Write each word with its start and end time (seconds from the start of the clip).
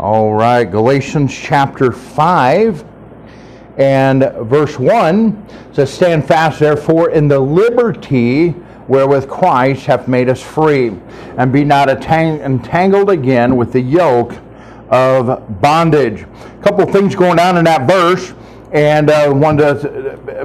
All 0.00 0.32
right, 0.32 0.64
Galatians 0.64 1.30
chapter 1.30 1.92
5 1.92 2.86
and 3.76 4.22
verse 4.48 4.78
1 4.78 5.46
says, 5.74 5.92
Stand 5.92 6.26
fast, 6.26 6.58
therefore, 6.58 7.10
in 7.10 7.28
the 7.28 7.38
liberty 7.38 8.52
wherewith 8.88 9.28
Christ 9.28 9.84
hath 9.84 10.08
made 10.08 10.30
us 10.30 10.40
free, 10.40 10.96
and 11.36 11.52
be 11.52 11.64
not 11.64 11.90
entangled 11.90 13.10
again 13.10 13.56
with 13.56 13.74
the 13.74 13.80
yoke 13.82 14.32
of 14.88 15.60
bondage. 15.60 16.22
A 16.22 16.62
couple 16.62 16.86
things 16.86 17.14
going 17.14 17.38
on 17.38 17.58
in 17.58 17.64
that 17.66 17.86
verse, 17.86 18.32
and 18.72 19.10
uh, 19.10 19.30
one 19.30 19.58
that's 19.58 19.84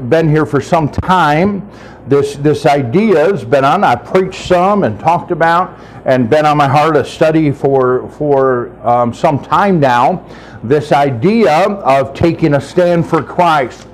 been 0.10 0.28
here 0.28 0.46
for 0.46 0.60
some 0.60 0.90
time 0.90 1.66
this 2.08 2.36
this 2.36 2.66
idea 2.66 3.32
has 3.32 3.44
been 3.44 3.66
on. 3.66 3.84
I 3.84 3.96
preached 3.96 4.48
some 4.48 4.84
and 4.84 5.00
talked 5.00 5.32
about, 5.32 5.80
and 6.06 6.30
been 6.30 6.46
on 6.46 6.58
my 6.58 6.68
heart 6.68 6.96
a 6.96 7.04
study 7.04 7.52
for 7.52 8.10
for 8.12 8.70
um, 8.88 9.14
some 9.14 9.44
time 9.44 9.80
now. 9.80 10.26
This 10.64 10.92
idea 10.92 11.52
of 11.52 12.14
taking 12.14 12.54
a 12.54 12.62
stand 12.62 13.08
for 13.08 13.22
Christ. 13.22 13.88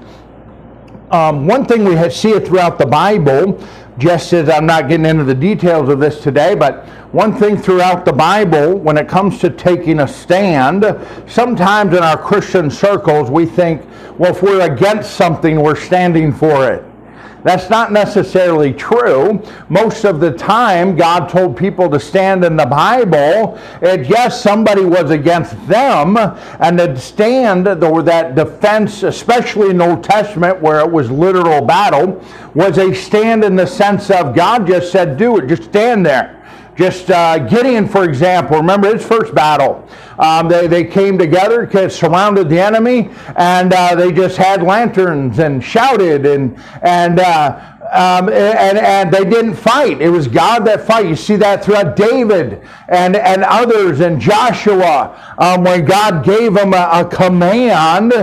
Um, 1.10 1.48
one 1.48 1.66
thing 1.66 1.84
we 1.84 2.10
see 2.10 2.32
it 2.32 2.48
throughout 2.48 2.78
the 2.78 2.86
Bible, 2.86 3.62
just 3.98 4.32
as 4.32 4.50
I'm 4.50 4.66
not 4.66 4.88
getting 4.88 5.06
into 5.06 5.26
the 5.26 5.36
details 5.36 5.90
of 5.90 6.00
this 6.00 6.22
today, 6.22 6.56
but 6.56 6.86
one 7.12 7.36
thing 7.38 7.58
throughout 7.58 8.06
the 8.06 8.14
Bible, 8.14 8.76
when 8.76 8.98
it 8.98 9.10
comes 9.10 9.40
to 9.40 9.50
taking 9.50 10.00
a 10.00 10.08
stand, 10.08 10.86
sometimes 11.28 11.94
in 11.94 12.02
our 12.02 12.18
Christian 12.18 12.72
circles 12.72 13.30
we 13.30 13.46
think, 13.46 13.86
well, 14.18 14.32
if 14.32 14.42
we're 14.42 14.62
against 14.62 15.16
something, 15.16 15.62
we're 15.62 15.76
standing 15.76 16.32
for 16.32 16.72
it. 16.72 16.86
That's 17.44 17.70
not 17.70 17.92
necessarily 17.92 18.72
true. 18.72 19.42
Most 19.70 20.06
of 20.06 20.20
the 20.20 20.32
time, 20.32 20.96
God 20.96 21.28
told 21.28 21.58
people 21.58 21.90
to 21.90 22.00
stand 22.00 22.46
in 22.46 22.56
the 22.56 22.66
Bible. 22.66 23.58
And 23.82 24.06
yes, 24.06 24.42
somebody 24.42 24.86
was 24.86 25.10
against 25.10 25.56
them, 25.68 26.18
and 26.18 26.78
to 26.78 27.00
stand, 27.00 27.68
or 27.68 28.04
that 28.04 28.36
defense, 28.36 29.04
especially 29.04 29.72
in 29.72 29.78
the 29.78 29.90
Old 29.90 30.04
Testament 30.04 30.62
where 30.62 30.80
it 30.80 30.92
was 30.92 31.10
literal 31.10 31.62
battle, 31.66 32.24
was 32.54 32.78
a 32.78 32.94
stand 32.94 33.44
in 33.44 33.56
the 33.56 33.66
sense 33.66 34.12
of 34.12 34.36
God 34.36 34.68
just 34.68 34.92
said, 34.92 35.18
do 35.18 35.38
it, 35.38 35.48
just 35.48 35.64
stand 35.64 36.06
there. 36.06 36.38
Just 36.76 37.12
uh, 37.12 37.38
Gideon, 37.38 37.88
for 37.88 38.06
example, 38.06 38.58
remember 38.58 38.94
his 38.94 39.06
first 39.06 39.36
battle. 39.36 39.88
Um, 40.22 40.48
they, 40.48 40.68
they 40.68 40.84
came 40.84 41.18
together, 41.18 41.68
surrounded 41.90 42.48
the 42.48 42.60
enemy, 42.60 43.10
and 43.36 43.74
uh, 43.74 43.96
they 43.96 44.12
just 44.12 44.38
had 44.38 44.62
lanterns 44.62 45.40
and 45.40 45.64
shouted 45.64 46.28
and, 46.28 46.62
and 46.84 47.20
uh, 47.20 47.72
um, 47.92 48.30
and, 48.30 48.78
and 48.78 49.12
they 49.12 49.26
didn't 49.26 49.56
fight. 49.56 50.02
It 50.02 50.10
was 50.10 50.28
God 50.28 50.60
that 50.60 50.88
fight. 50.88 51.08
You 51.08 51.16
see 51.16 51.36
that 51.38 51.66
throughout 51.66 51.98
David 51.98 52.66
and, 52.88 53.18
and 53.18 53.44
others 53.44 54.00
and 54.00 54.22
Joshua. 54.22 55.36
Um, 55.38 55.66
when 55.66 55.84
God 55.84 56.24
gave 56.24 56.54
them 56.54 56.74
a, 56.74 56.90
a 56.94 57.06
command, 57.06 58.14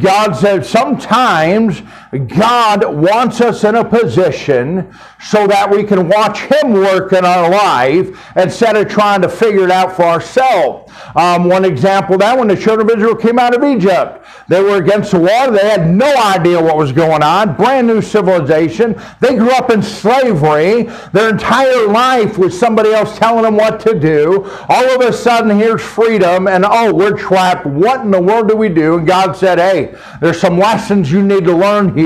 God 0.00 0.34
said 0.34 0.66
sometimes 0.66 1.80
God 2.18 2.84
wants 2.84 3.40
us 3.40 3.64
in 3.64 3.74
a 3.74 3.84
position 3.84 4.92
so 5.20 5.46
that 5.46 5.70
we 5.70 5.84
can 5.84 6.08
watch 6.08 6.40
Him 6.40 6.72
work 6.72 7.12
in 7.12 7.24
our 7.24 7.50
life 7.50 8.18
instead 8.36 8.76
of 8.76 8.88
trying 8.88 9.22
to 9.22 9.28
figure 9.28 9.64
it 9.64 9.70
out 9.70 9.96
for 9.96 10.02
ourselves. 10.02 10.92
Um, 11.14 11.48
one 11.48 11.64
example 11.64 12.18
that 12.18 12.38
when 12.38 12.48
the 12.48 12.56
children 12.56 12.90
of 12.90 12.96
Israel 12.96 13.16
came 13.16 13.38
out 13.38 13.54
of 13.54 13.64
Egypt, 13.64 14.26
they 14.48 14.62
were 14.62 14.76
against 14.76 15.12
the 15.12 15.18
water. 15.18 15.52
They 15.52 15.68
had 15.68 15.92
no 15.92 16.14
idea 16.16 16.62
what 16.62 16.76
was 16.76 16.92
going 16.92 17.22
on. 17.22 17.56
Brand 17.56 17.86
new 17.86 18.00
civilization. 18.00 19.00
They 19.20 19.34
grew 19.34 19.50
up 19.50 19.70
in 19.70 19.82
slavery. 19.82 20.84
Their 21.12 21.30
entire 21.30 21.86
life 21.88 22.38
was 22.38 22.58
somebody 22.58 22.92
else 22.92 23.18
telling 23.18 23.42
them 23.42 23.56
what 23.56 23.80
to 23.80 23.98
do. 23.98 24.44
All 24.68 24.84
of 24.84 25.00
a 25.00 25.12
sudden, 25.12 25.56
here's 25.58 25.82
freedom, 25.82 26.46
and 26.46 26.64
oh, 26.66 26.94
we're 26.94 27.16
trapped. 27.16 27.66
What 27.66 28.02
in 28.02 28.10
the 28.10 28.20
world 28.20 28.48
do 28.48 28.56
we 28.56 28.68
do? 28.68 28.98
And 28.98 29.06
God 29.06 29.36
said, 29.36 29.58
hey, 29.58 29.94
there's 30.20 30.40
some 30.40 30.58
lessons 30.58 31.10
you 31.10 31.22
need 31.22 31.44
to 31.44 31.56
learn 31.56 31.96
here. 31.96 32.05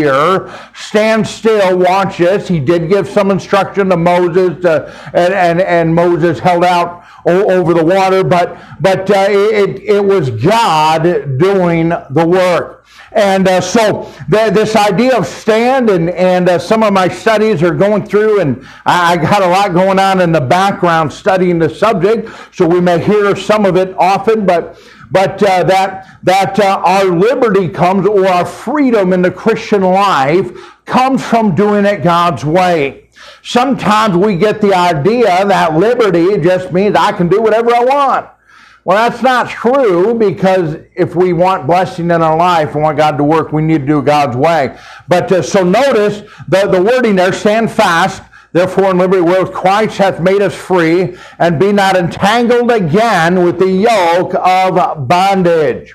Stand 0.75 1.27
still, 1.27 1.79
watch 1.79 2.19
this. 2.19 2.49
He 2.49 2.61
did 2.61 2.89
give 2.89 3.09
some 3.09 3.31
instruction 3.31 3.89
to 3.91 3.97
Moses, 3.97 4.63
to, 4.63 4.93
and, 5.13 5.35
and, 5.35 5.61
and 5.61 5.95
Moses 5.95 6.39
held 6.39 6.65
out 6.65 7.05
over 7.27 7.75
the 7.75 7.85
water, 7.85 8.25
but, 8.25 8.59
but 8.81 9.11
uh, 9.11 9.27
it, 9.29 9.81
it 9.81 10.05
was 10.05 10.31
God 10.31 11.03
doing 11.39 11.89
the 11.89 12.27
work. 12.27 12.80
And 13.13 13.49
uh, 13.49 13.61
so 13.61 14.13
the, 14.29 14.51
this 14.55 14.77
idea 14.77 15.17
of 15.17 15.27
stand 15.27 15.91
and, 15.91 16.11
and 16.11 16.49
uh, 16.49 16.59
some 16.59 16.83
of 16.83 16.93
my 16.93 17.09
studies 17.09 17.63
are 17.63 17.75
going 17.75 18.07
through 18.07 18.41
and 18.41 18.65
I, 18.87 19.13
I 19.13 19.17
got 19.17 19.43
a 19.43 19.49
lot 19.49 19.73
going 19.73 19.99
on 19.99 20.21
in 20.21 20.31
the 20.31 20.41
background 20.41 21.13
studying 21.13 21.59
the 21.59 21.69
subject, 21.69 22.29
so 22.55 22.69
we 22.69 22.81
may 22.81 23.03
hear 23.03 23.35
some 23.35 23.67
of 23.67 23.77
it 23.77 23.95
often, 23.99 24.47
but 24.47 24.79
but 25.11 25.43
uh, 25.43 25.65
that 25.65 26.07
that 26.23 26.61
uh, 26.61 26.81
our 26.85 27.07
liberty 27.07 27.69
comes 27.69 28.07
or 28.07 28.29
our 28.29 28.47
freedom 28.47 29.13
in 29.13 29.23
the 29.23 29.31
Christian 29.31 29.83
life 29.83 30.53
comes 30.85 31.25
from 31.25 31.55
doing 31.57 31.85
it 31.85 32.03
God's 32.05 32.45
way. 32.45 33.09
Sometimes 33.43 34.17
we 34.17 34.37
get 34.37 34.61
the 34.61 34.73
idea 34.73 35.45
that 35.47 35.77
liberty 35.77 36.39
just 36.39 36.73
means 36.73 36.95
I 36.95 37.13
can 37.13 37.29
do 37.29 37.43
whatever 37.43 37.75
I 37.75 37.85
want. 37.85 38.29
Well, 38.85 39.11
that's 39.11 39.23
not 39.23 39.51
true 39.51 40.15
because 40.15 40.77
if 40.97 41.15
we 41.15 41.35
want 41.35 41.67
blessing 41.67 42.07
in 42.07 42.23
our 42.23 42.37
life 42.37 42.75
and 42.75 42.83
want 42.83 42.97
God 42.97 43.19
to 43.19 43.25
work, 43.25 43.53
we 43.53 43.61
need 43.61 43.81
to 43.81 43.87
do 43.87 44.03
God's 44.03 44.37
way. 44.37 44.79
But 45.07 45.31
uh, 45.31 45.43
so 45.43 45.63
notice 45.63 46.23
the, 46.49 46.67
the 46.67 46.83
wording 46.83 47.17
there 47.17 47.33
stand 47.33 47.71
fast, 47.71 48.23
therefore 48.53 48.93
in 48.93 48.99
liberty 48.99 49.21
where 49.21 49.45
Christ 49.47 49.99
hath 49.99 50.21
made 50.21 50.41
us 50.41 50.55
free, 50.55 51.17
and 51.39 51.61
be 51.61 51.73
not 51.73 51.95
entangled 51.95 52.71
again 52.71 53.45
with 53.45 53.59
the 53.59 53.71
yoke 53.71 54.35
of 54.35 55.07
bondage. 55.07 55.95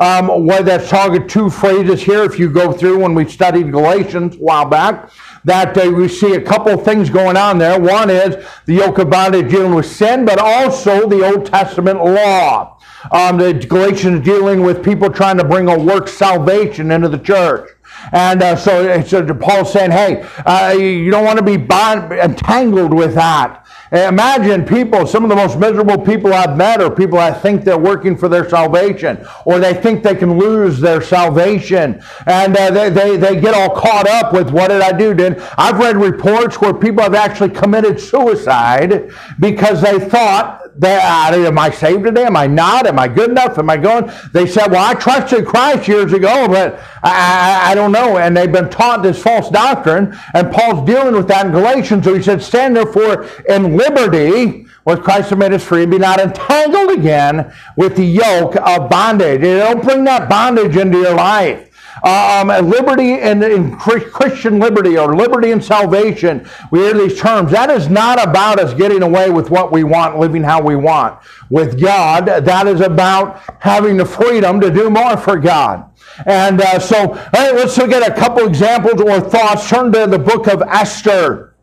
Um, 0.00 0.44
where 0.44 0.64
that's 0.64 0.90
talking 0.90 1.28
two 1.28 1.48
phrases 1.48 2.02
here, 2.02 2.24
if 2.24 2.36
you 2.36 2.50
go 2.50 2.72
through 2.72 2.98
when 2.98 3.14
we 3.14 3.28
studied 3.28 3.70
Galatians 3.70 4.34
a 4.34 4.38
while 4.40 4.64
back, 4.64 5.08
that 5.44 5.76
uh, 5.76 5.90
we 5.90 6.08
see 6.08 6.34
a 6.34 6.40
couple 6.40 6.76
things 6.78 7.10
going 7.10 7.36
on 7.36 7.58
there. 7.58 7.78
One 7.80 8.10
is 8.10 8.36
the 8.66 8.74
yoke 8.74 8.98
of 8.98 9.10
bondage 9.10 9.50
dealing 9.50 9.74
with 9.74 9.86
sin, 9.86 10.24
but 10.24 10.38
also 10.38 11.08
the 11.08 11.24
Old 11.24 11.46
Testament 11.46 12.04
law. 12.04 12.78
Um, 13.10 13.36
the 13.36 13.52
Galatians 13.52 14.24
dealing 14.24 14.62
with 14.62 14.82
people 14.82 15.10
trying 15.10 15.36
to 15.36 15.44
bring 15.44 15.68
a 15.68 15.78
work 15.78 16.08
salvation 16.08 16.90
into 16.90 17.08
the 17.08 17.18
church. 17.18 17.70
And 18.12 18.42
uh, 18.42 18.56
so, 18.56 19.02
so 19.02 19.34
Paul's 19.34 19.72
saying, 19.72 19.90
hey, 19.90 20.22
uh, 20.44 20.72
you 20.72 21.10
don't 21.10 21.24
want 21.24 21.38
to 21.38 21.44
be 21.44 21.56
bond- 21.56 22.12
entangled 22.12 22.92
with 22.92 23.14
that. 23.14 23.63
Imagine 23.94 24.64
people, 24.64 25.06
some 25.06 25.22
of 25.22 25.30
the 25.30 25.36
most 25.36 25.56
miserable 25.56 25.98
people 25.98 26.34
I've 26.34 26.56
met 26.56 26.80
are 26.80 26.90
people 26.90 27.18
that 27.18 27.40
think 27.40 27.62
they're 27.62 27.78
working 27.78 28.16
for 28.16 28.28
their 28.28 28.48
salvation 28.48 29.24
or 29.44 29.60
they 29.60 29.72
think 29.72 30.02
they 30.02 30.16
can 30.16 30.36
lose 30.36 30.80
their 30.80 31.00
salvation. 31.00 32.02
And 32.26 32.56
uh, 32.56 32.70
they, 32.72 32.90
they, 32.90 33.16
they 33.16 33.40
get 33.40 33.54
all 33.54 33.70
caught 33.70 34.08
up 34.08 34.32
with 34.32 34.50
what 34.50 34.68
did 34.68 34.82
I 34.82 34.90
do? 34.90 35.14
Did 35.14 35.40
I've 35.56 35.78
read 35.78 35.96
reports 35.96 36.60
where 36.60 36.74
people 36.74 37.04
have 37.04 37.14
actually 37.14 37.50
committed 37.50 38.00
suicide 38.00 39.10
because 39.38 39.80
they 39.80 40.00
thought 40.00 40.63
am 40.82 41.58
I 41.58 41.70
saved 41.70 42.04
today? 42.04 42.24
Am 42.24 42.36
I 42.36 42.46
not? 42.46 42.86
Am 42.86 42.98
I 42.98 43.08
good 43.08 43.30
enough? 43.30 43.58
Am 43.58 43.70
I 43.70 43.76
going? 43.76 44.10
They 44.32 44.46
said, 44.46 44.70
well, 44.70 44.84
I 44.84 44.94
trusted 44.94 45.46
Christ 45.46 45.86
years 45.88 46.12
ago, 46.12 46.48
but 46.48 46.78
I, 47.02 47.66
I, 47.66 47.70
I 47.70 47.74
don't 47.74 47.92
know. 47.92 48.18
And 48.18 48.36
they've 48.36 48.50
been 48.50 48.70
taught 48.70 49.02
this 49.02 49.22
false 49.22 49.50
doctrine. 49.50 50.16
And 50.34 50.52
Paul's 50.52 50.86
dealing 50.86 51.14
with 51.14 51.28
that 51.28 51.46
in 51.46 51.52
Galatians. 51.52 52.04
So 52.04 52.14
he 52.14 52.22
said, 52.22 52.42
stand 52.42 52.76
therefore 52.76 53.28
in 53.48 53.76
liberty, 53.76 54.66
with 54.84 55.02
Christ 55.02 55.30
has 55.30 55.38
made 55.38 55.52
us 55.52 55.64
free, 55.64 55.82
and 55.82 55.90
be 55.90 55.98
not 55.98 56.20
entangled 56.20 56.98
again 56.98 57.52
with 57.76 57.96
the 57.96 58.04
yoke 58.04 58.56
of 58.56 58.90
bondage. 58.90 59.40
You 59.40 59.58
don't 59.58 59.82
bring 59.82 60.04
that 60.04 60.28
bondage 60.28 60.76
into 60.76 60.98
your 60.98 61.14
life. 61.14 61.70
Um, 62.04 62.48
liberty 62.68 63.14
and, 63.14 63.42
and 63.42 63.78
Christian 63.78 64.58
liberty 64.58 64.98
or 64.98 65.16
liberty 65.16 65.52
and 65.52 65.64
salvation, 65.64 66.46
we 66.70 66.80
hear 66.80 66.94
these 66.94 67.18
terms. 67.18 67.50
That 67.50 67.70
is 67.70 67.88
not 67.88 68.22
about 68.22 68.60
us 68.60 68.74
getting 68.74 69.02
away 69.02 69.30
with 69.30 69.50
what 69.50 69.72
we 69.72 69.84
want, 69.84 70.18
living 70.18 70.42
how 70.42 70.60
we 70.60 70.76
want. 70.76 71.18
With 71.48 71.80
God, 71.80 72.26
that 72.26 72.66
is 72.66 72.82
about 72.82 73.40
having 73.60 73.96
the 73.96 74.04
freedom 74.04 74.60
to 74.60 74.70
do 74.70 74.90
more 74.90 75.16
for 75.16 75.38
God. 75.38 75.90
And 76.26 76.60
uh, 76.60 76.78
so, 76.78 77.14
right, 77.14 77.54
let's 77.54 77.76
look 77.78 77.90
at 77.90 78.06
a 78.06 78.14
couple 78.14 78.46
examples 78.46 79.00
or 79.00 79.20
thoughts. 79.20 79.68
Turn 79.68 79.90
to 79.92 80.06
the 80.06 80.18
book 80.18 80.46
of 80.46 80.62
Esther 80.62 81.54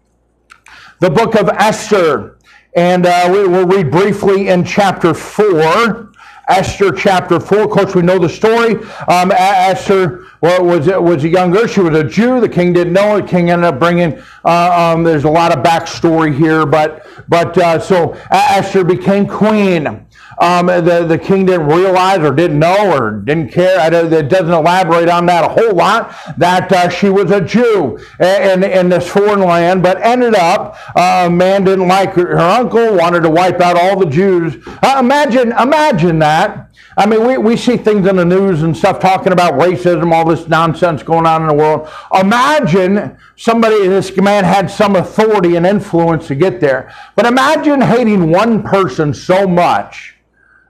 the 1.02 1.10
book 1.10 1.36
of 1.36 1.50
Esther. 1.50 2.38
And 2.74 3.06
uh, 3.06 3.28
we 3.30 3.46
will 3.48 3.66
read 3.66 3.92
briefly 3.92 4.48
in 4.48 4.64
chapter 4.64 5.14
4. 5.14 6.11
Esther 6.52 6.92
chapter 6.92 7.40
4. 7.40 7.60
Of 7.62 7.70
course, 7.70 7.96
we 7.96 8.02
know 8.02 8.20
the 8.20 8.28
story. 8.28 8.76
Um, 9.08 9.32
Esther 9.32 10.26
well, 10.42 10.66
was 10.66 10.88
was 10.88 11.24
a 11.24 11.30
young 11.30 11.52
girl. 11.52 11.66
She 11.68 11.80
was 11.80 11.98
a 11.98 12.04
Jew. 12.04 12.42
The 12.42 12.50
king 12.50 12.74
didn't 12.74 12.94
know. 12.94 13.22
The 13.22 13.28
king 13.28 13.50
ended 13.52 13.66
up 13.66 13.80
bringing. 13.80 14.22
Uh, 14.44 14.94
um, 14.96 15.04
there's 15.04 15.24
a 15.24 15.30
lot 15.30 15.56
of 15.56 15.64
backstory 15.64 16.36
here, 16.36 16.66
but 16.66 17.06
but 17.30 17.58
uh, 17.58 17.80
so 17.80 18.14
Esther 18.32 18.84
became 18.84 19.28
queen. 19.28 20.06
Um, 20.42 20.66
the, 20.66 21.06
the 21.08 21.20
king 21.20 21.46
didn't 21.46 21.68
realize 21.68 22.18
or 22.22 22.34
didn't 22.34 22.58
know 22.58 22.92
or 22.92 23.12
didn't 23.12 23.52
care. 23.52 23.78
It 23.94 24.28
doesn't 24.28 24.52
elaborate 24.52 25.08
on 25.08 25.28
that 25.28 25.44
a 25.44 25.50
whole 25.50 25.76
lot 25.76 26.16
that 26.40 26.72
uh, 26.72 26.90
she 26.90 27.10
was 27.10 27.30
a 27.30 27.40
Jew 27.40 28.00
in, 28.20 28.64
in 28.64 28.90
this 28.90 29.08
foreign 29.08 29.42
land, 29.42 29.84
but 29.84 30.02
ended 30.02 30.34
up, 30.34 30.78
uh, 30.98 31.30
man 31.30 31.64
didn't 31.64 31.88
like 31.88 32.14
her, 32.14 32.26
her, 32.26 32.40
uncle, 32.40 32.98
wanted 32.98 33.22
to 33.22 33.30
wipe 33.30 33.62
out 33.62 33.78
all 33.78 34.00
the 34.00 34.08
Jews. 34.08 34.58
Uh, 34.82 34.98
imagine, 35.00 35.52
imagine 35.52 36.18
that. 36.20 36.72
I 36.98 37.06
mean, 37.06 37.28
we, 37.28 37.38
we 37.38 37.56
see 37.56 37.78
things 37.78 38.08
in 38.08 38.16
the 38.16 38.26
news 38.26 38.64
and 38.64 38.76
stuff 38.76 39.00
talking 39.00 39.34
about 39.34 39.54
racism, 39.54 40.12
all 40.12 40.28
this 40.28 40.48
nonsense 40.48 41.04
going 41.04 41.28
on 41.28 41.44
in 41.44 41.50
the 41.50 41.54
world. 41.54 41.88
Imagine 42.20 43.16
somebody, 43.36 43.88
this 43.88 44.18
man 44.18 44.44
had 44.44 44.72
some 44.72 44.96
authority 44.96 45.56
and 45.56 45.68
influence 45.68 46.28
to 46.30 46.36
get 46.36 46.60
there. 46.60 46.92
But 47.16 47.28
imagine 47.28 47.80
hating 47.80 48.32
one 48.32 48.64
person 48.64 49.14
so 49.14 49.48
much 49.48 50.16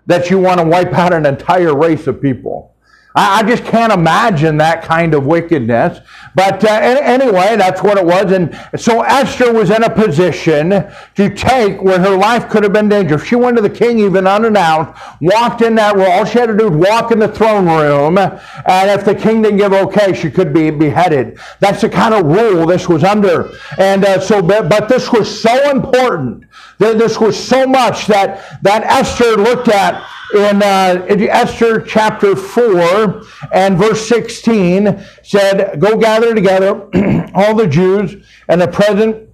that 0.05 0.29
you 0.29 0.39
want 0.39 0.59
to 0.59 0.65
wipe 0.65 0.93
out 0.93 1.13
an 1.13 1.25
entire 1.25 1.75
race 1.75 2.07
of 2.07 2.21
people. 2.21 2.73
I, 3.13 3.43
just 3.43 3.65
can't 3.65 3.91
imagine 3.91 4.57
that 4.57 4.83
kind 4.83 5.13
of 5.13 5.25
wickedness. 5.25 5.99
But 6.33 6.63
uh, 6.63 6.69
anyway, 6.69 7.57
that's 7.57 7.83
what 7.83 7.97
it 7.97 8.05
was. 8.05 8.31
And 8.31 8.57
so 8.77 9.01
Esther 9.01 9.51
was 9.51 9.69
in 9.69 9.83
a 9.83 9.89
position 9.89 10.69
to 11.15 11.35
take 11.35 11.81
where 11.81 11.99
her 11.99 12.15
life 12.15 12.49
could 12.49 12.63
have 12.63 12.71
been 12.71 12.87
dangerous. 12.87 13.23
She 13.23 13.35
went 13.35 13.57
to 13.57 13.61
the 13.61 13.69
king 13.69 13.99
even 13.99 14.27
unannounced, 14.27 14.99
walked 15.19 15.61
in 15.61 15.75
that 15.75 15.95
room. 15.95 16.07
All 16.09 16.25
she 16.25 16.39
had 16.39 16.47
to 16.47 16.57
do 16.57 16.69
was 16.69 16.87
walk 16.89 17.11
in 17.11 17.19
the 17.19 17.27
throne 17.27 17.65
room. 17.65 18.17
And 18.17 18.89
if 18.89 19.03
the 19.03 19.15
king 19.15 19.41
didn't 19.41 19.57
give 19.57 19.73
okay, 19.73 20.13
she 20.13 20.31
could 20.31 20.53
be 20.53 20.69
beheaded. 20.69 21.37
That's 21.59 21.81
the 21.81 21.89
kind 21.89 22.13
of 22.13 22.25
rule 22.25 22.65
this 22.65 22.87
was 22.87 23.03
under. 23.03 23.51
And 23.77 24.05
uh, 24.05 24.21
so, 24.21 24.41
but, 24.41 24.69
but 24.69 24.87
this 24.87 25.11
was 25.11 25.41
so 25.41 25.69
important. 25.69 26.45
This 26.77 27.19
was 27.19 27.37
so 27.37 27.67
much 27.67 28.07
that, 28.07 28.63
that 28.63 28.83
Esther 28.83 29.35
looked 29.35 29.67
at 29.67 30.01
in, 30.33 30.61
uh, 30.61 31.05
Esther 31.09 31.81
chapter 31.81 32.35
4 32.35 33.23
and 33.51 33.77
verse 33.77 34.07
16 34.07 35.05
said, 35.23 35.79
Go 35.79 35.97
gather 35.97 36.33
together 36.33 36.89
all 37.33 37.55
the 37.55 37.67
Jews 37.67 38.15
and 38.47 38.61
the 38.61 38.67
present 38.67 39.29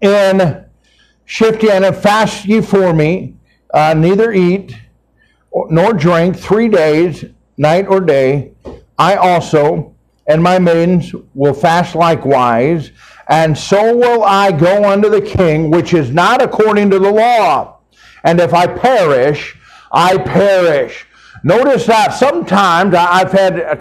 in 0.00 0.64
Shushan 1.26 1.86
and 1.86 1.96
fast 1.96 2.44
ye 2.44 2.60
for 2.60 2.92
me, 2.92 3.36
uh, 3.72 3.94
neither 3.94 4.32
eat 4.32 4.76
nor 5.70 5.92
drink 5.92 6.36
three 6.36 6.68
days, 6.68 7.24
night 7.56 7.86
or 7.88 8.00
day. 8.00 8.52
I 8.98 9.16
also 9.16 9.96
and 10.26 10.42
my 10.42 10.58
maidens 10.58 11.14
will 11.34 11.54
fast 11.54 11.94
likewise, 11.94 12.90
and 13.28 13.56
so 13.56 13.96
will 13.96 14.24
I 14.24 14.52
go 14.52 14.84
unto 14.84 15.08
the 15.08 15.20
king, 15.20 15.70
which 15.70 15.94
is 15.94 16.10
not 16.10 16.42
according 16.42 16.90
to 16.90 16.98
the 16.98 17.10
law. 17.10 17.78
And 18.24 18.40
if 18.40 18.52
I 18.52 18.66
perish, 18.66 19.56
I 19.90 20.18
perish. 20.18 21.06
Notice 21.42 21.86
that 21.86 22.14
sometimes 22.14 22.94
I've 22.94 23.30
had 23.30 23.58
a 23.60 23.76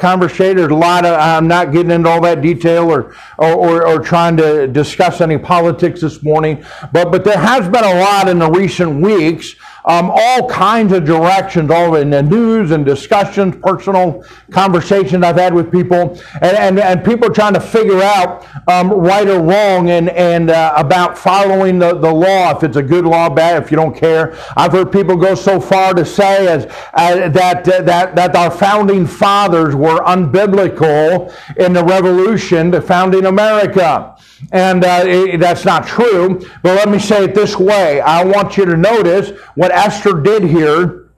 a 0.70 0.76
lot 0.76 1.06
of, 1.06 1.20
I'm 1.20 1.48
not 1.48 1.72
getting 1.72 1.92
into 1.92 2.10
all 2.10 2.22
that 2.22 2.42
detail 2.42 2.92
or, 2.92 3.16
or, 3.40 3.54
or, 3.54 3.88
or, 3.88 4.00
trying 4.00 4.38
to 4.38 4.68
discuss 4.68 5.20
any 5.22 5.38
politics 5.38 6.02
this 6.02 6.22
morning, 6.22 6.64
but, 6.92 7.12
but 7.12 7.24
there 7.24 7.40
has 7.40 7.68
been 7.68 7.84
a 7.84 8.00
lot 8.02 8.30
in 8.30 8.40
the 8.40 8.52
recent 8.52 9.02
weeks 9.02 9.56
um, 9.86 10.12
all 10.12 10.50
kinds 10.50 10.92
of 10.92 11.06
directions, 11.06 11.70
all 11.70 11.96
in 11.96 12.10
the 12.10 12.24
news 12.24 12.72
and 12.72 12.86
discussions, 12.86 13.56
personal 13.62 14.24
conversations 14.50 15.24
I've 15.24 15.36
had 15.36 15.54
with 15.54 15.72
people, 15.72 16.20
and, 16.42 16.58
and, 16.58 16.80
and 16.80 17.06
people 17.06 17.30
trying 17.30 17.54
to 17.54 17.60
figure 17.60 18.02
out 18.02 18.46
um, 18.68 18.90
right 18.92 19.28
or 19.28 19.40
wrong 19.40 19.92
and, 19.92 20.10
and 20.10 20.50
uh, 20.50 20.74
about 20.76 21.18
following 21.18 21.78
the, 21.78 21.94
the 21.94 22.12
law, 22.12 22.56
if 22.56 22.64
it's 22.64 22.78
a 22.78 22.84
good 22.84 23.06
law, 23.06 23.30
bad, 23.30 23.62
if 23.62 23.70
you 23.70 23.78
don't 23.78 23.96
care. 23.96 24.36
I've 24.58 24.72
heard 24.72 24.92
people 24.92 25.16
go 25.16 25.36
so 25.36 25.62
far 25.62 25.94
to 25.94 26.04
say 26.04 26.48
as, 26.48 26.66
uh, 26.94 27.30
that, 27.30 27.68
uh, 27.68 27.82
that, 27.84 28.16
that 28.16 28.36
our 28.36 28.50
founding 28.50 29.06
fathers 29.06 29.76
were 29.76 30.00
unbiblical 30.00 31.32
in 31.58 31.74
the 31.74 31.84
revolution, 31.84 32.72
the 32.72 32.82
founding 32.82 33.26
America. 33.26 34.16
And 34.52 34.84
uh, 34.84 35.04
it, 35.06 35.40
that's 35.40 35.66
not 35.66 35.88
true. 35.88 36.40
But 36.62 36.76
let 36.76 36.90
me 36.90 37.00
say 37.00 37.26
it 37.26 37.36
this 37.36 37.58
way 37.58 38.02
I 38.02 38.24
want 38.24 38.58
you 38.58 38.66
to 38.66 38.78
notice 38.78 39.32
what 39.56 39.72
Esther 39.72 40.22
did 40.22 40.44
here 40.44 41.10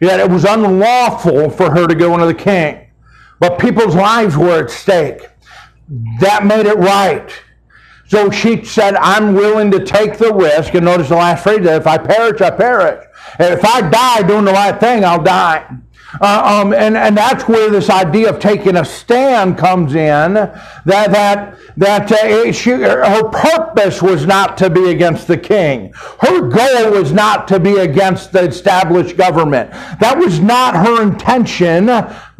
that 0.00 0.18
it 0.18 0.28
was 0.28 0.44
unlawful 0.44 1.48
for 1.50 1.70
her 1.70 1.86
to 1.86 1.94
go 1.94 2.14
into 2.14 2.26
the 2.26 2.34
king. 2.34 2.90
But 3.38 3.58
people's 3.58 3.94
lives 3.94 4.36
were 4.36 4.64
at 4.64 4.70
stake. 4.70 5.28
That 6.20 6.44
made 6.44 6.66
it 6.66 6.76
right. 6.76 7.30
So 8.06 8.30
she 8.30 8.64
said, 8.64 8.94
I'm 8.96 9.34
willing 9.34 9.70
to 9.70 9.84
take 9.84 10.18
the 10.18 10.34
risk. 10.34 10.74
And 10.74 10.84
notice 10.84 11.08
the 11.08 11.16
last 11.16 11.44
phrase 11.44 11.64
that 11.64 11.80
if 11.80 11.86
I 11.86 11.98
perish, 11.98 12.40
I 12.40 12.50
perish. 12.50 13.04
And 13.38 13.54
if 13.54 13.64
I 13.64 13.88
die 13.88 14.22
doing 14.22 14.44
the 14.44 14.52
right 14.52 14.78
thing, 14.78 15.04
I'll 15.04 15.22
die. 15.22 15.66
Uh, 16.20 16.60
um, 16.62 16.72
and, 16.72 16.96
and 16.96 17.16
that's 17.16 17.48
where 17.48 17.70
this 17.70 17.88
idea 17.88 18.28
of 18.28 18.38
taking 18.38 18.76
a 18.76 18.84
stand 18.84 19.56
comes 19.56 19.94
in. 19.94 20.34
That, 20.34 20.60
that, 20.84 21.58
that 21.76 22.12
uh, 22.12 22.52
she, 22.52 22.70
her 22.70 23.28
purpose 23.30 24.02
was 24.02 24.26
not 24.26 24.58
to 24.58 24.68
be 24.68 24.90
against 24.90 25.26
the 25.26 25.38
king. 25.38 25.92
Her 26.20 26.48
goal 26.48 26.92
was 26.92 27.12
not 27.12 27.48
to 27.48 27.58
be 27.58 27.76
against 27.76 28.32
the 28.32 28.42
established 28.42 29.16
government. 29.16 29.70
That 30.00 30.18
was 30.18 30.40
not 30.40 30.74
her 30.74 31.02
intention. 31.02 31.86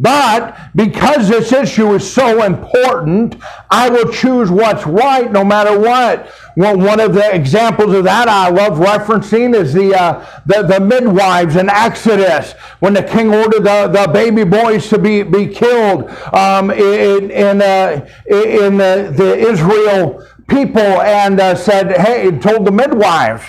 But 0.03 0.59
because 0.75 1.29
this 1.29 1.53
issue 1.53 1.95
is 1.95 2.13
so 2.13 2.43
important, 2.43 3.37
I 3.71 3.89
will 3.89 4.13
choose 4.13 4.51
what's 4.51 4.85
right 4.85 5.31
no 5.31 5.45
matter 5.45 5.79
what. 5.79 6.29
Well, 6.57 6.77
one 6.77 6.99
of 6.99 7.15
the 7.15 7.33
examples 7.33 7.95
of 7.95 8.03
that 8.05 8.29
I 8.29 8.49
love 8.49 8.79
referencing 8.79 9.55
is 9.55 9.73
the, 9.73 9.95
uh, 9.95 10.27
the, 10.45 10.63
the, 10.63 10.81
midwives 10.81 11.55
in 11.55 11.71
Exodus 11.71 12.53
when 12.81 12.95
the 12.95 13.05
king 13.05 13.33
ordered 13.33 13.63
the, 13.63 13.87
the 13.87 14.11
baby 14.13 14.43
boys 14.43 14.89
to 14.89 14.99
be, 14.99 15.23
be 15.23 15.47
killed 15.47 16.11
um, 16.35 16.73
in, 16.73 17.31
in, 17.31 17.63
uh, 17.63 18.05
in 18.27 18.79
the, 18.79 19.15
the 19.17 19.37
Israel 19.39 20.27
people 20.49 20.81
and 20.81 21.41
uh, 21.41 21.55
said, 21.55 21.97
hey, 21.97 22.37
told 22.39 22.67
the 22.67 22.73
midwives, 22.73 23.45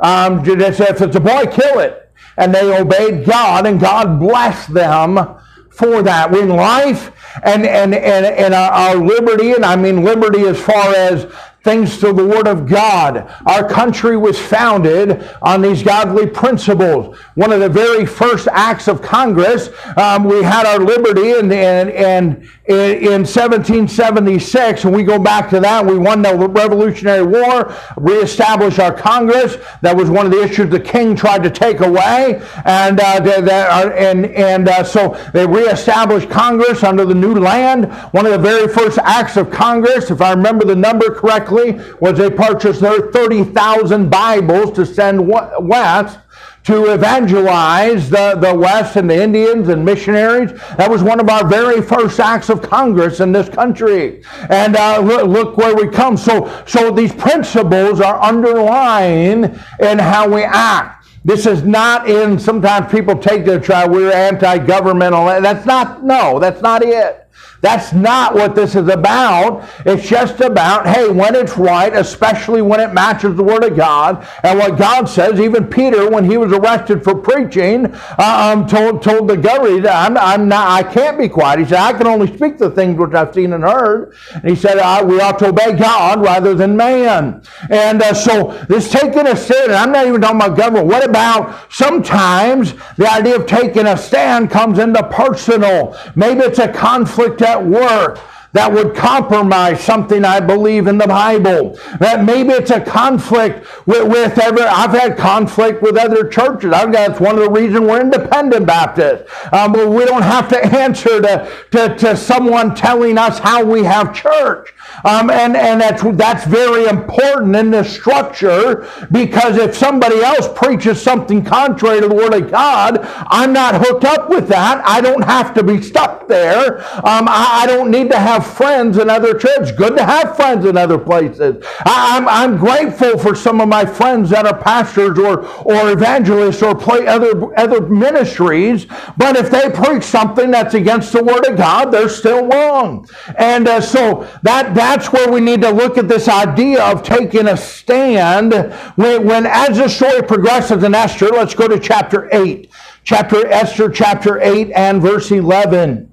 um, 0.00 0.42
they 0.42 0.72
said, 0.72 0.96
if 0.96 1.00
it's 1.00 1.14
a 1.14 1.20
boy, 1.20 1.46
kill 1.46 1.78
it. 1.78 2.12
And 2.36 2.52
they 2.52 2.76
obeyed 2.76 3.24
God 3.24 3.66
and 3.66 3.78
God 3.78 4.18
blessed 4.18 4.74
them 4.74 5.38
for 5.72 6.02
that. 6.02 6.34
In 6.34 6.48
life 6.48 7.12
and, 7.42 7.66
and, 7.66 7.94
and, 7.94 8.26
and 8.26 8.54
our 8.54 8.96
liberty, 8.96 9.52
and 9.52 9.64
I 9.64 9.76
mean 9.76 10.04
liberty 10.04 10.42
as 10.42 10.60
far 10.60 10.94
as 10.94 11.32
thanks 11.62 11.98
to 11.98 12.12
the 12.12 12.26
Word 12.26 12.48
of 12.48 12.66
God. 12.66 13.32
Our 13.46 13.68
country 13.68 14.16
was 14.16 14.38
founded 14.38 15.28
on 15.40 15.62
these 15.62 15.82
godly 15.82 16.26
principles. 16.26 17.16
One 17.36 17.52
of 17.52 17.60
the 17.60 17.68
very 17.68 18.04
first 18.04 18.48
acts 18.50 18.88
of 18.88 19.00
Congress, 19.00 19.68
um, 19.96 20.24
we 20.24 20.42
had 20.42 20.66
our 20.66 20.80
liberty 20.80 21.30
in, 21.30 21.52
in, 21.52 21.88
in, 21.88 22.46
in 22.66 23.22
1776, 23.22 24.84
and 24.84 24.94
we 24.94 25.04
go 25.04 25.18
back 25.18 25.48
to 25.50 25.60
that. 25.60 25.86
We 25.86 25.98
won 25.98 26.22
the 26.22 26.34
Revolutionary 26.34 27.24
War, 27.24 27.74
reestablished 27.96 28.80
our 28.80 28.92
Congress. 28.92 29.56
That 29.82 29.96
was 29.96 30.10
one 30.10 30.26
of 30.26 30.32
the 30.32 30.42
issues 30.42 30.70
the 30.70 30.80
king 30.80 31.14
tried 31.14 31.44
to 31.44 31.50
take 31.50 31.80
away. 31.80 32.42
And, 32.64 32.98
uh, 32.98 33.92
and, 33.96 34.26
and 34.26 34.68
uh, 34.68 34.82
so 34.82 35.16
they 35.32 35.46
reestablished 35.46 36.28
Congress 36.28 36.82
under 36.82 37.04
the 37.04 37.14
new 37.14 37.34
land. 37.34 37.92
One 38.12 38.26
of 38.26 38.32
the 38.32 38.38
very 38.38 38.66
first 38.66 38.98
acts 38.98 39.36
of 39.36 39.50
Congress, 39.50 40.10
if 40.10 40.20
I 40.20 40.30
remember 40.32 40.64
the 40.64 40.76
number 40.76 41.14
correctly, 41.14 41.51
was 42.00 42.18
they 42.18 42.30
purchased 42.30 42.80
their 42.80 43.12
30,000 43.12 44.10
Bibles 44.10 44.72
to 44.72 44.86
send 44.86 45.26
west 45.28 46.18
to 46.64 46.92
evangelize 46.92 48.08
the, 48.08 48.36
the 48.40 48.54
West 48.54 48.96
and 48.96 49.10
the 49.10 49.20
Indians 49.20 49.68
and 49.68 49.84
missionaries. 49.84 50.52
That 50.76 50.88
was 50.90 51.02
one 51.02 51.18
of 51.18 51.28
our 51.28 51.46
very 51.46 51.82
first 51.82 52.20
acts 52.20 52.50
of 52.50 52.62
Congress 52.62 53.20
in 53.20 53.32
this 53.32 53.48
country. 53.48 54.22
And 54.48 54.76
uh, 54.76 55.00
look, 55.00 55.26
look, 55.26 55.56
where 55.56 55.74
we 55.74 55.88
come. 55.88 56.16
So, 56.16 56.64
so 56.66 56.92
these 56.92 57.12
principles 57.12 58.00
are 58.00 58.20
underlying 58.20 59.44
in 59.80 59.98
how 59.98 60.28
we 60.32 60.44
act. 60.44 61.08
This 61.24 61.46
is 61.46 61.62
not 61.62 62.08
in, 62.08 62.38
sometimes 62.38 62.90
people 62.90 63.16
take 63.16 63.44
the 63.44 63.60
try, 63.60 63.86
we're 63.86 64.12
anti-governmental. 64.12 65.26
That's 65.40 65.66
not, 65.66 66.02
no, 66.04 66.40
that's 66.40 66.62
not 66.62 66.82
it. 66.84 67.21
That's 67.62 67.92
not 67.92 68.34
what 68.34 68.56
this 68.56 68.74
is 68.74 68.88
about. 68.88 69.68
It's 69.86 70.06
just 70.06 70.40
about, 70.40 70.86
hey, 70.86 71.08
when 71.08 71.36
it's 71.36 71.56
right, 71.56 71.94
especially 71.94 72.60
when 72.60 72.80
it 72.80 72.92
matches 72.92 73.36
the 73.36 73.44
Word 73.44 73.62
of 73.62 73.76
God 73.76 74.26
and 74.42 74.58
what 74.58 74.76
God 74.76 75.04
says. 75.04 75.38
Even 75.38 75.68
Peter, 75.68 76.10
when 76.10 76.24
he 76.28 76.36
was 76.36 76.52
arrested 76.52 77.04
for 77.04 77.14
preaching, 77.14 77.86
uh, 78.18 78.52
um, 78.52 78.66
told, 78.66 79.02
told 79.02 79.28
the 79.28 79.36
governor, 79.36 79.88
I'm, 79.88 80.18
I'm 80.18 80.48
not, 80.48 80.68
I 80.68 80.92
can't 80.92 81.16
be 81.16 81.28
quiet. 81.28 81.60
He 81.60 81.64
said, 81.66 81.78
I 81.78 81.92
can 81.92 82.08
only 82.08 82.36
speak 82.36 82.58
the 82.58 82.70
things 82.70 82.98
which 82.98 83.14
I've 83.14 83.32
seen 83.32 83.52
and 83.52 83.62
heard. 83.62 84.16
And 84.34 84.50
he 84.50 84.56
said, 84.56 84.74
we 85.06 85.20
ought 85.20 85.38
to 85.38 85.48
obey 85.48 85.76
God 85.76 86.20
rather 86.20 86.54
than 86.54 86.76
man. 86.76 87.42
And 87.70 88.02
uh, 88.02 88.12
so 88.12 88.58
this 88.68 88.90
taking 88.90 89.28
a 89.28 89.36
stand, 89.36 89.66
and 89.66 89.74
I'm 89.74 89.92
not 89.92 90.08
even 90.08 90.20
talking 90.20 90.36
about 90.36 90.56
government. 90.56 90.88
What 90.88 91.08
about 91.08 91.72
sometimes 91.72 92.74
the 92.96 93.08
idea 93.08 93.36
of 93.36 93.46
taking 93.46 93.86
a 93.86 93.96
stand 93.96 94.50
comes 94.50 94.80
into 94.80 95.02
personal. 95.10 95.96
Maybe 96.16 96.40
it's 96.40 96.58
a 96.58 96.72
conflict 96.72 97.40
at 97.52 97.64
work 97.64 98.18
that 98.52 98.70
would 98.70 98.94
compromise 98.94 99.82
something 99.82 100.24
I 100.24 100.40
believe 100.40 100.86
in 100.86 100.98
the 100.98 101.06
Bible. 101.06 101.78
That 102.00 102.24
maybe 102.24 102.50
it's 102.50 102.70
a 102.70 102.80
conflict 102.80 103.66
with, 103.86 104.08
with 104.08 104.38
I've 104.38 104.90
had 104.90 105.16
conflict 105.16 105.82
with 105.82 105.96
other 105.96 106.28
churches. 106.28 106.72
I've 106.72 106.92
got, 106.92 107.08
that's 107.08 107.20
one 107.20 107.36
of 107.36 107.44
the 107.44 107.50
reasons 107.50 107.80
we're 107.80 108.00
independent 108.00 108.66
Baptists. 108.66 109.30
Um, 109.52 109.72
we 109.72 110.04
don't 110.04 110.22
have 110.22 110.48
to 110.48 110.64
answer 110.76 111.20
to, 111.22 111.50
to, 111.70 111.96
to 111.96 112.16
someone 112.16 112.74
telling 112.74 113.16
us 113.16 113.38
how 113.38 113.64
we 113.64 113.84
have 113.84 114.14
church. 114.14 114.74
Um, 115.04 115.30
and 115.30 115.56
and 115.56 115.80
that's, 115.80 116.02
that's 116.16 116.44
very 116.44 116.86
important 116.86 117.56
in 117.56 117.70
this 117.70 117.92
structure 117.92 118.88
because 119.10 119.56
if 119.56 119.74
somebody 119.76 120.20
else 120.22 120.48
preaches 120.54 121.00
something 121.00 121.44
contrary 121.44 122.00
to 122.00 122.08
the 122.08 122.14
Word 122.14 122.34
of 122.34 122.50
God, 122.50 123.00
I'm 123.02 123.52
not 123.52 123.74
hooked 123.74 124.04
up 124.04 124.28
with 124.28 124.48
that. 124.48 124.82
I 124.84 125.00
don't 125.00 125.22
have 125.22 125.54
to 125.54 125.62
be 125.62 125.80
stuck 125.80 126.28
there. 126.28 126.78
Um, 126.96 127.28
I, 127.28 127.62
I, 127.62 127.66
don't 127.66 127.90
need 127.90 128.10
to 128.10 128.18
have 128.18 128.46
friends 128.46 128.98
in 128.98 129.08
other 129.10 129.38
churches. 129.38 129.72
Good 129.72 129.96
to 129.96 130.04
have 130.04 130.36
friends 130.36 130.64
in 130.64 130.76
other 130.76 130.98
places. 130.98 131.64
I, 131.84 132.16
am 132.16 132.28
I'm, 132.28 132.52
I'm 132.52 132.58
grateful 132.58 133.18
for 133.18 133.34
some 133.34 133.60
of 133.60 133.68
my 133.68 133.84
friends 133.84 134.30
that 134.30 134.46
are 134.46 134.56
pastors 134.56 135.18
or, 135.18 135.46
or 135.62 135.90
evangelists 135.90 136.62
or 136.62 136.74
play 136.74 137.06
other, 137.06 137.58
other 137.58 137.80
ministries, 137.80 138.86
but 139.16 139.36
if 139.36 139.50
they 139.50 139.70
preach 139.70 140.02
something 140.04 140.50
that's 140.50 140.74
against 140.74 141.12
the 141.12 141.22
Word 141.22 141.46
of 141.46 141.56
God, 141.56 141.86
they're 141.86 142.08
still 142.08 142.48
wrong. 142.48 143.08
And 143.36 143.68
uh, 143.68 143.80
so 143.80 144.28
that, 144.42 144.71
that 144.74 144.92
that's 144.92 145.12
where 145.12 145.30
we 145.30 145.40
need 145.40 145.62
to 145.62 145.70
look 145.70 145.98
at 145.98 146.08
this 146.08 146.28
idea 146.28 146.82
of 146.84 147.02
taking 147.02 147.48
a 147.48 147.56
stand. 147.56 148.52
When, 148.96 149.26
when 149.26 149.46
as 149.46 149.78
the 149.78 149.88
story 149.88 150.22
progresses 150.22 150.82
in 150.82 150.94
Esther, 150.94 151.28
let's 151.28 151.54
go 151.54 151.68
to 151.68 151.78
chapter 151.78 152.28
8. 152.32 152.70
Chapter 153.04 153.46
Esther, 153.48 153.88
chapter 153.88 154.40
8 154.40 154.70
and 154.72 155.02
verse 155.02 155.30
11. 155.30 156.12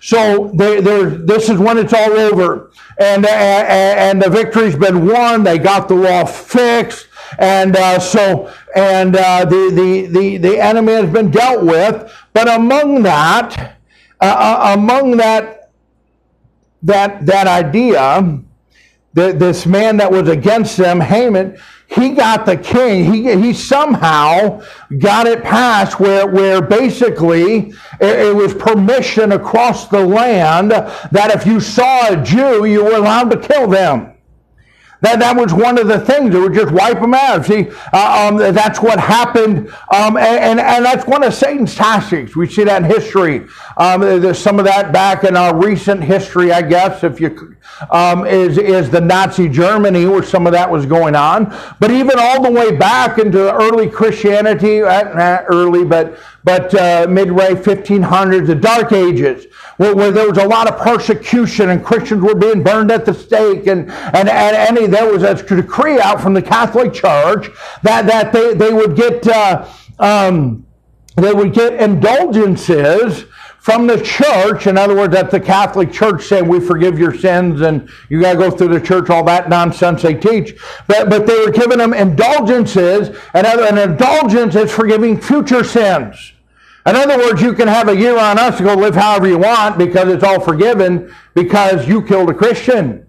So 0.00 0.50
they, 0.54 0.80
this 0.80 1.48
is 1.48 1.58
when 1.58 1.78
it's 1.78 1.92
all 1.92 2.12
over. 2.12 2.70
And, 2.98 3.26
and, 3.26 3.98
and 3.98 4.22
the 4.22 4.30
victory's 4.30 4.76
been 4.76 5.06
won. 5.06 5.42
They 5.42 5.58
got 5.58 5.88
the 5.88 5.94
law 5.94 6.24
fixed. 6.24 7.08
And 7.38 7.76
uh, 7.76 7.98
so, 7.98 8.52
and 8.76 9.16
uh, 9.16 9.44
the, 9.46 9.70
the, 9.74 10.06
the, 10.06 10.36
the 10.36 10.60
enemy 10.60 10.92
has 10.92 11.10
been 11.10 11.30
dealt 11.30 11.64
with. 11.64 12.12
But 12.32 12.48
among 12.48 13.02
that, 13.02 13.76
uh, 14.20 14.24
uh 14.24 14.74
among 14.78 15.16
that 15.16 15.63
that, 16.84 17.26
that 17.26 17.46
idea, 17.46 18.40
that 19.14 19.38
this 19.38 19.66
man 19.66 19.96
that 19.98 20.10
was 20.10 20.28
against 20.28 20.76
them, 20.76 21.00
Haman, 21.00 21.56
he 21.86 22.10
got 22.10 22.46
the 22.46 22.56
king. 22.56 23.12
He, 23.12 23.34
he 23.36 23.52
somehow 23.52 24.62
got 24.98 25.26
it 25.26 25.42
passed 25.44 26.00
where, 26.00 26.26
where 26.26 26.60
basically 26.60 27.72
it, 28.00 28.26
it, 28.26 28.34
was 28.34 28.54
permission 28.54 29.32
across 29.32 29.88
the 29.88 30.04
land 30.04 30.70
that 30.72 31.30
if 31.34 31.46
you 31.46 31.60
saw 31.60 32.12
a 32.12 32.22
Jew, 32.22 32.64
you 32.64 32.84
were 32.84 32.96
allowed 32.96 33.30
to 33.30 33.38
kill 33.38 33.68
them. 33.68 34.13
That, 35.04 35.18
that 35.18 35.36
was 35.36 35.52
one 35.52 35.78
of 35.78 35.86
the 35.86 36.00
things. 36.00 36.34
It 36.34 36.38
would 36.38 36.54
just 36.54 36.72
wipe 36.72 36.98
them 36.98 37.12
out. 37.12 37.44
See, 37.44 37.68
uh, 37.92 38.28
um, 38.32 38.38
that's 38.38 38.80
what 38.80 38.98
happened. 38.98 39.68
Um, 39.94 40.16
and, 40.16 40.40
and, 40.40 40.60
and, 40.60 40.84
that's 40.84 41.06
one 41.06 41.22
of 41.22 41.34
Satan's 41.34 41.74
tactics. 41.74 42.34
We 42.34 42.48
see 42.48 42.64
that 42.64 42.82
in 42.82 42.90
history. 42.90 43.46
Um, 43.76 44.00
there's 44.00 44.38
some 44.38 44.58
of 44.58 44.64
that 44.64 44.94
back 44.94 45.24
in 45.24 45.36
our 45.36 45.54
recent 45.54 46.02
history, 46.02 46.52
I 46.52 46.62
guess, 46.62 47.04
if 47.04 47.20
you 47.20 47.54
um, 47.90 48.26
is, 48.26 48.56
is 48.58 48.90
the 48.90 49.00
Nazi 49.00 49.48
Germany 49.48 50.06
where 50.06 50.22
some 50.22 50.46
of 50.46 50.52
that 50.52 50.70
was 50.70 50.86
going 50.86 51.14
on. 51.14 51.54
But 51.80 51.90
even 51.90 52.18
all 52.18 52.42
the 52.42 52.50
way 52.50 52.74
back 52.76 53.18
into 53.18 53.52
early 53.52 53.88
Christianity, 53.90 54.80
not 54.80 55.44
early, 55.48 55.84
but, 55.84 56.18
but 56.44 56.74
uh, 56.74 57.06
midway 57.08 57.54
1500s, 57.54 58.46
the 58.46 58.54
Dark 58.54 58.92
Ages, 58.92 59.46
where, 59.76 59.94
where, 59.94 60.12
there 60.12 60.28
was 60.28 60.38
a 60.38 60.46
lot 60.46 60.70
of 60.70 60.78
persecution 60.78 61.70
and 61.70 61.84
Christians 61.84 62.22
were 62.22 62.34
being 62.34 62.62
burned 62.62 62.90
at 62.92 63.04
the 63.04 63.14
stake. 63.14 63.66
And, 63.66 63.90
and, 63.90 64.28
and 64.28 64.56
any, 64.56 64.86
there 64.94 65.12
was 65.12 65.22
a 65.22 65.34
decree 65.34 66.00
out 66.00 66.20
from 66.20 66.34
the 66.34 66.42
Catholic 66.42 66.92
Church 66.92 67.48
that, 67.82 68.06
that 68.06 68.32
they, 68.32 68.54
they 68.54 68.72
would 68.72 68.96
get, 68.96 69.26
uh, 69.26 69.68
um, 69.98 70.66
they 71.16 71.32
would 71.32 71.52
get 71.52 71.74
indulgences 71.74 73.24
from 73.64 73.86
the 73.86 73.98
church. 74.02 74.66
In 74.66 74.76
other 74.76 74.94
words, 74.94 75.14
that 75.14 75.30
the 75.30 75.40
Catholic 75.40 75.90
Church 75.90 76.24
saying 76.24 76.46
we 76.46 76.60
forgive 76.60 76.98
your 76.98 77.14
sins 77.14 77.62
and 77.62 77.88
you 78.10 78.20
got 78.20 78.34
to 78.34 78.38
go 78.38 78.50
through 78.50 78.68
the 78.68 78.80
church, 78.80 79.08
all 79.08 79.24
that 79.24 79.48
nonsense 79.48 80.02
they 80.02 80.12
teach. 80.12 80.54
But, 80.86 81.08
but 81.08 81.26
they 81.26 81.38
were 81.38 81.50
giving 81.50 81.78
them 81.78 81.94
indulgences, 81.94 83.16
and 83.32 83.46
an 83.46 83.78
indulgence 83.78 84.54
is 84.54 84.70
forgiving 84.70 85.18
future 85.18 85.64
sins. 85.64 86.34
In 86.86 86.94
other 86.94 87.16
words, 87.16 87.40
you 87.40 87.54
can 87.54 87.66
have 87.66 87.88
a 87.88 87.96
year 87.96 88.18
on 88.18 88.38
us 88.38 88.58
to 88.58 88.64
go 88.64 88.74
live 88.74 88.94
however 88.94 89.26
you 89.26 89.38
want 89.38 89.78
because 89.78 90.08
it's 90.08 90.22
all 90.22 90.40
forgiven 90.40 91.10
because 91.34 91.88
you 91.88 92.02
killed 92.02 92.28
a 92.28 92.34
Christian. 92.34 93.06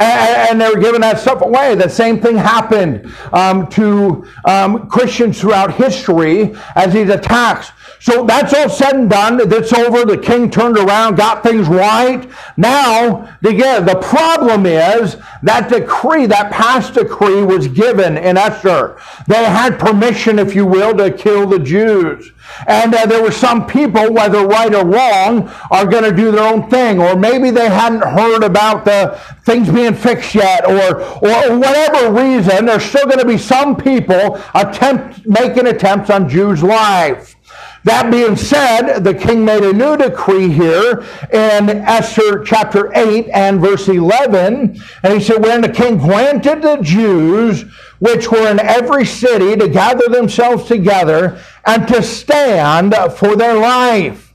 And, 0.00 0.60
they 0.60 0.68
were 0.68 0.80
giving 0.80 1.02
that 1.02 1.20
stuff 1.20 1.42
away. 1.42 1.74
The 1.74 1.88
same 1.88 2.20
thing 2.20 2.36
happened 2.36 3.12
um, 3.32 3.66
to 3.68 4.26
um, 4.46 4.88
Christians 4.88 5.40
throughout 5.40 5.74
history 5.74 6.54
as 6.74 6.94
these 6.94 7.10
attacks 7.10 7.70
so 8.00 8.24
that's 8.24 8.54
all 8.54 8.70
said 8.70 8.94
and 8.94 9.10
done. 9.10 9.46
That's 9.48 9.74
over. 9.74 10.06
The 10.06 10.16
king 10.16 10.50
turned 10.50 10.78
around, 10.78 11.16
got 11.16 11.42
things 11.42 11.68
right. 11.68 12.28
Now, 12.56 13.36
again, 13.44 13.84
the 13.84 13.96
problem 13.96 14.64
is 14.64 15.18
that 15.42 15.68
decree, 15.68 16.24
that 16.26 16.50
past 16.50 16.94
decree 16.94 17.42
was 17.42 17.68
given 17.68 18.16
in 18.16 18.38
Esther. 18.38 18.98
They 19.28 19.44
had 19.44 19.78
permission, 19.78 20.38
if 20.38 20.54
you 20.54 20.64
will, 20.64 20.96
to 20.96 21.10
kill 21.10 21.46
the 21.46 21.58
Jews. 21.58 22.32
And 22.66 22.94
uh, 22.94 23.06
there 23.06 23.22
were 23.22 23.32
some 23.32 23.66
people, 23.66 24.12
whether 24.12 24.46
right 24.46 24.74
or 24.74 24.84
wrong, 24.84 25.48
are 25.70 25.86
going 25.86 26.04
to 26.04 26.12
do 26.12 26.30
their 26.30 26.44
own 26.44 26.68
thing. 26.68 27.00
Or 27.00 27.16
maybe 27.16 27.50
they 27.50 27.68
hadn't 27.68 28.02
heard 28.02 28.42
about 28.42 28.84
the 28.84 29.20
things 29.44 29.70
being 29.70 29.94
fixed 29.94 30.34
yet, 30.34 30.64
or, 30.64 31.00
or 31.00 31.58
whatever 31.58 32.12
reason, 32.12 32.66
there's 32.66 32.84
still 32.84 33.06
going 33.06 33.18
to 33.18 33.26
be 33.26 33.38
some 33.38 33.76
people 33.76 34.40
attempt, 34.54 35.26
making 35.26 35.66
attempts 35.66 36.10
on 36.10 36.28
Jews' 36.28 36.62
lives. 36.62 37.36
That 37.84 38.10
being 38.10 38.36
said, 38.36 39.00
the 39.00 39.14
king 39.14 39.44
made 39.44 39.62
a 39.62 39.72
new 39.72 39.96
decree 39.96 40.50
here 40.50 41.02
in 41.32 41.70
Esther 41.70 42.44
chapter 42.44 42.92
8 42.94 43.28
and 43.32 43.58
verse 43.58 43.88
11. 43.88 44.80
And 45.02 45.12
he 45.14 45.20
said, 45.20 45.42
When 45.42 45.62
the 45.62 45.68
king 45.70 45.96
granted 45.96 46.60
the 46.60 46.76
Jews 46.82 47.64
which 48.00 48.30
were 48.30 48.50
in 48.50 48.58
every 48.58 49.06
city 49.06 49.56
to 49.56 49.68
gather 49.68 50.08
themselves 50.08 50.64
together 50.66 51.40
and 51.64 51.86
to 51.88 52.02
stand 52.02 52.94
for 53.16 53.36
their 53.36 53.54
life, 53.54 54.34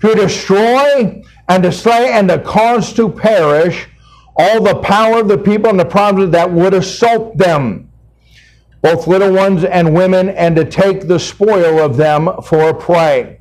to 0.00 0.14
destroy 0.14 1.22
and 1.48 1.62
to 1.62 1.70
slay 1.70 2.10
and 2.10 2.28
to 2.28 2.38
cause 2.40 2.92
to 2.92 3.08
perish 3.08 3.86
all 4.36 4.62
the 4.62 4.76
power 4.80 5.20
of 5.20 5.28
the 5.28 5.38
people 5.38 5.70
and 5.70 5.78
the 5.78 5.84
provinces 5.84 6.30
that 6.30 6.50
would 6.50 6.74
assault 6.74 7.36
them 7.38 7.88
both 8.82 9.06
little 9.06 9.32
ones 9.32 9.62
and 9.64 9.94
women, 9.94 10.28
and 10.30 10.56
to 10.56 10.64
take 10.64 11.06
the 11.06 11.18
spoil 11.18 11.78
of 11.78 11.96
them 11.96 12.28
for 12.42 12.70
a 12.70 12.74
prey. 12.74 13.38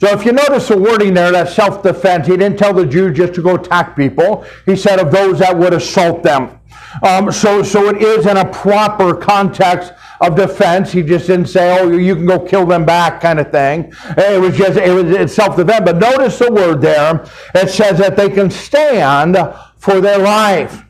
So 0.00 0.08
if 0.10 0.24
you 0.24 0.32
notice 0.32 0.68
the 0.68 0.78
wording 0.78 1.14
there, 1.14 1.32
that 1.32 1.48
self-defense, 1.48 2.28
he 2.28 2.36
didn't 2.36 2.58
tell 2.58 2.72
the 2.72 2.86
Jews 2.86 3.16
just 3.16 3.34
to 3.34 3.42
go 3.42 3.56
attack 3.56 3.96
people. 3.96 4.44
He 4.66 4.76
said 4.76 5.00
of 5.00 5.10
those 5.10 5.40
that 5.40 5.56
would 5.58 5.72
assault 5.72 6.22
them. 6.22 6.60
Um, 7.02 7.30
so, 7.32 7.62
so 7.62 7.88
it 7.88 8.02
is 8.02 8.26
in 8.26 8.36
a 8.36 8.50
proper 8.50 9.14
context 9.14 9.92
of 10.20 10.36
defense. 10.36 10.92
He 10.92 11.02
just 11.02 11.26
didn't 11.26 11.46
say, 11.46 11.78
"Oh, 11.78 11.90
you 11.90 12.14
can 12.14 12.26
go 12.26 12.38
kill 12.38 12.66
them 12.66 12.84
back," 12.84 13.20
kind 13.20 13.40
of 13.40 13.50
thing. 13.50 13.92
It 14.16 14.40
was 14.40 14.56
just 14.56 14.78
it 14.78 14.92
was 14.92 15.34
self-defense. 15.34 15.84
But 15.84 15.98
notice 15.98 16.38
the 16.38 16.52
word 16.52 16.80
there. 16.80 17.24
It 17.54 17.70
says 17.70 17.98
that 17.98 18.16
they 18.16 18.30
can 18.30 18.50
stand 18.50 19.36
for 19.76 20.00
their 20.00 20.18
life 20.18 20.84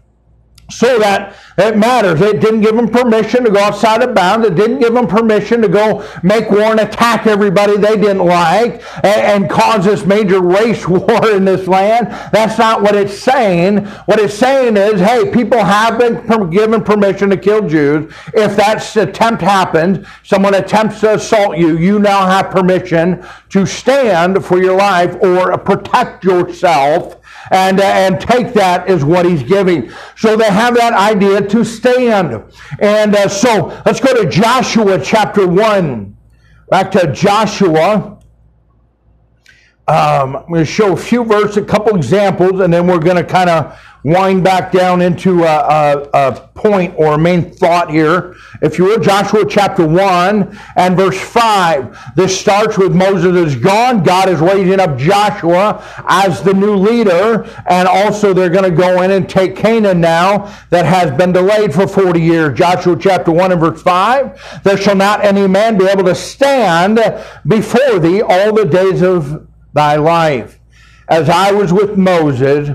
so 0.71 0.99
that 0.99 1.37
It 1.57 1.77
matters. 1.77 2.21
It 2.21 2.41
didn't 2.41 2.63
give 2.63 2.75
them 2.75 2.89
permission 2.89 3.45
to 3.45 3.51
go 3.51 3.61
outside 3.61 4.03
of 4.03 4.13
bounds. 4.13 4.47
It 4.47 4.57
didn't 4.57 4.81
give 4.81 4.93
them 4.93 5.07
permission 5.07 5.63
to 5.63 5.69
go 5.69 6.05
make 6.25 6.51
war 6.51 6.63
and 6.63 6.81
attack 6.81 7.29
everybody 7.29 7.77
they 7.77 7.97
didn't 7.97 8.25
like 8.25 8.83
and, 9.05 9.45
and 9.45 9.51
cause 9.51 9.85
this 9.85 10.05
major 10.05 10.41
race 10.41 10.89
war 10.89 11.31
in 11.31 11.45
this 11.45 11.69
land. 11.69 12.09
That's 12.33 12.59
not 12.59 12.83
what 12.83 12.97
it's 12.97 13.17
saying. 13.17 13.85
What 14.07 14.19
it's 14.19 14.35
saying 14.35 14.77
is, 14.77 15.01
hey, 15.01 15.31
people 15.31 15.63
have 15.63 15.99
been 15.99 16.51
given 16.51 16.83
permission 16.83 17.31
to 17.31 17.37
kill 17.37 17.69
Jews. 17.69 18.13
If 18.35 18.57
that 18.57 18.97
attempt 18.97 19.43
happens, 19.43 20.07
someone 20.25 20.55
attempts 20.55 21.01
to 21.01 21.15
assault 21.15 21.57
you, 21.57 21.79
you 21.79 22.01
now 22.01 22.27
have 22.27 22.51
permission 22.51 23.25
to 23.51 23.65
stand 23.65 24.45
for 24.45 24.61
your 24.61 24.77
life 24.77 25.15
or 25.23 25.57
protect 25.59 26.25
yourself 26.25 27.21
and, 27.51 27.81
uh, 27.81 27.85
and 27.85 28.21
take 28.21 28.53
that 28.55 28.89
is 28.89 29.05
what 29.05 29.27
he's 29.27 29.43
giving. 29.43 29.91
So 30.17 30.37
they 30.37 30.51
have 30.51 30.75
that 30.77 30.93
idea 30.93 31.47
to 31.49 31.65
stand. 31.65 32.43
And 32.81 33.15
uh, 33.15 33.29
so 33.29 33.81
let's 33.85 34.01
go 34.01 34.23
to 34.23 34.29
Joshua 34.29 35.01
chapter 35.03 35.47
1. 35.47 36.17
Back 36.71 36.91
to 36.93 37.13
Joshua. 37.13 38.19
Um, 39.87 40.37
I'm 40.37 40.49
going 40.49 40.61
to 40.61 40.65
show 40.65 40.95
a 40.95 40.97
few 40.97 41.25
verses, 41.25 41.59
a 41.59 41.63
couple 41.63 41.95
examples, 41.95 42.61
and 42.61 42.73
then 42.73 42.87
we're 42.87 42.99
going 42.99 43.17
to 43.17 43.25
kind 43.25 43.51
of 43.51 43.79
wind 44.05 44.45
back 44.45 44.71
down 44.71 45.01
into 45.01 45.45
a, 45.45 45.57
a, 45.57 46.09
a, 46.13 46.51
point 46.55 46.95
or 46.97 47.15
a 47.15 47.19
main 47.19 47.51
thought 47.51 47.91
here. 47.91 48.37
If 48.63 48.79
you 48.79 48.85
will, 48.85 48.99
Joshua 48.99 49.45
chapter 49.47 49.87
1 49.87 50.59
and 50.77 50.97
verse 50.97 51.19
5. 51.19 52.15
This 52.15 52.39
starts 52.39 52.79
with 52.79 52.95
Moses 52.95 53.35
is 53.35 53.57
gone. 53.57 54.03
God 54.03 54.29
is 54.29 54.41
raising 54.41 54.81
up 54.81 54.97
Joshua 54.97 55.85
as 56.07 56.43
the 56.43 56.55
new 56.55 56.75
leader. 56.75 57.45
And 57.67 57.89
also 57.89 58.33
they're 58.33 58.51
going 58.51 58.71
to 58.71 58.77
go 58.77 59.03
in 59.03 59.11
and 59.11 59.29
take 59.29 59.57
Canaan 59.57 60.01
now 60.01 60.55
that 60.71 60.87
has 60.87 61.11
been 61.19 61.33
delayed 61.33 61.75
for 61.75 61.87
40 61.87 62.21
years. 62.21 62.57
Joshua 62.57 62.97
chapter 62.99 63.33
1 63.33 63.53
and 63.53 63.61
verse 63.61 63.83
5. 63.83 64.63
There 64.65 64.77
shall 64.77 64.97
not 64.97 65.25
any 65.25 65.47
man 65.47 65.77
be 65.77 65.87
able 65.87 66.05
to 66.05 66.15
stand 66.15 66.99
before 67.47 67.99
thee 67.99 68.23
all 68.23 68.55
the 68.55 68.65
days 68.65 69.03
of 69.03 69.47
thy 69.75 69.97
life. 69.97 70.61
As 71.09 71.29
I 71.29 71.53
was 71.53 71.73
with 71.73 71.99
Moses, 71.99 72.71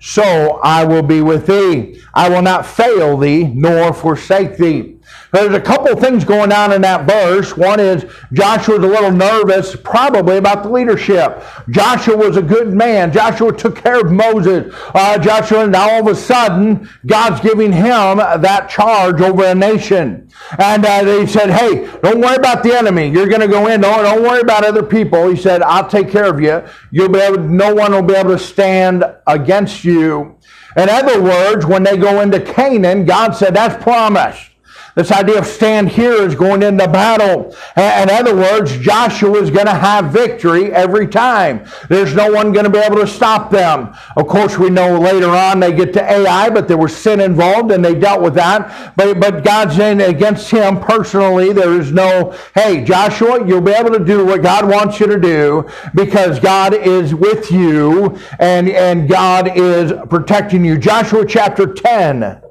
so 0.00 0.60
I 0.62 0.84
will 0.84 1.02
be 1.02 1.22
with 1.22 1.46
thee. 1.46 2.00
I 2.14 2.28
will 2.28 2.42
not 2.42 2.66
fail 2.66 3.16
thee 3.16 3.44
nor 3.44 3.92
forsake 3.92 4.56
thee. 4.56 4.95
There's 5.32 5.54
a 5.54 5.60
couple 5.60 5.94
things 5.96 6.24
going 6.24 6.52
on 6.52 6.72
in 6.72 6.82
that 6.82 7.06
verse. 7.06 7.56
One 7.56 7.80
is 7.80 8.04
Joshua's 8.32 8.78
a 8.78 8.86
little 8.86 9.10
nervous, 9.10 9.76
probably 9.76 10.36
about 10.36 10.62
the 10.62 10.70
leadership. 10.70 11.42
Joshua 11.68 12.16
was 12.16 12.36
a 12.36 12.42
good 12.42 12.72
man. 12.72 13.12
Joshua 13.12 13.52
took 13.52 13.76
care 13.76 14.00
of 14.00 14.12
Moses. 14.12 14.72
Uh, 14.94 15.18
Joshua, 15.18 15.66
now 15.66 15.90
all 15.90 16.00
of 16.00 16.06
a 16.06 16.14
sudden, 16.14 16.88
God's 17.06 17.40
giving 17.40 17.72
him 17.72 18.18
that 18.18 18.68
charge 18.70 19.20
over 19.20 19.44
a 19.44 19.54
nation. 19.54 20.30
And 20.58 20.84
uh, 20.84 21.02
they 21.02 21.26
said, 21.26 21.50
hey, 21.50 21.86
don't 22.02 22.20
worry 22.20 22.36
about 22.36 22.62
the 22.62 22.76
enemy. 22.76 23.08
You're 23.08 23.28
going 23.28 23.40
to 23.40 23.48
go 23.48 23.66
in. 23.66 23.80
Don't, 23.80 24.04
don't 24.04 24.22
worry 24.22 24.40
about 24.40 24.64
other 24.64 24.82
people. 24.82 25.28
He 25.28 25.36
said, 25.36 25.62
I'll 25.62 25.88
take 25.88 26.10
care 26.10 26.26
of 26.26 26.40
you. 26.40 26.62
You'll 26.90 27.08
be 27.08 27.20
able, 27.20 27.40
no 27.40 27.74
one 27.74 27.92
will 27.92 28.02
be 28.02 28.14
able 28.14 28.30
to 28.30 28.38
stand 28.38 29.04
against 29.26 29.84
you. 29.84 30.38
In 30.76 30.88
other 30.88 31.22
words, 31.22 31.64
when 31.64 31.82
they 31.82 31.96
go 31.96 32.20
into 32.20 32.40
Canaan, 32.40 33.06
God 33.06 33.32
said, 33.32 33.54
that's 33.54 33.82
promised. 33.82 34.50
This 34.96 35.12
idea 35.12 35.38
of 35.38 35.46
stand 35.46 35.90
here 35.90 36.14
is 36.14 36.34
going 36.34 36.62
into 36.62 36.88
battle. 36.88 37.54
In 37.76 38.08
other 38.08 38.34
words, 38.34 38.78
Joshua 38.78 39.34
is 39.42 39.50
going 39.50 39.66
to 39.66 39.74
have 39.74 40.06
victory 40.06 40.72
every 40.72 41.06
time. 41.06 41.66
There's 41.90 42.14
no 42.14 42.32
one 42.32 42.50
going 42.50 42.64
to 42.64 42.70
be 42.70 42.78
able 42.78 42.96
to 42.96 43.06
stop 43.06 43.50
them. 43.50 43.94
Of 44.16 44.26
course, 44.26 44.56
we 44.56 44.70
know 44.70 44.98
later 44.98 45.28
on 45.28 45.60
they 45.60 45.74
get 45.74 45.92
to 45.92 46.02
Ai, 46.02 46.48
but 46.48 46.66
there 46.66 46.78
was 46.78 46.96
sin 46.96 47.20
involved 47.20 47.72
and 47.72 47.84
they 47.84 47.94
dealt 47.94 48.22
with 48.22 48.32
that. 48.36 48.94
But, 48.96 49.20
but 49.20 49.44
God's 49.44 49.76
saying 49.76 50.00
against 50.00 50.50
him 50.50 50.80
personally, 50.80 51.52
there 51.52 51.78
is 51.78 51.92
no, 51.92 52.34
hey, 52.54 52.82
Joshua, 52.82 53.46
you'll 53.46 53.60
be 53.60 53.72
able 53.72 53.90
to 53.90 54.02
do 54.02 54.24
what 54.24 54.42
God 54.42 54.66
wants 54.66 54.98
you 54.98 55.08
to 55.08 55.20
do 55.20 55.68
because 55.94 56.40
God 56.40 56.72
is 56.72 57.14
with 57.14 57.52
you 57.52 58.18
and, 58.38 58.70
and 58.70 59.10
God 59.10 59.58
is 59.58 59.92
protecting 60.08 60.64
you. 60.64 60.78
Joshua 60.78 61.26
chapter 61.26 61.74
10. 61.74 62.45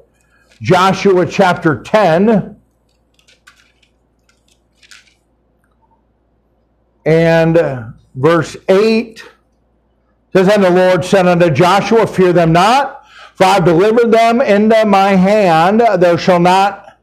Joshua 0.60 1.26
chapter 1.26 1.82
10. 1.82 2.56
And 7.04 7.94
verse 8.14 8.56
8 8.68 9.24
says, 10.32 10.48
And 10.48 10.64
the 10.64 10.70
Lord 10.70 11.04
said 11.04 11.26
unto 11.26 11.50
Joshua, 11.50 12.06
Fear 12.06 12.32
them 12.32 12.52
not, 12.52 13.06
for 13.34 13.44
I 13.44 13.54
have 13.54 13.64
delivered 13.64 14.10
them 14.10 14.40
into 14.40 14.84
my 14.86 15.10
hand. 15.10 15.80
There 15.80 16.18
shall 16.18 16.40
not 16.40 16.98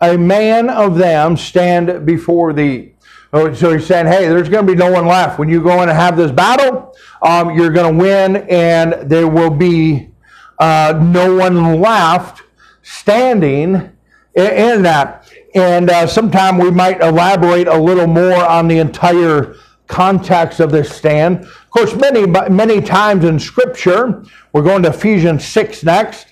a 0.00 0.16
man 0.16 0.68
of 0.68 0.96
them 0.96 1.36
stand 1.36 2.04
before 2.04 2.52
thee. 2.52 2.94
Oh, 3.32 3.52
so 3.52 3.72
he's 3.72 3.86
saying, 3.86 4.06
hey, 4.06 4.28
there's 4.28 4.48
going 4.48 4.66
to 4.66 4.72
be 4.72 4.78
no 4.78 4.90
one 4.90 5.06
left. 5.06 5.38
When 5.38 5.48
you 5.48 5.62
go 5.62 5.82
in 5.82 5.88
and 5.88 5.98
have 5.98 6.16
this 6.16 6.30
battle, 6.30 6.94
um, 7.22 7.56
you're 7.56 7.70
going 7.70 7.96
to 7.96 8.02
win, 8.02 8.36
and 8.48 9.10
there 9.10 9.28
will 9.28 9.50
be 9.50 10.10
uh, 10.58 10.98
no 11.02 11.34
one 11.34 11.80
left 11.80 12.42
standing 12.86 13.90
in 14.36 14.82
that. 14.82 15.28
And 15.54 15.90
uh, 15.90 16.06
sometime 16.06 16.56
we 16.56 16.70
might 16.70 17.00
elaborate 17.00 17.66
a 17.66 17.76
little 17.76 18.06
more 18.06 18.44
on 18.44 18.68
the 18.68 18.78
entire 18.78 19.56
context 19.88 20.60
of 20.60 20.70
this 20.70 20.94
stand. 20.94 21.44
Of 21.44 21.70
course, 21.70 21.94
many, 21.96 22.26
many 22.26 22.80
times 22.80 23.24
in 23.24 23.40
Scripture, 23.40 24.24
we're 24.52 24.62
going 24.62 24.84
to 24.84 24.90
Ephesians 24.90 25.44
6 25.44 25.82
next. 25.82 26.28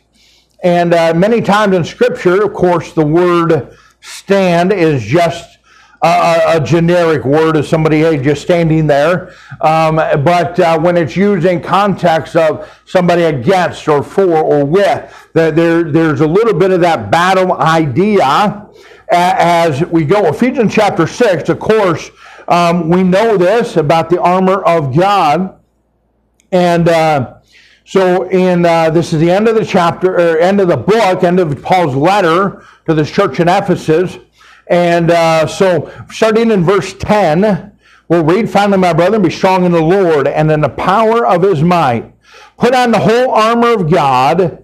And 0.63 0.95
uh, 0.95 1.13
many 1.15 1.41
times 1.41 1.75
in 1.75 1.85
Scripture, 1.85 2.45
of 2.45 2.55
course, 2.55 2.93
the 2.93 3.05
word 3.05 3.77
stand 4.01 4.73
is 4.73 5.03
just 5.03 5.59
a, 6.03 6.57
a, 6.57 6.61
generic 6.61 7.25
word 7.25 7.57
of 7.57 7.67
somebody 7.67 8.01
hey, 8.01 8.23
just 8.23 8.43
standing 8.43 8.87
there. 8.87 9.35
Um, 9.61 9.97
but 9.97 10.61
uh, 10.61 10.79
when 10.79 10.97
it's 10.97 11.17
used 11.17 11.47
in 11.47 11.63
context 11.63 12.37
of 12.37 12.71
somebody 12.85 13.23
against 13.23 13.89
or 13.89 14.03
for 14.03 14.37
or 14.37 14.65
with, 14.65 15.24
there, 15.35 15.83
there's 15.83 16.21
a 16.21 16.27
little 16.27 16.55
bit 16.55 16.71
of 16.71 16.81
that 16.81 17.11
battle 17.11 17.53
idea 17.55 18.69
as 19.09 19.85
we 19.87 20.05
go. 20.05 20.27
Ephesians 20.29 20.73
chapter 20.73 21.09
6, 21.09 21.49
of 21.49 21.59
course, 21.59 22.11
um, 22.47 22.89
we 22.89 23.03
know 23.03 23.37
this 23.37 23.77
about 23.77 24.11
the 24.11 24.21
armor 24.21 24.63
of 24.63 24.97
God. 24.97 25.61
And 26.53 26.89
uh, 26.89 27.39
so, 27.85 28.29
in 28.29 28.65
uh, 28.65 28.91
this 28.91 29.13
is 29.13 29.21
the 29.21 29.31
end 29.31 29.49
of 29.49 29.57
the 29.57 29.65
chapter, 29.65 30.15
or 30.15 30.39
end 30.39 30.61
of 30.61 30.69
the 30.69 30.77
book, 30.77 31.25
end 31.25 31.41
of 31.41 31.61
Paul's 31.63 31.97
letter 31.97 32.65
to 32.87 32.95
this 32.95 33.11
church 33.11 33.41
in 33.41 33.49
Ephesus. 33.49 34.19
And 34.69 35.11
uh, 35.11 35.49
so, 35.49 35.93
starting 36.13 36.53
in 36.53 36.63
verse 36.63 36.95
10, 36.95 37.77
we'll 38.09 38.25
read, 38.25 38.49
Finally, 38.49 38.79
my 38.79 38.93
brethren, 38.93 39.23
be 39.23 39.31
strong 39.31 39.65
in 39.65 39.73
the 39.73 39.83
Lord 39.83 40.29
and 40.29 40.51
in 40.51 40.61
the 40.61 40.69
power 40.69 41.27
of 41.27 41.43
his 41.43 41.63
might. 41.63 42.15
Put 42.57 42.73
on 42.73 42.93
the 42.93 43.01
whole 43.01 43.33
armor 43.33 43.75
of 43.75 43.91
God 43.91 44.64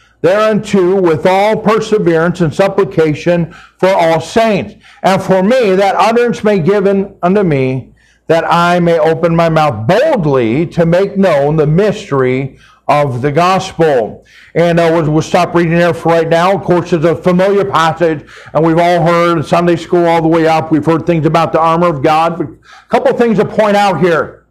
thereunto 0.21 1.01
with 1.01 1.25
all 1.25 1.57
perseverance 1.57 2.41
and 2.41 2.53
supplication 2.53 3.53
for 3.77 3.89
all 3.89 4.21
saints 4.21 4.75
and 5.03 5.21
for 5.21 5.41
me, 5.41 5.75
that 5.75 5.95
utterance 5.95 6.43
may 6.43 6.59
given 6.59 7.15
unto 7.23 7.43
me, 7.43 7.93
that 8.27 8.45
I 8.47 8.79
may 8.79 8.99
open 8.99 9.35
my 9.35 9.49
mouth 9.49 9.87
boldly 9.87 10.67
to 10.67 10.85
make 10.85 11.17
known 11.17 11.55
the 11.55 11.67
mystery 11.67 12.59
of 12.87 13.21
the 13.21 13.31
gospel. 13.31 14.25
And 14.53 14.79
uh, 14.79 14.91
we'll, 14.93 15.11
we'll, 15.11 15.21
stop 15.21 15.55
reading 15.55 15.73
there 15.73 15.93
for 15.93 16.09
right 16.09 16.27
now. 16.27 16.55
Of 16.55 16.63
course, 16.63 16.93
it's 16.93 17.05
a 17.05 17.15
familiar 17.15 17.65
passage, 17.65 18.29
and 18.53 18.65
we've 18.65 18.77
all 18.77 19.05
heard 19.05 19.45
Sunday 19.45 19.75
school 19.75 20.05
all 20.05 20.21
the 20.21 20.27
way 20.27 20.45
up. 20.45 20.71
We've 20.71 20.85
heard 20.85 21.05
things 21.07 21.25
about 21.25 21.51
the 21.51 21.59
armor 21.59 21.87
of 21.87 22.03
God. 22.03 22.37
But 22.37 22.47
a 22.47 22.89
couple 22.89 23.17
things 23.17 23.37
to 23.37 23.45
point 23.45 23.75
out 23.75 23.99
here. 24.01 24.45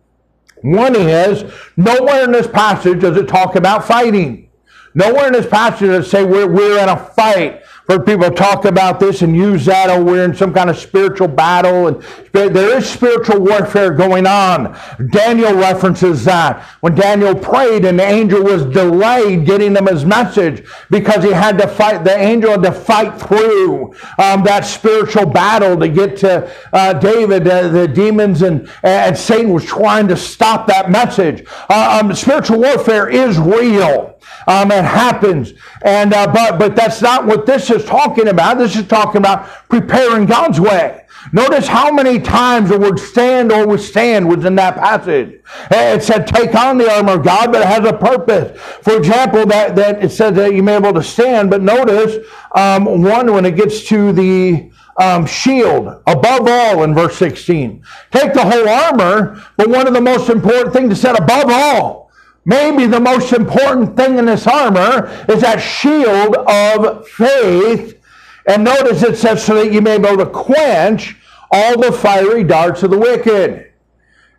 One 0.62 0.94
is, 0.94 1.50
nowhere 1.76 2.24
in 2.24 2.33
this 2.33 2.46
passage 2.46 3.00
does 3.00 3.16
it 3.16 3.28
talk 3.28 3.56
about 3.56 3.85
fighting. 3.85 4.49
Nowhere 4.94 5.29
in 5.29 5.33
this 5.33 5.46
passage 5.46 5.88
does 5.88 6.11
say 6.11 6.24
we're, 6.24 6.48
we're 6.48 6.83
in 6.83 6.88
a 6.88 6.96
fight 6.96 7.62
heard 7.90 8.07
people 8.07 8.31
talk 8.31 8.66
about 8.66 9.00
this 9.00 9.22
and 9.22 9.35
use 9.35 9.64
that. 9.64 9.90
Oh, 9.90 10.03
we're 10.03 10.24
in 10.24 10.35
some 10.35 10.55
kind 10.55 10.70
of 10.70 10.79
spiritual 10.79 11.26
battle, 11.26 11.88
and 11.88 12.03
there 12.33 12.79
is 12.79 12.88
spiritual 12.88 13.40
warfare 13.40 13.90
going 13.90 14.29
on. 14.29 14.79
Daniel 15.11 15.55
references 15.55 16.24
that 16.24 16.62
when 16.81 16.94
Daniel 16.94 17.35
prayed 17.35 17.85
and 17.85 17.98
the 17.98 18.05
angel 18.05 18.44
was 18.44 18.64
delayed 18.66 19.44
getting 19.44 19.74
him 19.74 19.87
his 19.87 20.05
message 20.05 20.64
because 20.90 21.24
he 21.24 21.33
had 21.33 21.59
to 21.59 21.66
fight. 21.66 22.05
The 22.05 22.16
angel 22.16 22.53
had 22.53 22.62
to 22.62 22.72
fight 22.72 23.20
through 23.20 23.92
um, 24.18 24.44
that 24.44 24.64
spiritual 24.64 25.26
battle 25.26 25.76
to 25.79 25.88
get 25.88 26.16
to 26.18 26.48
uh, 26.72 26.92
David. 26.92 27.48
Uh, 27.48 27.68
the 27.68 27.88
demons 27.88 28.42
and 28.42 28.70
and 28.85 29.16
Satan 29.18 29.53
was 29.53 29.64
trying 29.64 30.07
to 30.09 30.16
stop 30.16 30.68
that 30.68 30.90
message. 30.90 31.44
Uh, 31.68 32.00
um, 32.00 32.14
spiritual 32.14 32.61
warfare 32.61 33.09
is 33.09 33.37
real. 33.38 34.10
Um, 34.46 34.70
it 34.70 34.85
happens, 34.85 35.52
and 35.83 36.12
uh, 36.12 36.33
but 36.33 36.59
but 36.59 36.76
that's 36.76 37.02
not 37.02 37.26
what 37.26 37.46
this 37.46 37.70
is 37.70 37.85
talking 37.85 38.28
about. 38.28 38.59
This 38.59 38.76
is 38.76 38.87
talking 38.87 39.18
about 39.18 39.48
preparing 39.68 40.26
God's 40.26 40.61
way. 40.61 41.04
Notice 41.33 41.68
how 41.68 41.92
many 41.92 42.18
times 42.18 42.70
the 42.70 42.78
word 42.78 42.98
stand 42.98 43.52
or 43.52 43.66
withstand 43.66 44.28
was 44.28 44.44
in 44.44 44.54
that 44.54 44.76
passage. 44.76 45.40
It 45.70 46.02
said 46.02 46.26
take 46.26 46.54
on 46.54 46.78
the 46.78 46.90
armor 46.90 47.14
of 47.14 47.24
God, 47.24 47.52
but 47.52 47.61
it 47.61 47.66
has 47.66 47.85
a 47.85 47.92
purpose. 47.92 48.59
For 48.83 48.96
example, 48.96 49.44
that, 49.46 49.76
that 49.76 50.02
it 50.02 50.11
says 50.11 50.35
that 50.37 50.54
you 50.54 50.62
may 50.62 50.78
be 50.78 50.87
able 50.87 50.98
to 50.98 51.06
stand, 51.06 51.50
but 51.50 51.61
notice 51.61 52.26
um, 52.56 53.02
one 53.02 53.33
when 53.35 53.44
it 53.44 53.56
gets 53.56 53.87
to 53.88 54.12
the 54.12 54.70
um, 54.98 55.26
shield 55.26 56.02
above 56.06 56.48
all 56.48 56.85
in 56.85 56.94
verse 56.94 57.16
16. 57.16 57.85
Take 58.11 58.33
the 58.33 58.44
whole 58.44 58.68
armor, 58.68 59.42
but 59.56 59.68
one 59.68 59.87
of 59.87 59.94
the 59.94 60.00
most 60.00 60.30
important 60.30 60.72
things 60.72 60.90
to 60.90 60.96
said 60.96 61.18
above 61.18 61.46
all 61.48 61.99
Maybe 62.44 62.87
the 62.87 63.00
most 63.00 63.33
important 63.33 63.96
thing 63.96 64.18
in 64.18 64.26
this 64.26 64.46
armor 64.46 65.09
is 65.29 65.42
that 65.42 65.59
shield 65.59 66.37
of 66.37 67.07
faith. 67.09 68.00
And 68.46 68.64
notice 68.64 69.03
it 69.03 69.16
says, 69.16 69.44
so 69.44 69.57
that 69.57 69.72
you 69.72 69.83
may 69.83 69.98
be 69.98 70.07
able 70.09 70.24
to 70.24 70.31
quench 70.31 71.16
all 71.50 71.79
the 71.79 71.92
fiery 71.92 72.44
darts 72.44 72.83
of 72.83 72.90
the 72.90 72.98
wicked. 72.98 73.66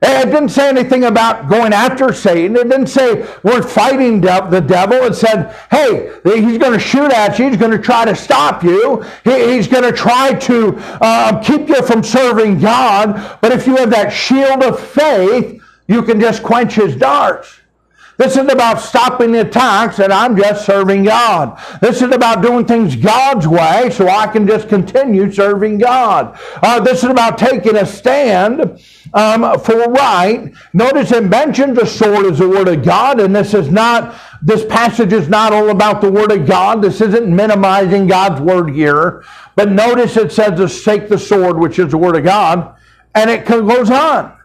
It 0.03 0.25
didn't 0.25 0.49
say 0.49 0.67
anything 0.67 1.03
about 1.03 1.47
going 1.47 1.73
after 1.73 2.11
Satan. 2.11 2.55
It 2.55 2.69
didn't 2.69 2.87
say 2.87 3.23
we're 3.43 3.61
fighting 3.61 4.19
the 4.19 4.63
devil. 4.65 4.97
It 4.97 5.13
said, 5.13 5.55
hey, 5.69 6.11
he's 6.23 6.57
going 6.57 6.73
to 6.73 6.79
shoot 6.79 7.11
at 7.11 7.37
you. 7.37 7.49
He's 7.49 7.57
going 7.57 7.71
to 7.71 7.77
try 7.77 8.05
to 8.05 8.15
stop 8.15 8.63
you. 8.63 9.05
He's 9.23 9.67
going 9.67 9.83
to 9.83 9.91
try 9.91 10.33
to 10.33 10.75
uh, 11.01 11.39
keep 11.43 11.69
you 11.69 11.83
from 11.83 12.03
serving 12.03 12.59
God. 12.59 13.37
But 13.41 13.51
if 13.51 13.67
you 13.67 13.75
have 13.75 13.91
that 13.91 14.09
shield 14.09 14.63
of 14.63 14.79
faith, 14.79 15.61
you 15.87 16.01
can 16.01 16.19
just 16.19 16.41
quench 16.41 16.73
his 16.73 16.95
darts. 16.95 17.60
This 18.17 18.37
is 18.37 18.51
about 18.51 18.79
stopping 18.79 19.31
the 19.31 19.41
attacks 19.41 19.99
and 19.99 20.13
I'm 20.13 20.37
just 20.37 20.65
serving 20.65 21.05
God. 21.05 21.59
This 21.81 22.01
is 22.01 22.11
about 22.11 22.41
doing 22.41 22.65
things 22.65 22.95
God's 22.95 23.47
way 23.47 23.89
so 23.89 24.07
I 24.07 24.27
can 24.27 24.45
just 24.45 24.69
continue 24.69 25.31
serving 25.31 25.79
God. 25.79 26.37
Uh, 26.61 26.79
this 26.79 27.03
is 27.03 27.09
about 27.09 27.37
taking 27.37 27.77
a 27.77 27.85
stand 27.85 28.79
um, 29.13 29.59
for 29.59 29.75
right. 29.91 30.53
Notice 30.73 31.11
it 31.11 31.23
mentions 31.23 31.77
the 31.77 31.85
sword 31.85 32.25
as 32.25 32.39
the 32.39 32.47
word 32.47 32.67
of 32.67 32.83
God, 32.83 33.19
and 33.19 33.35
this 33.35 33.53
is 33.53 33.69
not, 33.69 34.15
this 34.41 34.65
passage 34.65 35.13
is 35.13 35.27
not 35.27 35.53
all 35.53 35.69
about 35.69 36.01
the 36.01 36.11
word 36.11 36.31
of 36.31 36.45
God. 36.45 36.81
This 36.81 37.01
isn't 37.01 37.33
minimizing 37.33 38.07
God's 38.07 38.41
word 38.41 38.69
here. 38.69 39.23
But 39.55 39.71
notice 39.71 40.17
it 40.17 40.31
says 40.31 40.59
to 40.59 40.83
take 40.83 41.09
the 41.09 41.17
sword, 41.17 41.57
which 41.57 41.79
is 41.79 41.91
the 41.91 41.97
word 41.97 42.15
of 42.15 42.23
God, 42.23 42.75
and 43.15 43.29
it 43.29 43.45
goes 43.45 43.89
on. 43.89 44.37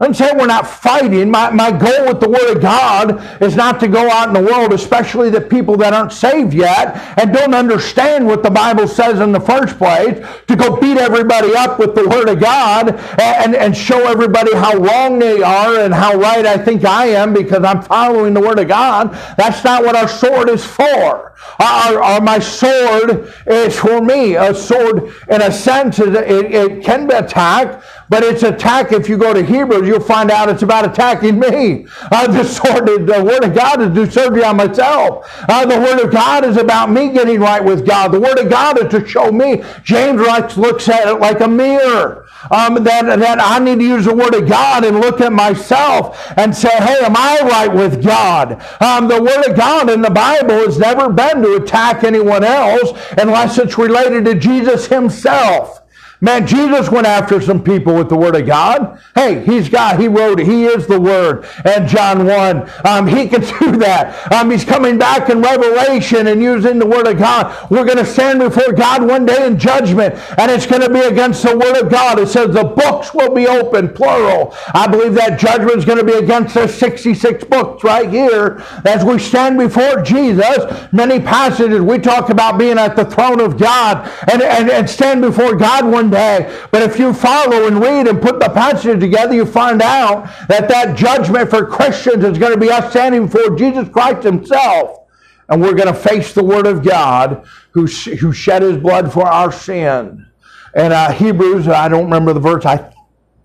I'm 0.00 0.14
saying 0.14 0.38
we're 0.38 0.46
not 0.46 0.66
fighting. 0.68 1.28
My, 1.28 1.50
my 1.50 1.72
goal 1.72 2.06
with 2.06 2.20
the 2.20 2.28
Word 2.28 2.56
of 2.56 2.62
God 2.62 3.42
is 3.42 3.56
not 3.56 3.80
to 3.80 3.88
go 3.88 4.08
out 4.08 4.28
in 4.28 4.34
the 4.34 4.48
world, 4.48 4.72
especially 4.72 5.28
the 5.28 5.40
people 5.40 5.76
that 5.78 5.92
aren't 5.92 6.12
saved 6.12 6.54
yet 6.54 6.96
and 7.18 7.32
don't 7.32 7.52
understand 7.52 8.24
what 8.24 8.44
the 8.44 8.50
Bible 8.50 8.86
says 8.86 9.18
in 9.18 9.32
the 9.32 9.40
first 9.40 9.76
place, 9.76 10.24
to 10.46 10.54
go 10.54 10.76
beat 10.76 10.98
everybody 10.98 11.54
up 11.56 11.80
with 11.80 11.96
the 11.96 12.08
Word 12.08 12.28
of 12.28 12.38
God 12.38 12.90
and, 13.20 13.56
and 13.56 13.76
show 13.76 14.06
everybody 14.06 14.54
how 14.54 14.76
wrong 14.76 15.18
they 15.18 15.42
are 15.42 15.80
and 15.80 15.92
how 15.92 16.16
right 16.16 16.46
I 16.46 16.56
think 16.58 16.84
I 16.84 17.06
am 17.06 17.34
because 17.34 17.64
I'm 17.64 17.82
following 17.82 18.34
the 18.34 18.40
Word 18.40 18.60
of 18.60 18.68
God. 18.68 19.12
That's 19.36 19.64
not 19.64 19.82
what 19.82 19.96
our 19.96 20.08
sword 20.08 20.48
is 20.48 20.64
for. 20.64 21.27
Our, 21.60 22.20
my 22.20 22.38
sword 22.38 23.32
is 23.46 23.78
for 23.78 24.00
me. 24.00 24.36
A 24.36 24.54
sword, 24.54 25.12
in 25.28 25.42
a 25.42 25.52
sense, 25.52 25.98
it, 25.98 26.14
it 26.14 26.84
can 26.84 27.06
be 27.06 27.14
attacked, 27.14 27.84
but 28.08 28.22
it's 28.22 28.42
attack. 28.42 28.92
If 28.92 29.08
you 29.08 29.16
go 29.18 29.32
to 29.34 29.44
Hebrews, 29.44 29.86
you'll 29.86 30.00
find 30.00 30.30
out 30.30 30.48
it's 30.48 30.62
about 30.62 30.84
attacking 30.84 31.38
me. 31.38 31.86
Uh, 32.10 32.26
the 32.28 32.44
sword, 32.44 32.86
the 32.86 33.24
Word 33.24 33.44
of 33.44 33.54
God 33.54 33.82
is 33.82 33.94
to 33.94 34.10
surgery 34.10 34.44
on 34.44 34.56
myself. 34.56 35.26
Uh, 35.48 35.66
the 35.66 35.78
Word 35.78 36.00
of 36.04 36.12
God 36.12 36.44
is 36.44 36.56
about 36.56 36.90
me 36.90 37.12
getting 37.12 37.40
right 37.40 37.64
with 37.64 37.86
God. 37.86 38.08
The 38.08 38.20
Word 38.20 38.38
of 38.38 38.48
God 38.48 38.82
is 38.82 38.90
to 38.92 39.06
show 39.06 39.32
me. 39.32 39.62
James 39.82 40.20
looks 40.56 40.88
at 40.88 41.08
it 41.08 41.20
like 41.20 41.40
a 41.40 41.48
mirror. 41.48 42.26
Um, 42.50 42.84
that, 42.84 43.18
that 43.18 43.38
I 43.40 43.58
need 43.58 43.80
to 43.80 43.84
use 43.84 44.04
the 44.04 44.14
Word 44.14 44.34
of 44.34 44.48
God 44.48 44.84
and 44.84 45.00
look 45.00 45.20
at 45.20 45.32
myself 45.32 46.32
and 46.36 46.54
say, 46.56 46.70
hey, 46.70 47.04
am 47.04 47.16
I 47.16 47.40
right 47.42 47.72
with 47.72 48.02
God? 48.04 48.64
Um, 48.80 49.08
the 49.08 49.20
Word 49.20 49.50
of 49.50 49.56
God 49.56 49.90
in 49.90 50.02
the 50.02 50.10
Bible 50.10 50.54
has 50.54 50.78
never 50.78 51.10
to 51.34 51.56
attack 51.56 52.04
anyone 52.04 52.44
else 52.44 52.92
unless 53.18 53.58
it's 53.58 53.78
related 53.78 54.24
to 54.24 54.34
Jesus 54.34 54.86
Himself. 54.86 55.80
Man, 56.20 56.48
Jesus 56.48 56.90
went 56.90 57.06
after 57.06 57.40
some 57.40 57.62
people 57.62 57.94
with 57.94 58.08
the 58.08 58.16
Word 58.16 58.34
of 58.34 58.44
God. 58.44 59.00
Hey, 59.14 59.44
he's 59.44 59.68
God. 59.68 60.00
He 60.00 60.08
wrote. 60.08 60.40
He 60.40 60.64
is 60.64 60.88
the 60.88 61.00
Word. 61.00 61.46
And 61.64 61.88
John 61.88 62.26
1, 62.26 62.70
um, 62.84 63.06
he 63.06 63.28
can 63.28 63.40
do 63.60 63.76
that. 63.78 64.32
Um, 64.32 64.50
he's 64.50 64.64
coming 64.64 64.98
back 64.98 65.30
in 65.30 65.40
Revelation 65.40 66.26
and 66.26 66.42
using 66.42 66.80
the 66.80 66.86
Word 66.86 67.06
of 67.06 67.18
God. 67.18 67.70
We're 67.70 67.84
going 67.84 67.98
to 67.98 68.06
stand 68.06 68.40
before 68.40 68.72
God 68.72 69.06
one 69.06 69.26
day 69.26 69.46
in 69.46 69.60
judgment, 69.60 70.16
and 70.38 70.50
it's 70.50 70.66
going 70.66 70.82
to 70.82 70.90
be 70.90 71.00
against 71.00 71.44
the 71.44 71.56
Word 71.56 71.80
of 71.80 71.88
God. 71.88 72.18
It 72.18 72.26
says 72.26 72.52
the 72.52 72.64
books 72.64 73.14
will 73.14 73.32
be 73.32 73.46
open, 73.46 73.94
plural. 73.94 74.56
I 74.74 74.88
believe 74.88 75.14
that 75.14 75.38
judgment 75.38 75.76
is 75.76 75.84
going 75.84 75.98
to 75.98 76.04
be 76.04 76.14
against 76.14 76.54
the 76.54 76.66
66 76.66 77.44
books 77.44 77.84
right 77.84 78.10
here. 78.10 78.64
As 78.84 79.04
we 79.04 79.20
stand 79.20 79.56
before 79.56 80.02
Jesus, 80.02 80.66
many 80.92 81.20
passages 81.20 81.80
we 81.80 81.98
talk 81.98 82.30
about 82.30 82.58
being 82.58 82.76
at 82.76 82.96
the 82.96 83.04
throne 83.04 83.40
of 83.40 83.56
God 83.56 84.10
and, 84.32 84.42
and, 84.42 84.68
and 84.68 84.90
stand 84.90 85.20
before 85.20 85.54
God 85.54 85.86
one 85.86 86.07
day. 86.10 86.64
But 86.70 86.82
if 86.82 86.98
you 86.98 87.12
follow 87.12 87.66
and 87.66 87.80
read 87.80 88.06
and 88.06 88.20
put 88.20 88.40
the 88.40 88.48
passage 88.48 89.00
together, 89.00 89.34
you 89.34 89.46
find 89.46 89.82
out 89.82 90.24
that 90.48 90.68
that 90.68 90.96
judgment 90.96 91.50
for 91.50 91.66
Christians 91.66 92.24
is 92.24 92.38
going 92.38 92.52
to 92.52 92.60
be 92.60 92.70
us 92.70 92.90
standing 92.90 93.26
before 93.26 93.56
Jesus 93.56 93.88
Christ 93.88 94.22
himself. 94.22 95.06
And 95.48 95.62
we're 95.62 95.74
going 95.74 95.92
to 95.92 95.94
face 95.94 96.34
the 96.34 96.44
Word 96.44 96.66
of 96.66 96.84
God 96.84 97.46
who, 97.70 97.86
who 97.86 98.32
shed 98.32 98.62
his 98.62 98.76
blood 98.76 99.12
for 99.12 99.26
our 99.26 99.50
sin. 99.50 100.26
And 100.74 100.92
uh, 100.92 101.12
Hebrews, 101.12 101.68
I 101.68 101.88
don't 101.88 102.04
remember 102.04 102.32
the 102.32 102.40
verse, 102.40 102.66
I 102.66 102.92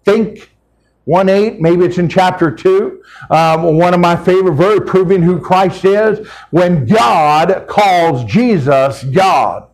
think 0.03 0.49
1 1.05 1.29
8, 1.29 1.59
maybe 1.59 1.83
it's 1.85 1.97
in 1.97 2.07
chapter 2.07 2.49
2. 2.49 3.03
Um, 3.29 3.77
one 3.77 3.93
of 3.93 3.99
my 3.99 4.15
favorite 4.15 4.53
verses, 4.53 4.83
proving 4.85 5.21
who 5.21 5.39
Christ 5.39 5.83
is. 5.83 6.27
When 6.51 6.85
God 6.85 7.67
calls 7.67 8.23
Jesus 8.25 9.03
God. 9.03 9.67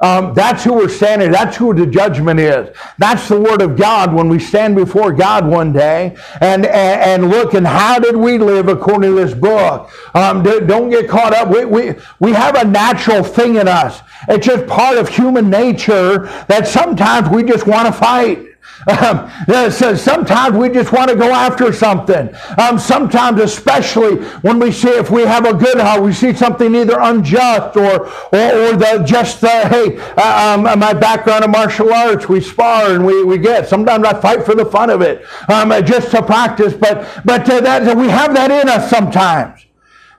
Um, 0.00 0.34
that's 0.34 0.62
who 0.64 0.74
we're 0.74 0.88
standing. 0.88 1.30
That's 1.30 1.56
who 1.56 1.72
the 1.74 1.86
judgment 1.86 2.38
is. 2.38 2.76
That's 2.98 3.28
the 3.28 3.40
word 3.40 3.62
of 3.62 3.76
God 3.76 4.12
when 4.12 4.28
we 4.28 4.38
stand 4.38 4.76
before 4.76 5.12
God 5.12 5.46
one 5.46 5.72
day 5.72 6.16
and, 6.40 6.66
and, 6.66 7.00
and 7.24 7.30
look 7.30 7.54
and 7.54 7.66
how 7.66 7.98
did 7.98 8.16
we 8.16 8.38
live 8.38 8.68
according 8.68 9.10
to 9.10 9.16
this 9.16 9.34
book? 9.34 9.90
Um, 10.14 10.42
don't 10.42 10.90
get 10.90 11.08
caught 11.08 11.34
up. 11.34 11.48
We, 11.48 11.64
we, 11.64 11.94
we 12.20 12.32
have 12.32 12.56
a 12.56 12.64
natural 12.64 13.24
thing 13.24 13.56
in 13.56 13.68
us. 13.68 14.00
It's 14.28 14.46
just 14.46 14.66
part 14.66 14.98
of 14.98 15.08
human 15.08 15.48
nature 15.50 16.26
that 16.48 16.66
sometimes 16.68 17.28
we 17.30 17.42
just 17.42 17.66
want 17.66 17.86
to 17.86 17.92
fight. 17.92 18.45
Um, 18.86 19.28
so 19.70 19.96
sometimes 19.96 20.56
we 20.56 20.68
just 20.68 20.92
want 20.92 21.10
to 21.10 21.16
go 21.16 21.30
after 21.32 21.72
something. 21.72 22.32
Um, 22.56 22.78
sometimes, 22.78 23.40
especially 23.40 24.16
when 24.42 24.60
we 24.60 24.70
see 24.70 24.88
if 24.88 25.10
we 25.10 25.22
have 25.22 25.44
a 25.44 25.54
good 25.54 25.78
heart, 25.78 26.02
we 26.02 26.12
see 26.12 26.32
something 26.32 26.74
either 26.74 26.98
unjust 27.00 27.76
or 27.76 28.06
or, 28.06 28.68
or 28.68 28.76
the 28.76 29.02
just 29.04 29.40
the 29.40 29.48
hey, 29.48 29.98
uh, 30.16 30.54
um, 30.56 30.78
my 30.78 30.92
background 30.92 31.44
in 31.44 31.50
martial 31.50 31.92
arts, 31.92 32.28
we 32.28 32.40
spar 32.40 32.92
and 32.92 33.04
we, 33.04 33.24
we 33.24 33.38
get. 33.38 33.68
Sometimes 33.68 34.04
I 34.04 34.20
fight 34.20 34.44
for 34.44 34.54
the 34.54 34.64
fun 34.64 34.90
of 34.90 35.02
it, 35.02 35.24
um, 35.48 35.70
just 35.84 36.12
to 36.12 36.22
practice. 36.22 36.72
But 36.72 37.22
but 37.24 37.48
uh, 37.50 37.60
that 37.60 37.96
we 37.96 38.08
have 38.08 38.34
that 38.34 38.50
in 38.50 38.68
us 38.68 38.88
sometimes. 38.88 39.66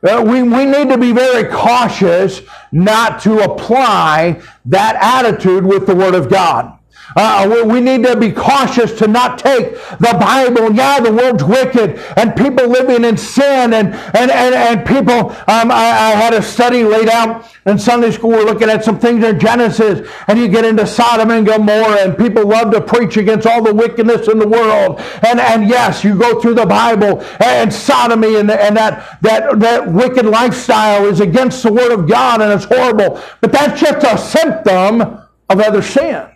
Uh, 0.03 0.23
we, 0.23 0.43
we 0.43 0.63
need 0.63 0.89
to 0.89 0.97
be 0.97 1.12
very 1.12 1.51
cautious 1.51 2.41
not 2.71 3.19
to 3.19 3.39
apply 3.39 4.39
that 4.65 4.95
attitude 4.95 5.65
with 5.65 5.88
the 5.88 5.95
Word 5.95 6.13
of 6.13 6.30
God. 6.30 6.76
Uh, 7.15 7.63
we 7.65 7.80
need 7.80 8.04
to 8.04 8.15
be 8.17 8.32
cautious 8.32 8.91
to 9.00 9.08
not 9.08 9.39
take 9.39 9.76
the 10.00 10.17
Bible. 10.20 10.74
Yeah, 10.74 11.00
the 11.00 11.13
world's 11.13 11.43
wicked 11.43 12.00
and 12.17 12.36
people 12.36 12.67
living 12.67 13.06
in 13.06 13.17
sin 13.17 13.74
and, 13.74 13.93
and, 13.93 14.32
and, 14.32 14.56
and 14.56 14.86
people. 14.86 15.32
Um, 15.48 15.72
I, 15.72 15.89
I, 15.89 16.12
had 16.12 16.34
a 16.34 16.41
study 16.41 16.84
laid 16.84 17.10
out 17.10 17.46
in 17.65 17.80
Sunday 17.80 18.12
school. 18.12 18.32
We're 18.32 18.43
looking 18.43 18.70
at 18.70 18.84
some 18.84 19.00
things 19.00 19.24
in 19.24 19.39
Genesis 19.39 20.08
and 20.28 20.38
you 20.38 20.48
get 20.48 20.65
into 20.65 20.86
Sodom 20.86 21.32
and 21.32 21.46
Gomorrah 21.46 22.02
and 22.02 22.17
people 22.17 22.46
love 22.46 22.72
to 22.72 22.82
preach 22.82 23.17
against 23.17 23.48
all 23.48 23.63
the 23.63 23.74
wickedness 23.74 24.28
in 24.28 24.39
the 24.39 24.48
world. 24.48 25.00
And, 25.26 25.39
and 25.39 25.67
yes, 25.67 26.04
you 26.04 26.17
go 26.17 26.41
through 26.41 26.56
the 26.56 26.65
Bible 26.65 27.22
and 27.39 27.74
sodomy 27.74 28.36
and, 28.36 28.52
and 28.52 28.76
that, 28.76 29.22
that, 29.22 29.60
that 29.60 29.91
wicked 29.91 30.26
lifestyle 30.26 31.06
is 31.06 31.20
against 31.20 31.63
the 31.63 31.72
Word 31.72 31.91
of 31.91 32.08
God 32.08 32.41
and 32.41 32.52
it's 32.52 32.65
horrible. 32.65 33.22
But 33.41 33.52
that's 33.52 33.80
just 33.80 34.06
a 34.06 34.17
symptom 34.17 35.02
of 35.50 35.60
other 35.60 35.82
sin. 35.82 36.28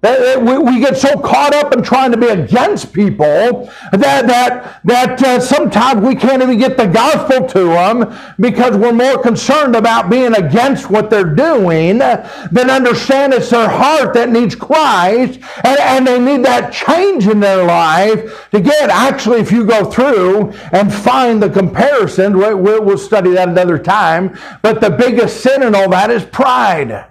We 0.00 0.78
get 0.78 0.96
so 0.96 1.18
caught 1.18 1.52
up 1.52 1.74
in 1.74 1.82
trying 1.82 2.12
to 2.12 2.16
be 2.16 2.28
against 2.28 2.92
people 2.92 3.68
that, 3.90 4.28
that, 4.28 4.80
that 4.84 5.20
uh, 5.20 5.40
sometimes 5.40 6.06
we 6.06 6.14
can't 6.14 6.40
even 6.40 6.56
get 6.56 6.76
the 6.76 6.86
gospel 6.86 7.48
to 7.48 7.64
them 7.64 8.16
because 8.38 8.76
we're 8.76 8.92
more 8.92 9.20
concerned 9.20 9.74
about 9.74 10.08
being 10.08 10.36
against 10.36 10.88
what 10.88 11.10
they're 11.10 11.34
doing 11.34 11.98
than 11.98 12.70
understand 12.70 13.34
it's 13.34 13.50
their 13.50 13.68
heart 13.68 14.14
that 14.14 14.30
needs 14.30 14.54
Christ 14.54 15.40
and, 15.64 15.80
and 15.80 16.06
they 16.06 16.20
need 16.20 16.44
that 16.44 16.72
change 16.72 17.26
in 17.26 17.40
their 17.40 17.64
life 17.64 18.48
to 18.52 18.60
get. 18.60 18.90
Actually, 18.90 19.40
if 19.40 19.50
you 19.50 19.66
go 19.66 19.90
through 19.90 20.52
and 20.70 20.94
find 20.94 21.42
the 21.42 21.50
comparison, 21.50 22.38
we'll 22.38 22.98
study 22.98 23.30
that 23.30 23.48
another 23.48 23.80
time, 23.80 24.38
but 24.62 24.80
the 24.80 24.90
biggest 24.90 25.40
sin 25.42 25.64
in 25.64 25.74
all 25.74 25.88
that 25.90 26.08
is 26.08 26.24
pride. 26.24 27.06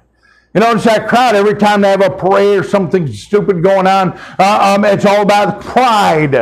You 0.57 0.61
notice 0.61 0.85
that 0.85 1.07
crowd 1.07 1.35
every 1.35 1.53
time 1.53 1.81
they 1.81 1.91
have 1.91 2.01
a 2.01 2.09
parade 2.09 2.57
or 2.57 2.63
something 2.63 3.05
stupid 3.13 3.61
going 3.61 3.85
on, 3.85 4.17
uh, 4.39 4.75
um, 4.75 4.85
it's 4.85 5.05
all 5.05 5.21
about 5.21 5.61
pride. 5.61 6.33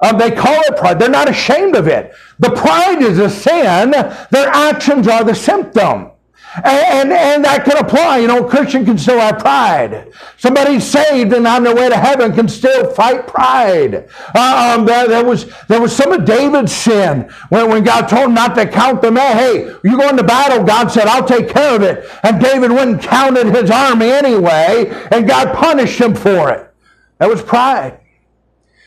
Um, 0.00 0.16
they 0.16 0.30
call 0.30 0.62
it 0.62 0.78
pride. 0.78 0.98
They're 0.98 1.10
not 1.10 1.28
ashamed 1.28 1.76
of 1.76 1.86
it. 1.86 2.14
The 2.38 2.48
pride 2.52 3.02
is 3.02 3.18
a 3.18 3.28
sin. 3.28 3.90
Their 4.30 4.48
actions 4.48 5.06
are 5.08 5.22
the 5.24 5.34
symptom. 5.34 6.12
And, 6.56 6.66
and, 6.66 7.12
and, 7.12 7.44
that 7.44 7.64
can 7.64 7.76
apply. 7.78 8.18
You 8.18 8.28
know, 8.28 8.46
a 8.46 8.48
Christian 8.48 8.84
can 8.84 8.96
still 8.96 9.18
have 9.18 9.40
pride. 9.40 10.12
Somebody 10.36 10.78
saved 10.78 11.32
and 11.32 11.46
on 11.46 11.64
their 11.64 11.74
way 11.74 11.88
to 11.88 11.96
heaven 11.96 12.32
can 12.32 12.48
still 12.48 12.92
fight 12.92 13.26
pride. 13.26 14.08
Uh, 14.34 14.76
um, 14.76 14.84
there, 14.84 15.08
there, 15.08 15.24
was, 15.24 15.50
there 15.66 15.80
was 15.80 15.94
some 15.94 16.12
of 16.12 16.24
David's 16.24 16.72
sin 16.72 17.28
when, 17.48 17.68
when 17.68 17.82
God 17.82 18.08
told 18.08 18.26
him 18.26 18.34
not 18.34 18.54
to 18.54 18.66
count 18.66 19.02
the 19.02 19.10
men. 19.10 19.36
Hey, 19.36 19.74
you 19.82 19.98
go 19.98 20.08
into 20.08 20.22
battle, 20.22 20.64
God 20.64 20.88
said, 20.88 21.08
I'll 21.08 21.26
take 21.26 21.48
care 21.48 21.74
of 21.74 21.82
it. 21.82 22.08
And 22.22 22.40
David 22.40 22.70
went 22.70 22.90
and 22.90 23.00
counted 23.00 23.46
his 23.46 23.70
army 23.70 24.10
anyway, 24.10 24.92
and 25.10 25.26
God 25.26 25.56
punished 25.56 26.00
him 26.00 26.14
for 26.14 26.50
it. 26.50 26.70
That 27.18 27.28
was 27.28 27.42
pride. 27.42 27.98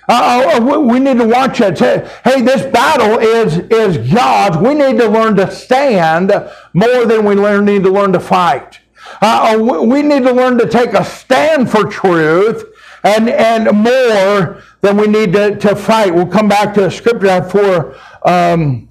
Uh, 0.07 0.79
we 0.81 0.99
need 0.99 1.17
to 1.17 1.27
watch 1.27 1.59
it. 1.59 1.79
Hey, 1.79 2.41
this 2.41 2.65
battle 2.65 3.19
is, 3.19 3.57
is 3.57 4.11
God's. 4.11 4.57
We 4.57 4.73
need 4.73 4.97
to 4.99 5.07
learn 5.09 5.35
to 5.35 5.51
stand 5.51 6.29
more 6.73 7.05
than 7.05 7.25
we 7.25 7.35
learn, 7.35 7.65
need 7.65 7.83
to 7.83 7.91
learn 7.91 8.13
to 8.13 8.19
fight. 8.19 8.79
Uh, 9.21 9.57
we 9.59 10.01
need 10.01 10.23
to 10.23 10.31
learn 10.31 10.57
to 10.59 10.67
take 10.67 10.93
a 10.93 11.03
stand 11.03 11.69
for 11.69 11.85
truth 11.85 12.63
and, 13.03 13.29
and 13.29 13.71
more 13.77 14.63
than 14.81 14.97
we 14.97 15.07
need 15.07 15.33
to, 15.33 15.55
to 15.57 15.75
fight. 15.75 16.13
We'll 16.13 16.27
come 16.27 16.47
back 16.47 16.73
to 16.75 16.89
scripture 16.89 17.43
for 17.43 17.95
um, 18.23 18.87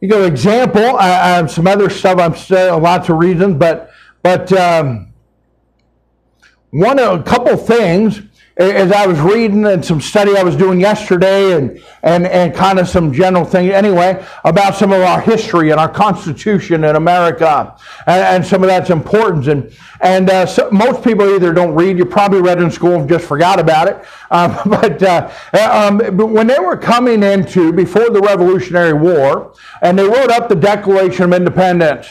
you 0.00 0.08
go 0.08 0.24
example. 0.24 0.82
I, 0.82 1.08
I, 1.08 1.28
have 1.36 1.50
some 1.50 1.66
other 1.66 1.88
stuff. 1.88 2.18
I'm 2.18 2.36
saying 2.36 2.82
lots 2.82 3.08
of 3.08 3.16
reasons, 3.16 3.56
but 3.56 3.90
but 4.22 4.52
um, 4.52 5.14
one 6.70 6.98
a 6.98 7.22
couple 7.22 7.56
things 7.56 8.20
as 8.56 8.92
I 8.92 9.06
was 9.06 9.18
reading 9.18 9.66
and 9.66 9.84
some 9.84 10.00
study 10.00 10.36
I 10.36 10.44
was 10.44 10.54
doing 10.54 10.80
yesterday 10.80 11.56
and, 11.56 11.82
and, 12.04 12.24
and 12.24 12.54
kind 12.54 12.78
of 12.78 12.88
some 12.88 13.12
general 13.12 13.44
thing 13.44 13.70
anyway 13.70 14.24
about 14.44 14.76
some 14.76 14.92
of 14.92 15.00
our 15.00 15.20
history 15.20 15.70
and 15.70 15.80
our 15.80 15.88
Constitution 15.88 16.84
in 16.84 16.94
America 16.94 17.76
and, 18.06 18.22
and 18.22 18.46
some 18.46 18.62
of 18.62 18.68
that's 18.68 18.90
importance. 18.90 19.48
And, 19.48 19.72
and 20.00 20.30
uh, 20.30 20.46
so 20.46 20.70
most 20.70 21.02
people 21.02 21.34
either 21.34 21.52
don't 21.52 21.74
read, 21.74 21.98
you 21.98 22.04
probably 22.04 22.40
read 22.42 22.60
in 22.62 22.70
school 22.70 23.00
and 23.00 23.08
just 23.08 23.26
forgot 23.26 23.58
about 23.58 23.88
it. 23.88 24.04
Um, 24.30 24.56
but, 24.66 25.02
uh, 25.02 25.30
um, 25.52 25.98
but 25.98 26.26
when 26.26 26.46
they 26.46 26.60
were 26.60 26.76
coming 26.76 27.24
into, 27.24 27.72
before 27.72 28.08
the 28.10 28.20
Revolutionary 28.20 28.92
War, 28.92 29.52
and 29.82 29.98
they 29.98 30.04
wrote 30.04 30.30
up 30.30 30.48
the 30.48 30.54
Declaration 30.54 31.24
of 31.24 31.32
Independence, 31.32 32.06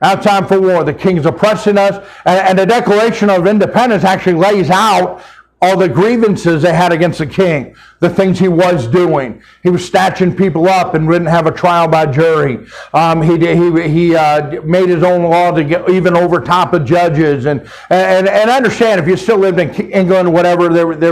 now 0.00 0.14
time 0.14 0.46
for 0.46 0.60
war. 0.60 0.84
The 0.84 0.94
king's 0.94 1.26
oppressing 1.26 1.76
us. 1.76 1.96
And, 2.24 2.48
and, 2.48 2.58
the 2.58 2.66
Declaration 2.66 3.30
of 3.30 3.48
Independence 3.48 4.04
actually 4.04 4.34
lays 4.34 4.70
out 4.70 5.24
all 5.60 5.76
the 5.76 5.88
grievances 5.88 6.62
they 6.62 6.72
had 6.72 6.92
against 6.92 7.18
the 7.18 7.26
king, 7.26 7.74
the 7.98 8.08
things 8.08 8.38
he 8.38 8.46
was 8.46 8.86
doing. 8.86 9.42
He 9.64 9.70
was 9.70 9.86
snatching 9.86 10.36
people 10.36 10.68
up 10.68 10.94
and 10.94 11.08
didn't 11.10 11.26
have 11.26 11.46
a 11.46 11.50
trial 11.50 11.88
by 11.88 12.06
jury. 12.06 12.64
Um, 12.94 13.22
he 13.22 13.38
he, 13.38 13.88
he 13.88 14.14
uh, 14.14 14.62
made 14.62 14.88
his 14.88 15.02
own 15.02 15.24
law 15.24 15.50
to 15.50 15.64
get 15.64 15.90
even 15.90 16.16
over 16.16 16.40
top 16.40 16.74
of 16.74 16.84
judges. 16.84 17.46
And, 17.46 17.62
and, 17.90 18.28
and 18.28 18.50
understand 18.50 19.00
if 19.00 19.08
you 19.08 19.16
still 19.16 19.38
lived 19.38 19.58
in 19.58 19.70
England, 19.90 20.28
or 20.28 20.30
whatever, 20.30 20.68
they, 20.68 21.10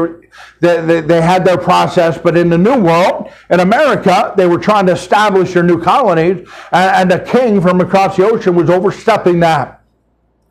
they, 0.60 0.80
they, 0.80 1.00
they 1.00 1.20
had 1.20 1.44
their 1.44 1.58
process. 1.58 2.16
But 2.16 2.36
in 2.36 2.48
the 2.48 2.58
New 2.58 2.80
World, 2.80 3.32
in 3.50 3.58
America, 3.58 4.32
they 4.36 4.46
were 4.46 4.58
trying 4.58 4.86
to 4.86 4.92
establish 4.92 5.54
their 5.54 5.64
new 5.64 5.82
colonies. 5.82 6.48
And, 6.70 7.10
and 7.10 7.10
the 7.10 7.18
king 7.18 7.60
from 7.60 7.80
across 7.80 8.16
the 8.16 8.24
ocean 8.24 8.54
was 8.54 8.70
overstepping 8.70 9.40
that. 9.40 9.82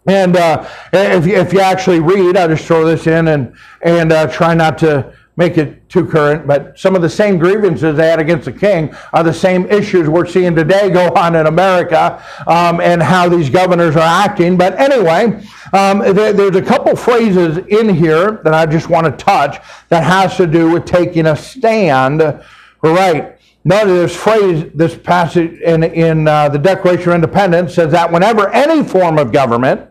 And 0.08 0.36
uh, 0.36 0.70
if, 0.94 1.26
you, 1.26 1.36
if 1.36 1.52
you 1.52 1.60
actually 1.60 2.00
read, 2.00 2.38
I'll 2.38 2.48
just 2.48 2.65
throw 2.65 2.86
this 2.86 3.08
in 3.08 3.28
and, 3.30 3.56
and 3.82 4.12
uh, 4.12 4.28
try 4.28 4.54
not 4.54 4.78
to 4.80 5.13
make 5.38 5.58
it 5.58 5.88
too 5.89 6.06
current, 6.06 6.48
but 6.48 6.80
some 6.80 6.96
of 6.96 7.02
the 7.02 7.10
same 7.10 7.38
grievances 7.38 7.98
they 7.98 8.08
had 8.08 8.20
against 8.20 8.46
the 8.46 8.54
king 8.54 8.96
are 9.12 9.24
the 9.24 9.34
same 9.34 9.65
issues 9.65 10.08
we're 10.08 10.26
seeing 10.26 10.56
today 10.56 10.89
go 10.89 11.10
on 11.13 11.36
in 11.36 11.48
America 11.48 12.24
um, 12.48 12.80
and 12.80 13.04
how 13.04 13.28
these 13.28 13.50
governors 13.50 13.96
are 13.96 14.00
acting. 14.00 14.58
But 14.58 14.80
anyway, 14.80 15.44
um, 15.74 16.00
there, 16.00 16.32
there's 16.32 16.56
a 16.56 16.62
couple 16.62 16.96
phrases 16.96 17.58
in 17.58 17.94
here 17.94 18.39
that 18.44 18.54
I 18.54 18.65
just 18.65 18.89
want 18.89 19.06
to 19.06 19.12
touch 19.12 19.58
that 19.89 20.04
has 20.04 20.38
to 20.38 20.48
do 20.48 20.72
with 20.72 20.86
taking 20.86 21.26
a 21.26 21.36
stand. 21.36 22.22
Right. 22.82 23.38
Notice 23.65 24.13
this 24.13 24.15
phrase, 24.15 24.72
this 24.76 24.96
passage 24.96 25.60
in, 25.62 25.84
in 25.84 26.28
uh, 26.28 26.50
the 26.50 26.60
Declaration 26.60 27.10
of 27.10 27.15
Independence 27.15 27.74
says 27.74 27.91
that 27.91 28.12
whenever 28.12 28.50
any 28.54 28.84
form 28.84 29.18
of 29.18 29.32
government 29.34 29.89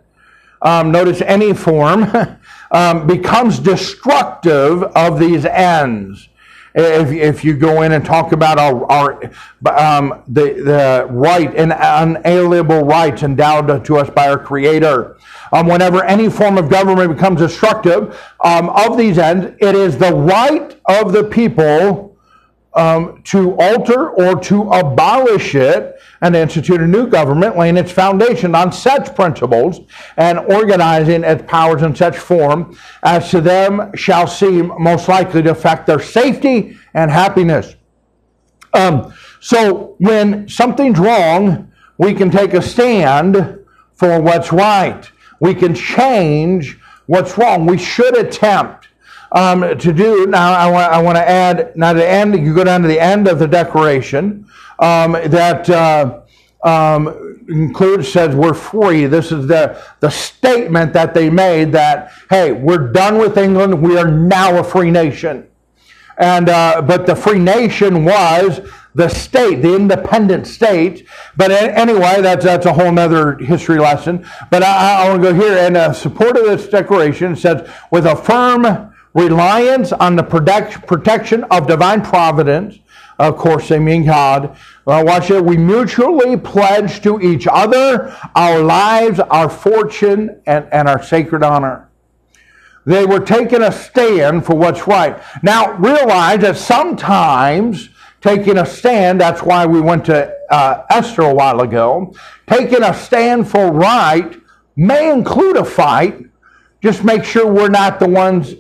um, 0.64 0.90
notice 0.90 1.20
any 1.20 1.52
form, 1.52 2.10
um, 2.70 3.06
becomes 3.06 3.58
destructive 3.58 4.82
of 4.82 5.20
these 5.20 5.44
ends. 5.44 6.28
If, 6.76 7.12
if 7.12 7.44
you 7.44 7.56
go 7.56 7.82
in 7.82 7.92
and 7.92 8.04
talk 8.04 8.32
about 8.32 8.58
our, 8.58 8.84
our 8.90 9.30
um, 9.78 10.24
the, 10.26 10.54
the 10.54 11.06
right 11.08 11.54
and 11.54 11.72
unalienable 11.72 12.80
rights 12.80 13.22
endowed 13.22 13.84
to 13.84 13.96
us 13.96 14.10
by 14.10 14.28
our 14.28 14.38
Creator, 14.38 15.16
um, 15.52 15.68
whenever 15.68 16.02
any 16.02 16.28
form 16.28 16.58
of 16.58 16.68
government 16.68 17.14
becomes 17.14 17.38
destructive 17.38 18.20
um, 18.42 18.70
of 18.70 18.98
these 18.98 19.18
ends, 19.18 19.56
it 19.60 19.76
is 19.76 19.96
the 19.98 20.12
right 20.12 20.80
of 20.86 21.12
the 21.12 21.22
people 21.22 22.13
um, 22.74 23.22
to 23.22 23.54
alter 23.60 24.10
or 24.10 24.40
to 24.40 24.62
abolish 24.70 25.54
it 25.54 25.96
and 26.20 26.34
institute 26.34 26.80
a 26.80 26.86
new 26.86 27.06
government, 27.06 27.56
laying 27.56 27.76
its 27.76 27.92
foundation 27.92 28.54
on 28.54 28.72
such 28.72 29.14
principles 29.14 29.80
and 30.16 30.38
organizing 30.38 31.22
its 31.22 31.42
powers 31.46 31.82
in 31.82 31.94
such 31.94 32.16
form 32.16 32.76
as 33.02 33.30
to 33.30 33.40
them 33.40 33.92
shall 33.94 34.26
seem 34.26 34.72
most 34.78 35.08
likely 35.08 35.42
to 35.42 35.50
affect 35.50 35.86
their 35.86 36.00
safety 36.00 36.76
and 36.94 37.10
happiness. 37.10 37.76
Um, 38.72 39.14
so 39.40 39.94
when 39.98 40.48
something's 40.48 40.98
wrong, 40.98 41.70
we 41.98 42.12
can 42.14 42.30
take 42.30 42.54
a 42.54 42.62
stand 42.62 43.60
for 43.92 44.20
what's 44.20 44.52
right. 44.52 45.08
We 45.38 45.54
can 45.54 45.74
change 45.74 46.78
what's 47.06 47.38
wrong. 47.38 47.66
We 47.66 47.78
should 47.78 48.16
attempt 48.16 48.88
um, 49.34 49.76
to 49.78 49.92
do. 49.92 50.26
Now, 50.26 50.52
I 50.52 50.70
want, 50.70 50.92
I 50.92 51.02
want 51.02 51.16
to 51.16 51.28
add, 51.28 51.76
now 51.76 51.92
the 51.92 52.08
end, 52.08 52.34
you 52.34 52.54
go 52.54 52.64
down 52.64 52.82
to 52.82 52.88
the 52.88 53.00
end 53.00 53.28
of 53.28 53.38
the 53.38 53.48
declaration, 53.48 54.46
um, 54.78 55.12
that 55.12 55.68
uh, 55.68 56.20
um, 56.62 57.42
includes, 57.48 58.10
says 58.10 58.34
we're 58.34 58.54
free. 58.54 59.06
This 59.06 59.32
is 59.32 59.46
the, 59.48 59.82
the 60.00 60.10
statement 60.10 60.92
that 60.92 61.14
they 61.14 61.28
made 61.28 61.72
that, 61.72 62.12
hey, 62.30 62.52
we're 62.52 62.92
done 62.92 63.18
with 63.18 63.36
England. 63.36 63.82
We 63.82 63.98
are 63.98 64.10
now 64.10 64.58
a 64.58 64.64
free 64.64 64.90
nation. 64.90 65.48
And, 66.16 66.48
uh, 66.48 66.80
but 66.82 67.06
the 67.06 67.16
free 67.16 67.40
nation 67.40 68.04
was 68.04 68.60
the 68.94 69.08
state, 69.08 69.62
the 69.62 69.74
independent 69.74 70.46
state. 70.46 71.08
But 71.36 71.50
anyway, 71.50 72.22
that's, 72.22 72.44
that's 72.44 72.66
a 72.66 72.72
whole 72.72 72.96
other 72.96 73.36
history 73.38 73.80
lesson. 73.80 74.24
But 74.48 74.62
I, 74.62 75.06
I 75.06 75.08
want 75.08 75.20
to 75.20 75.32
go 75.32 75.34
here 75.34 75.58
and 75.58 75.76
uh, 75.76 75.92
support 75.92 76.36
of 76.36 76.44
this 76.44 76.68
declaration 76.68 77.34
says, 77.34 77.68
with 77.90 78.06
a 78.06 78.14
firm 78.14 78.93
reliance 79.14 79.92
on 79.92 80.16
the 80.16 80.22
protect, 80.22 80.86
protection 80.86 81.44
of 81.44 81.66
divine 81.66 82.02
providence. 82.02 82.78
Of 83.18 83.36
course, 83.36 83.68
they 83.68 83.78
mean 83.78 84.04
God. 84.04 84.56
Watch 84.86 85.30
it. 85.30 85.44
We 85.44 85.56
mutually 85.56 86.36
pledge 86.36 87.00
to 87.02 87.20
each 87.20 87.46
other 87.50 88.14
our 88.34 88.60
lives, 88.60 89.20
our 89.20 89.48
fortune, 89.48 90.40
and, 90.46 90.66
and 90.72 90.88
our 90.88 91.02
sacred 91.02 91.44
honor. 91.44 91.88
They 92.86 93.06
were 93.06 93.20
taking 93.20 93.62
a 93.62 93.72
stand 93.72 94.44
for 94.44 94.56
what's 94.56 94.86
right. 94.86 95.22
Now, 95.42 95.72
realize 95.74 96.40
that 96.40 96.56
sometimes 96.56 97.88
taking 98.20 98.58
a 98.58 98.66
stand, 98.66 99.20
that's 99.20 99.42
why 99.42 99.64
we 99.64 99.80
went 99.80 100.04
to 100.06 100.34
uh, 100.50 100.84
Esther 100.90 101.22
a 101.22 101.34
while 101.34 101.60
ago, 101.60 102.14
taking 102.46 102.82
a 102.82 102.92
stand 102.92 103.48
for 103.48 103.72
right 103.72 104.38
may 104.76 105.12
include 105.12 105.56
a 105.56 105.64
fight. 105.64 106.26
Just 106.82 107.04
make 107.04 107.24
sure 107.24 107.50
we're 107.50 107.68
not 107.68 108.00
the 108.00 108.08
ones 108.08 108.54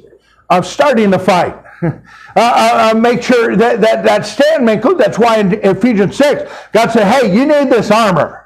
uh, 0.50 0.62
starting 0.62 1.10
the 1.10 1.18
fight. 1.18 1.56
Uh, 2.36 2.40
uh, 2.40 2.90
uh, 2.92 2.98
make 2.98 3.22
sure 3.22 3.54
that, 3.54 3.80
that 3.80 4.04
that 4.04 4.26
stand 4.26 4.64
may. 4.64 4.76
That's 4.76 5.20
why 5.20 5.38
in 5.38 5.52
Ephesians 5.52 6.16
6, 6.16 6.50
God 6.72 6.90
said, 6.90 7.06
hey, 7.06 7.32
you 7.32 7.46
need 7.46 7.70
this 7.70 7.92
armor. 7.92 8.43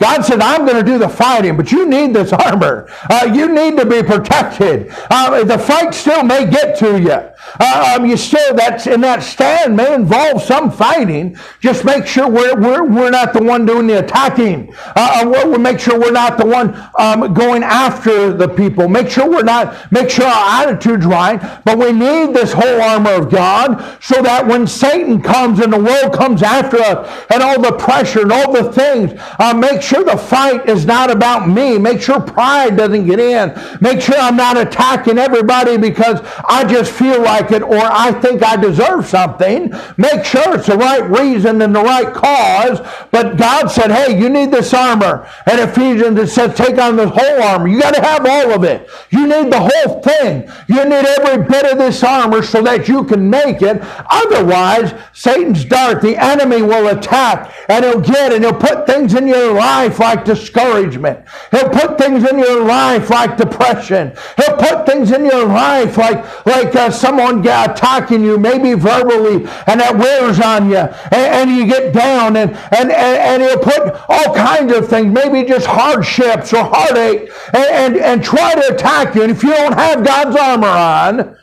God 0.00 0.24
said, 0.24 0.40
I'm 0.40 0.64
going 0.64 0.82
to 0.82 0.82
do 0.82 0.98
the 0.98 1.08
fighting, 1.08 1.58
but 1.58 1.70
you 1.70 1.86
need 1.86 2.14
this 2.14 2.32
armor. 2.32 2.88
Uh, 3.10 3.30
you 3.32 3.52
need 3.52 3.76
to 3.76 3.84
be 3.84 4.02
protected. 4.02 4.90
Uh, 5.10 5.44
the 5.44 5.58
fight 5.58 5.92
still 5.92 6.24
may 6.24 6.48
get 6.48 6.78
to 6.78 6.98
you. 6.98 7.30
Uh, 7.58 7.96
um, 7.96 8.06
you 8.06 8.16
still, 8.16 8.54
that's 8.54 8.86
in 8.86 9.02
that 9.02 9.22
stand 9.22 9.76
may 9.76 9.94
involve 9.94 10.42
some 10.42 10.70
fighting. 10.70 11.36
Just 11.60 11.84
make 11.84 12.06
sure 12.06 12.28
we're, 12.28 12.58
we're, 12.58 12.84
we're 12.84 13.10
not 13.10 13.34
the 13.34 13.42
one 13.42 13.66
doing 13.66 13.86
the 13.86 13.98
attacking. 13.98 14.74
Uh, 14.96 15.22
uh 15.22 15.28
we'll, 15.28 15.58
make 15.58 15.78
sure 15.78 16.00
we're 16.00 16.10
not 16.10 16.38
the 16.38 16.46
one 16.46 16.74
um, 16.98 17.34
going 17.34 17.62
after 17.62 18.32
the 18.32 18.48
people. 18.48 18.88
Make 18.88 19.10
sure 19.10 19.28
we're 19.28 19.42
not, 19.42 19.92
make 19.92 20.08
sure 20.08 20.24
our 20.24 20.62
attitude's 20.62 21.04
right. 21.04 21.38
But 21.64 21.76
we 21.76 21.92
need 21.92 22.34
this 22.34 22.52
whole 22.52 22.80
armor 22.80 23.12
of 23.12 23.30
God 23.30 23.98
so 24.00 24.22
that 24.22 24.46
when 24.46 24.66
Satan 24.66 25.20
comes 25.20 25.60
and 25.60 25.70
the 25.70 25.78
world 25.78 26.14
comes 26.14 26.42
after 26.42 26.78
us 26.78 27.26
and 27.30 27.42
all 27.42 27.60
the 27.60 27.72
pressure 27.72 28.22
and 28.22 28.32
all 28.32 28.52
the 28.52 28.72
things, 28.72 29.12
uh, 29.38 29.52
make 29.52 29.82
the 29.98 30.16
fight 30.16 30.68
is 30.68 30.86
not 30.86 31.10
about 31.10 31.48
me. 31.48 31.78
Make 31.78 32.00
sure 32.00 32.20
pride 32.20 32.76
doesn't 32.76 33.06
get 33.06 33.18
in. 33.18 33.52
Make 33.80 34.00
sure 34.00 34.16
I'm 34.16 34.36
not 34.36 34.56
attacking 34.56 35.18
everybody 35.18 35.76
because 35.76 36.20
I 36.48 36.64
just 36.64 36.92
feel 36.92 37.20
like 37.20 37.50
it 37.50 37.62
or 37.62 37.80
I 37.80 38.12
think 38.12 38.42
I 38.44 38.56
deserve 38.56 39.06
something. 39.06 39.72
Make 39.96 40.24
sure 40.24 40.54
it's 40.54 40.66
the 40.66 40.76
right 40.76 41.02
reason 41.02 41.60
and 41.60 41.74
the 41.74 41.82
right 41.82 42.12
cause. 42.14 42.80
But 43.10 43.36
God 43.36 43.68
said, 43.68 43.90
hey, 43.90 44.18
you 44.18 44.28
need 44.28 44.52
this 44.52 44.72
armor. 44.72 45.28
And 45.46 45.60
Ephesians, 45.60 46.18
it 46.18 46.28
says, 46.28 46.54
take 46.54 46.78
on 46.78 46.96
the 46.96 47.08
whole 47.08 47.42
armor. 47.42 47.66
You 47.66 47.80
got 47.80 47.94
to 47.94 48.02
have 48.02 48.24
all 48.24 48.52
of 48.52 48.64
it. 48.64 48.88
You 49.10 49.26
need 49.26 49.52
the 49.52 49.60
whole 49.60 50.00
thing. 50.02 50.48
You 50.68 50.84
need 50.84 51.04
every 51.18 51.44
bit 51.48 51.70
of 51.70 51.78
this 51.78 52.02
armor 52.04 52.42
so 52.42 52.62
that 52.62 52.86
you 52.86 53.04
can 53.04 53.28
make 53.28 53.62
it. 53.62 53.80
Otherwise, 54.08 54.94
Satan's 55.12 55.64
dart, 55.64 56.00
the 56.00 56.16
enemy 56.16 56.62
will 56.62 56.96
attack 56.96 57.52
and 57.68 57.84
he'll 57.84 58.00
get 58.00 58.32
and 58.32 58.44
he'll 58.44 58.54
put 58.54 58.86
things 58.86 59.14
in 59.14 59.26
your 59.26 59.52
life 59.54 59.79
life 59.80 59.98
like 59.98 60.24
discouragement. 60.24 61.24
He'll 61.50 61.70
put 61.70 61.96
things 61.96 62.28
in 62.28 62.38
your 62.38 62.64
life 62.64 63.08
like 63.08 63.36
depression. 63.36 64.12
He'll 64.36 64.56
put 64.56 64.86
things 64.86 65.10
in 65.10 65.24
your 65.24 65.46
life 65.46 65.96
like, 65.96 66.46
like 66.46 66.74
uh, 66.76 66.90
someone 66.90 67.40
attacking 67.40 68.22
you, 68.22 68.38
maybe 68.38 68.74
verbally, 68.74 69.48
and 69.66 69.80
that 69.80 69.96
wears 69.96 70.38
on 70.38 70.68
you. 70.68 70.76
And, 70.76 71.14
and 71.14 71.50
you 71.50 71.66
get 71.66 71.94
down, 71.94 72.36
and, 72.36 72.50
and, 72.50 72.90
and, 72.90 72.92
and, 72.92 73.42
he'll 73.42 73.58
put 73.58 73.94
all 74.08 74.34
kinds 74.34 74.72
of 74.74 74.88
things, 74.88 75.12
maybe 75.12 75.48
just 75.48 75.66
hardships 75.66 76.52
or 76.52 76.64
heartache, 76.64 77.30
and, 77.54 77.64
and, 77.64 77.96
and 77.96 78.24
try 78.24 78.54
to 78.54 78.74
attack 78.74 79.14
you. 79.14 79.22
And 79.22 79.30
if 79.30 79.42
you 79.42 79.50
don't 79.50 79.72
have 79.72 80.04
God's 80.04 80.36
armor 80.36 80.68
on, 80.68 81.36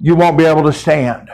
you 0.00 0.16
won't 0.16 0.36
be 0.36 0.44
able 0.44 0.64
to 0.64 0.72
stand. 0.72 1.30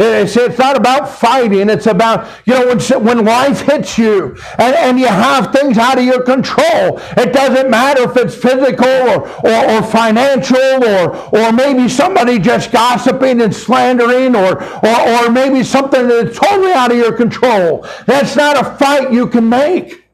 It's, 0.00 0.58
not 0.58 0.76
about 0.76 1.08
fighting. 1.08 1.68
It's 1.68 1.86
about, 1.86 2.28
you 2.44 2.54
know, 2.54 2.68
when, 2.68 3.04
when 3.04 3.24
life 3.24 3.62
hits 3.62 3.98
you 3.98 4.36
and, 4.56 4.74
and 4.76 5.00
you 5.00 5.08
have 5.08 5.52
things 5.52 5.76
out 5.76 5.98
of 5.98 6.04
your 6.04 6.22
control. 6.22 7.00
It 7.16 7.32
doesn't 7.32 7.68
matter 7.68 8.08
if 8.08 8.16
it's 8.16 8.36
physical 8.36 8.86
or, 8.86 9.28
or, 9.44 9.70
or 9.70 9.82
financial 9.82 10.84
or, 10.84 11.16
or 11.36 11.52
maybe 11.52 11.88
somebody 11.88 12.38
just 12.38 12.70
gossiping 12.70 13.40
and 13.42 13.54
slandering 13.54 14.36
or, 14.36 14.62
or, 14.62 15.08
or 15.08 15.30
maybe 15.32 15.64
something 15.64 16.06
that's 16.06 16.38
totally 16.38 16.72
out 16.72 16.92
of 16.92 16.96
your 16.96 17.12
control. 17.12 17.84
That's 18.06 18.36
not 18.36 18.56
a 18.56 18.76
fight 18.78 19.12
you 19.12 19.26
can 19.26 19.48
make. 19.48 20.07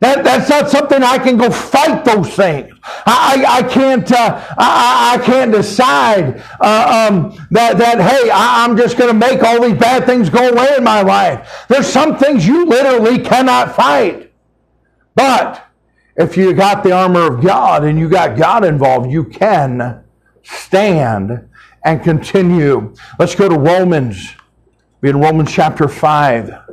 That, 0.00 0.22
that's 0.22 0.48
not 0.48 0.70
something 0.70 1.02
I 1.02 1.18
can 1.18 1.36
go 1.36 1.50
fight 1.50 2.04
those 2.04 2.32
things. 2.32 2.72
I, 2.84 3.44
I, 3.48 3.62
can't 3.64 4.10
uh, 4.12 4.44
I, 4.56 5.16
I, 5.18 5.24
can't 5.24 5.50
decide 5.50 6.40
uh, 6.60 7.08
um, 7.10 7.36
that 7.50 7.78
that 7.78 8.00
hey 8.00 8.30
I, 8.30 8.64
I'm 8.64 8.76
just 8.76 8.96
going 8.96 9.10
to 9.10 9.18
make 9.18 9.42
all 9.42 9.60
these 9.60 9.76
bad 9.76 10.06
things 10.06 10.30
go 10.30 10.50
away 10.50 10.76
in 10.76 10.84
my 10.84 11.02
life. 11.02 11.64
There's 11.68 11.88
some 11.88 12.16
things 12.16 12.46
you 12.46 12.64
literally 12.66 13.18
cannot 13.18 13.74
fight, 13.74 14.32
but 15.16 15.66
if 16.14 16.36
you 16.36 16.52
got 16.52 16.84
the 16.84 16.92
armor 16.92 17.34
of 17.34 17.42
God 17.42 17.82
and 17.82 17.98
you 17.98 18.08
got 18.08 18.38
God 18.38 18.64
involved, 18.64 19.10
you 19.10 19.24
can 19.24 20.04
stand 20.44 21.48
and 21.84 22.02
continue. 22.04 22.94
Let's 23.18 23.34
go 23.34 23.48
to 23.48 23.58
Romans. 23.58 24.34
Be 25.00 25.08
in 25.08 25.20
Romans 25.20 25.52
chapter 25.52 25.88
five. 25.88 26.67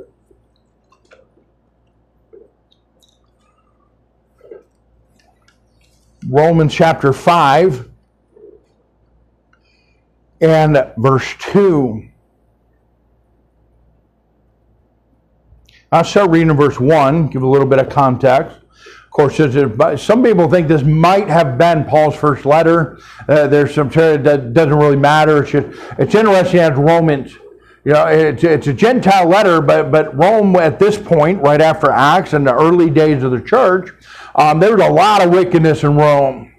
Romans 6.28 6.74
chapter 6.74 7.14
5 7.14 7.88
and 10.42 10.92
verse 10.98 11.36
2. 11.40 12.08
I'll 15.92 16.04
start 16.04 16.32
reading 16.32 16.56
verse 16.56 16.80
1, 16.80 17.28
give 17.28 17.44
a 17.44 17.48
little 17.48 17.68
bit 17.68 17.80
of 17.80 17.90
context. 17.90 18.58
Of 18.58 19.12
course, 19.12 19.38
some 20.04 20.24
people 20.24 20.50
think 20.50 20.68
this 20.68 20.84
might 20.84 21.28
have 21.28 21.58
been 21.58 21.86
Paul's 21.86 22.16
first 22.16 22.46
letter. 22.46 22.98
Uh, 23.30 23.48
there's 23.48 23.74
some 23.74 23.90
that 23.90 24.54
doesn't 24.54 24.76
really 24.76 24.98
matter. 24.98 25.44
It's, 25.44 25.52
just, 25.52 25.68
it's 26.00 26.16
interesting 26.16 26.60
as 26.60 26.78
Romans. 26.78 27.34
You 27.86 27.94
know, 27.94 28.08
it's, 28.08 28.44
it's 28.44 28.68
a 28.68 28.74
Gentile 28.74 29.30
letter, 29.30 29.62
but, 29.62 29.92
but 29.92 30.18
Rome 30.18 30.56
at 30.56 30.80
this 30.80 30.98
point, 30.98 31.42
right 31.44 31.62
after 31.62 31.92
Acts 31.92 32.34
and 32.34 32.46
the 32.46 32.54
early 32.54 32.90
days 32.90 33.22
of 33.22 33.32
the 33.32 33.40
church, 33.40 33.94
um, 34.36 34.60
there 34.60 34.76
was 34.76 34.86
a 34.86 34.92
lot 34.92 35.24
of 35.24 35.32
wickedness 35.32 35.84
in 35.84 35.96
Rome. 35.96 36.52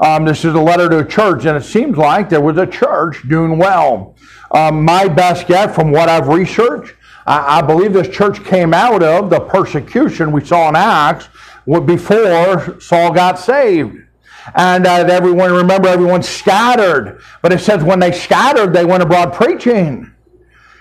Um, 0.00 0.24
this 0.24 0.44
is 0.44 0.54
a 0.54 0.60
letter 0.60 0.88
to 0.88 0.98
a 0.98 1.04
church, 1.04 1.44
and 1.44 1.56
it 1.56 1.64
seems 1.64 1.96
like 1.96 2.28
there 2.28 2.40
was 2.40 2.56
a 2.58 2.66
church 2.66 3.28
doing 3.28 3.58
well. 3.58 4.14
Um, 4.50 4.84
my 4.84 5.08
best 5.08 5.46
guess 5.46 5.74
from 5.74 5.90
what 5.90 6.08
I've 6.08 6.28
researched, 6.28 6.94
I, 7.26 7.58
I, 7.58 7.62
believe 7.62 7.92
this 7.92 8.08
church 8.08 8.44
came 8.44 8.74
out 8.74 9.02
of 9.02 9.30
the 9.30 9.40
persecution 9.40 10.30
we 10.30 10.44
saw 10.44 10.68
in 10.68 10.76
Acts 10.76 11.28
before 11.86 12.80
Saul 12.80 13.12
got 13.12 13.38
saved. 13.38 13.98
And 14.54 14.86
uh, 14.86 15.06
everyone, 15.08 15.52
remember, 15.52 15.88
everyone 15.88 16.22
scattered. 16.22 17.22
But 17.40 17.52
it 17.52 17.60
says 17.60 17.82
when 17.82 17.98
they 17.98 18.12
scattered, 18.12 18.72
they 18.72 18.84
went 18.84 19.02
abroad 19.02 19.32
preaching. 19.32 20.12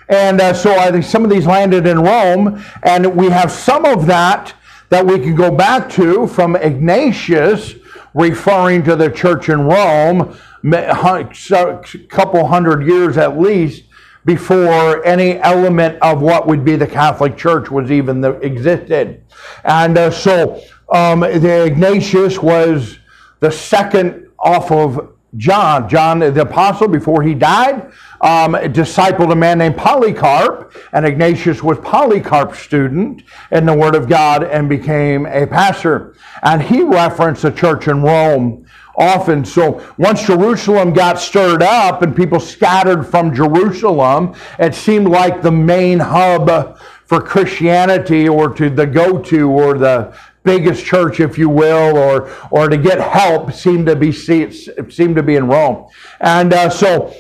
And 0.10 0.42
uh, 0.42 0.54
so 0.54 0.78
I 0.78 0.92
think 0.92 1.06
some 1.06 1.24
of 1.24 1.30
these 1.30 1.46
landed 1.46 1.88
in 1.88 2.00
Rome, 2.00 2.64
and 2.84 3.16
we 3.16 3.30
have 3.30 3.52
some 3.52 3.86
of 3.86 4.06
that 4.08 4.54
that 4.94 5.04
we 5.04 5.18
can 5.18 5.34
go 5.34 5.50
back 5.50 5.90
to 5.90 6.28
from 6.28 6.56
Ignatius 6.56 7.74
referring 8.14 8.84
to 8.84 8.96
the 8.96 9.10
church 9.10 9.50
in 9.50 9.62
Rome 9.62 10.38
a 10.72 11.84
couple 12.10 12.46
hundred 12.46 12.86
years 12.86 13.18
at 13.18 13.40
least 13.40 13.86
before 14.24 15.04
any 15.04 15.40
element 15.40 15.98
of 16.04 16.22
what 16.22 16.46
would 16.46 16.64
be 16.64 16.76
the 16.76 16.86
Catholic 16.86 17.36
Church 17.36 17.72
was 17.72 17.92
even 17.92 18.22
the, 18.22 18.34
existed. 18.42 19.24
And 19.64 19.98
uh, 19.98 20.12
so 20.12 20.62
um, 20.90 21.22
the 21.22 21.66
Ignatius 21.66 22.38
was 22.38 23.00
the 23.40 23.50
second 23.50 24.28
off 24.38 24.72
of 24.72 25.12
John. 25.38 25.90
John 25.90 26.20
the 26.20 26.42
apostle, 26.42 26.88
before 26.88 27.24
he 27.24 27.34
died, 27.34 27.92
um, 28.24 28.54
discipled 28.54 29.32
a 29.32 29.36
man 29.36 29.58
named 29.58 29.76
Polycarp, 29.76 30.74
and 30.94 31.06
Ignatius 31.06 31.62
was 31.62 31.78
Polycarp's 31.80 32.60
student 32.60 33.24
in 33.52 33.66
the 33.66 33.76
Word 33.76 33.96
of 33.96 34.08
God 34.08 34.44
and 34.44 34.70
became 34.70 35.26
a 35.26 35.46
pastor. 35.46 36.16
And 36.42 36.62
he 36.62 36.82
referenced 36.84 37.42
the 37.42 37.52
church 37.52 37.90
in 37.90 38.02
Rome 38.02 38.66
often. 38.98 39.44
So 39.44 39.86
once 39.98 40.26
Jerusalem 40.26 40.94
got 40.94 41.20
stirred 41.20 41.62
up 41.62 42.02
and 42.02 42.16
people 42.16 42.40
scattered 42.40 43.04
from 43.04 43.36
Jerusalem, 43.36 44.36
it 44.58 44.74
seemed 44.74 45.10
like 45.10 45.42
the 45.42 45.52
main 45.52 46.00
hub 46.00 46.80
for 47.06 47.20
Christianity 47.20 48.30
or 48.30 48.54
to 48.54 48.70
the 48.70 48.88
go-to 48.88 49.50
or 49.50 49.78
the 49.78 50.18
biggest 50.44 50.86
church, 50.86 51.20
if 51.20 51.38
you 51.38 51.50
will, 51.50 51.98
or 51.98 52.32
or 52.52 52.70
to 52.70 52.78
get 52.78 53.00
help 53.00 53.52
seemed 53.52 53.88
to 53.88 53.96
be 53.96 54.12
seemed 54.12 55.16
to 55.16 55.24
be 55.24 55.36
in 55.36 55.48
Rome, 55.48 55.90
and 56.22 56.54
uh, 56.54 56.70
so. 56.70 57.14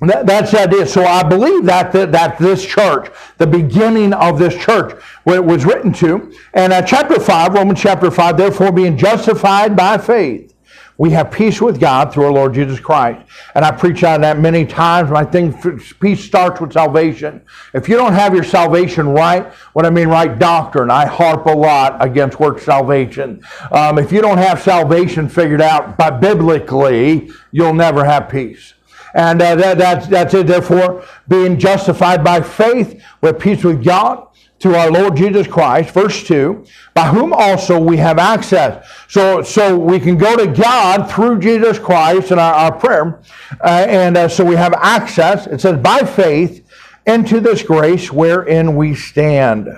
That, 0.00 0.26
that's 0.26 0.50
the 0.50 0.60
idea. 0.60 0.86
So 0.86 1.04
I 1.04 1.22
believe 1.22 1.64
that, 1.64 1.90
that 1.92 2.12
that 2.12 2.38
this 2.38 2.64
church, 2.64 3.10
the 3.38 3.46
beginning 3.46 4.12
of 4.12 4.38
this 4.38 4.54
church, 4.54 5.00
where 5.24 5.36
it 5.36 5.44
was 5.44 5.64
written 5.64 5.92
to, 5.94 6.32
and 6.52 6.72
uh, 6.72 6.82
chapter 6.82 7.18
five, 7.18 7.54
Romans 7.54 7.80
chapter 7.80 8.10
five, 8.10 8.36
therefore 8.36 8.72
being 8.72 8.98
justified 8.98 9.74
by 9.74 9.96
faith, 9.96 10.52
we 10.98 11.10
have 11.10 11.30
peace 11.30 11.60
with 11.60 11.78
God 11.80 12.12
through 12.12 12.24
our 12.24 12.32
Lord 12.32 12.54
Jesus 12.54 12.80
Christ. 12.80 13.26
And 13.54 13.64
I 13.64 13.70
preach 13.70 14.02
on 14.04 14.22
that 14.22 14.38
many 14.38 14.64
times. 14.64 15.12
I 15.12 15.24
think 15.24 15.56
peace 16.00 16.24
starts 16.24 16.60
with 16.60 16.72
salvation. 16.72 17.42
If 17.74 17.88
you 17.88 17.96
don't 17.96 18.14
have 18.14 18.34
your 18.34 18.44
salvation 18.44 19.08
right, 19.08 19.52
what 19.72 19.84
I 19.84 19.90
mean 19.90 20.08
right 20.08 20.38
doctrine, 20.38 20.90
I 20.90 21.06
harp 21.06 21.46
a 21.46 21.52
lot 21.52 22.02
against 22.02 22.40
work 22.40 22.60
salvation. 22.60 23.42
Um, 23.72 23.98
if 23.98 24.10
you 24.10 24.22
don't 24.22 24.38
have 24.38 24.62
salvation 24.62 25.28
figured 25.28 25.60
out 25.60 25.98
by 25.98 26.10
biblically, 26.10 27.30
you'll 27.50 27.74
never 27.74 28.04
have 28.04 28.30
peace. 28.30 28.74
And 29.16 29.40
uh, 29.40 29.54
that, 29.56 29.78
that's, 29.78 30.06
that's 30.08 30.34
it. 30.34 30.46
Therefore, 30.46 31.02
being 31.26 31.58
justified 31.58 32.22
by 32.22 32.42
faith, 32.42 33.02
with 33.22 33.40
peace 33.40 33.64
with 33.64 33.82
God 33.82 34.28
through 34.60 34.74
our 34.74 34.90
Lord 34.90 35.16
Jesus 35.16 35.46
Christ, 35.46 35.94
verse 35.94 36.22
2, 36.24 36.66
by 36.92 37.06
whom 37.08 37.32
also 37.32 37.80
we 37.80 37.96
have 37.96 38.18
access. 38.18 38.86
So, 39.08 39.40
so 39.40 39.78
we 39.78 40.00
can 40.00 40.18
go 40.18 40.36
to 40.36 40.46
God 40.46 41.10
through 41.10 41.40
Jesus 41.40 41.78
Christ 41.78 42.30
in 42.30 42.38
our, 42.38 42.52
our 42.52 42.78
prayer. 42.78 43.22
Uh, 43.64 43.86
and 43.88 44.18
uh, 44.18 44.28
so 44.28 44.44
we 44.44 44.54
have 44.54 44.74
access, 44.74 45.46
it 45.46 45.62
says, 45.62 45.80
by 45.80 46.00
faith 46.00 46.68
into 47.06 47.40
this 47.40 47.62
grace 47.62 48.12
wherein 48.12 48.76
we 48.76 48.94
stand. 48.94 49.68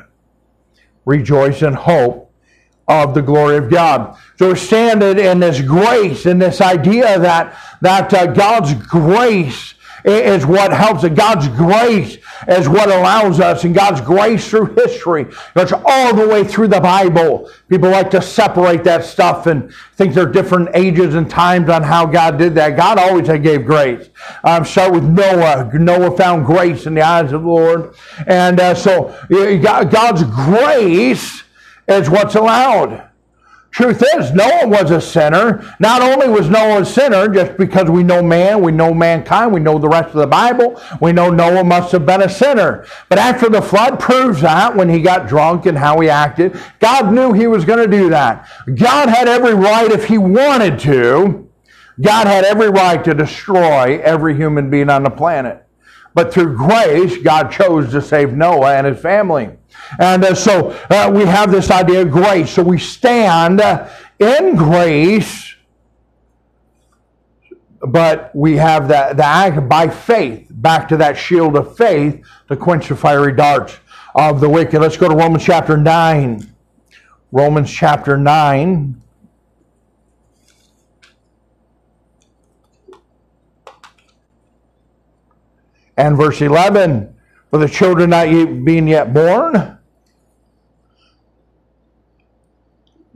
Rejoice 1.04 1.62
and 1.62 1.76
hope 1.76 2.27
of 2.88 3.14
the 3.14 3.22
glory 3.22 3.56
of 3.56 3.70
God. 3.70 4.16
So 4.38 4.48
we're 4.48 4.56
standing 4.56 5.18
in 5.18 5.40
this 5.40 5.60
grace, 5.60 6.26
in 6.26 6.38
this 6.38 6.60
idea 6.60 7.18
that, 7.18 7.56
that 7.80 8.12
uh, 8.14 8.26
God's 8.26 8.74
grace 8.74 9.74
is 10.04 10.46
what 10.46 10.72
helps 10.72 11.04
it. 11.04 11.14
God's 11.14 11.48
grace 11.48 12.18
is 12.46 12.68
what 12.68 12.88
allows 12.88 13.40
us, 13.40 13.64
and 13.64 13.74
God's 13.74 14.00
grace 14.00 14.48
through 14.48 14.74
history. 14.74 15.26
It's 15.56 15.72
all 15.72 16.14
the 16.14 16.26
way 16.26 16.44
through 16.44 16.68
the 16.68 16.80
Bible. 16.80 17.50
People 17.68 17.90
like 17.90 18.10
to 18.12 18.22
separate 18.22 18.84
that 18.84 19.04
stuff 19.04 19.46
and 19.46 19.72
think 19.96 20.14
there 20.14 20.26
are 20.26 20.32
different 20.32 20.70
ages 20.74 21.14
and 21.14 21.28
times 21.28 21.68
on 21.68 21.82
how 21.82 22.06
God 22.06 22.38
did 22.38 22.54
that. 22.54 22.76
God 22.76 22.98
always 22.98 23.26
had 23.26 23.42
gave 23.42 23.66
grace. 23.66 24.08
Um, 24.44 24.64
start 24.64 24.92
with 24.92 25.04
Noah. 25.04 25.70
Noah 25.74 26.16
found 26.16 26.46
grace 26.46 26.86
in 26.86 26.94
the 26.94 27.02
eyes 27.02 27.32
of 27.32 27.42
the 27.42 27.48
Lord. 27.48 27.94
And 28.26 28.60
uh, 28.60 28.74
so 28.74 29.14
God's 29.28 30.22
grace 30.22 31.42
is 31.88 32.10
what's 32.10 32.34
allowed. 32.34 33.08
Truth 33.70 34.02
is, 34.16 34.32
Noah 34.32 34.66
was 34.66 34.90
a 34.90 35.00
sinner. 35.00 35.74
Not 35.78 36.00
only 36.00 36.28
was 36.28 36.48
Noah 36.48 36.80
a 36.80 36.86
sinner 36.86 37.28
just 37.28 37.56
because 37.58 37.90
we 37.90 38.02
know 38.02 38.22
man, 38.22 38.62
we 38.62 38.72
know 38.72 38.94
mankind, 38.94 39.52
we 39.52 39.60
know 39.60 39.78
the 39.78 39.88
rest 39.88 40.08
of 40.08 40.20
the 40.20 40.26
Bible, 40.26 40.80
we 41.00 41.12
know 41.12 41.30
Noah 41.30 41.64
must 41.64 41.92
have 41.92 42.06
been 42.06 42.22
a 42.22 42.28
sinner. 42.28 42.86
But 43.08 43.18
after 43.18 43.48
the 43.48 43.62
flood 43.62 44.00
proves 44.00 44.40
that 44.40 44.74
when 44.74 44.88
he 44.88 45.00
got 45.00 45.28
drunk 45.28 45.66
and 45.66 45.76
how 45.76 46.00
he 46.00 46.08
acted, 46.08 46.58
God 46.80 47.12
knew 47.12 47.32
he 47.32 47.46
was 47.46 47.64
going 47.64 47.78
to 47.78 47.96
do 47.96 48.08
that. 48.08 48.48
God 48.74 49.10
had 49.10 49.28
every 49.28 49.54
right 49.54 49.90
if 49.92 50.06
he 50.06 50.18
wanted 50.18 50.78
to. 50.80 51.48
God 52.00 52.26
had 52.26 52.44
every 52.44 52.70
right 52.70 53.04
to 53.04 53.12
destroy 53.12 54.00
every 54.00 54.34
human 54.34 54.70
being 54.70 54.88
on 54.88 55.02
the 55.02 55.10
planet. 55.10 55.67
But 56.18 56.34
through 56.34 56.56
grace, 56.56 57.16
God 57.18 57.52
chose 57.52 57.92
to 57.92 58.02
save 58.02 58.32
Noah 58.32 58.74
and 58.74 58.88
his 58.88 58.98
family. 58.98 59.50
And 60.00 60.24
uh, 60.24 60.34
so 60.34 60.70
uh, 60.90 61.12
we 61.14 61.24
have 61.24 61.52
this 61.52 61.70
idea 61.70 62.02
of 62.02 62.10
grace. 62.10 62.50
So 62.50 62.64
we 62.64 62.76
stand 62.76 63.62
in 64.18 64.56
grace, 64.56 65.54
but 67.80 68.34
we 68.34 68.56
have 68.56 68.88
that 68.88 69.16
the 69.16 69.24
act 69.24 69.68
by 69.68 69.86
faith, 69.86 70.48
back 70.50 70.88
to 70.88 70.96
that 70.96 71.16
shield 71.16 71.54
of 71.54 71.76
faith 71.76 72.20
to 72.48 72.56
quench 72.56 72.88
the 72.88 72.96
fiery 72.96 73.36
darts 73.36 73.78
of 74.16 74.40
the 74.40 74.48
wicked. 74.48 74.80
Let's 74.80 74.96
go 74.96 75.08
to 75.08 75.14
Romans 75.14 75.44
chapter 75.44 75.76
9. 75.76 76.52
Romans 77.30 77.70
chapter 77.70 78.16
9. 78.18 79.00
And 85.98 86.16
verse 86.16 86.40
11, 86.40 87.12
for 87.50 87.58
the 87.58 87.68
children 87.68 88.10
not 88.10 88.30
yet 88.30 88.64
being 88.64 88.86
yet 88.86 89.12
born, 89.12 89.76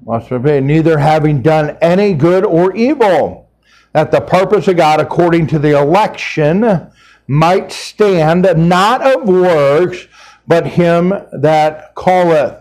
neither 0.05 0.99
having 0.99 1.43
done 1.43 1.78
any 1.80 2.12
good 2.12 2.45
or 2.45 2.74
evil, 2.74 3.49
that 3.93 4.11
the 4.11 4.20
purpose 4.20 4.66
of 4.66 4.76
God 4.76 5.01
according 5.01 5.47
to 5.47 5.61
the 5.61 5.78
election 5.78 6.91
might 7.28 7.70
stand, 7.70 8.43
not 8.57 9.01
of 9.01 9.28
works, 9.28 10.09
but 10.49 10.66
him 10.66 11.11
that 11.33 11.95
calleth. 11.95 12.59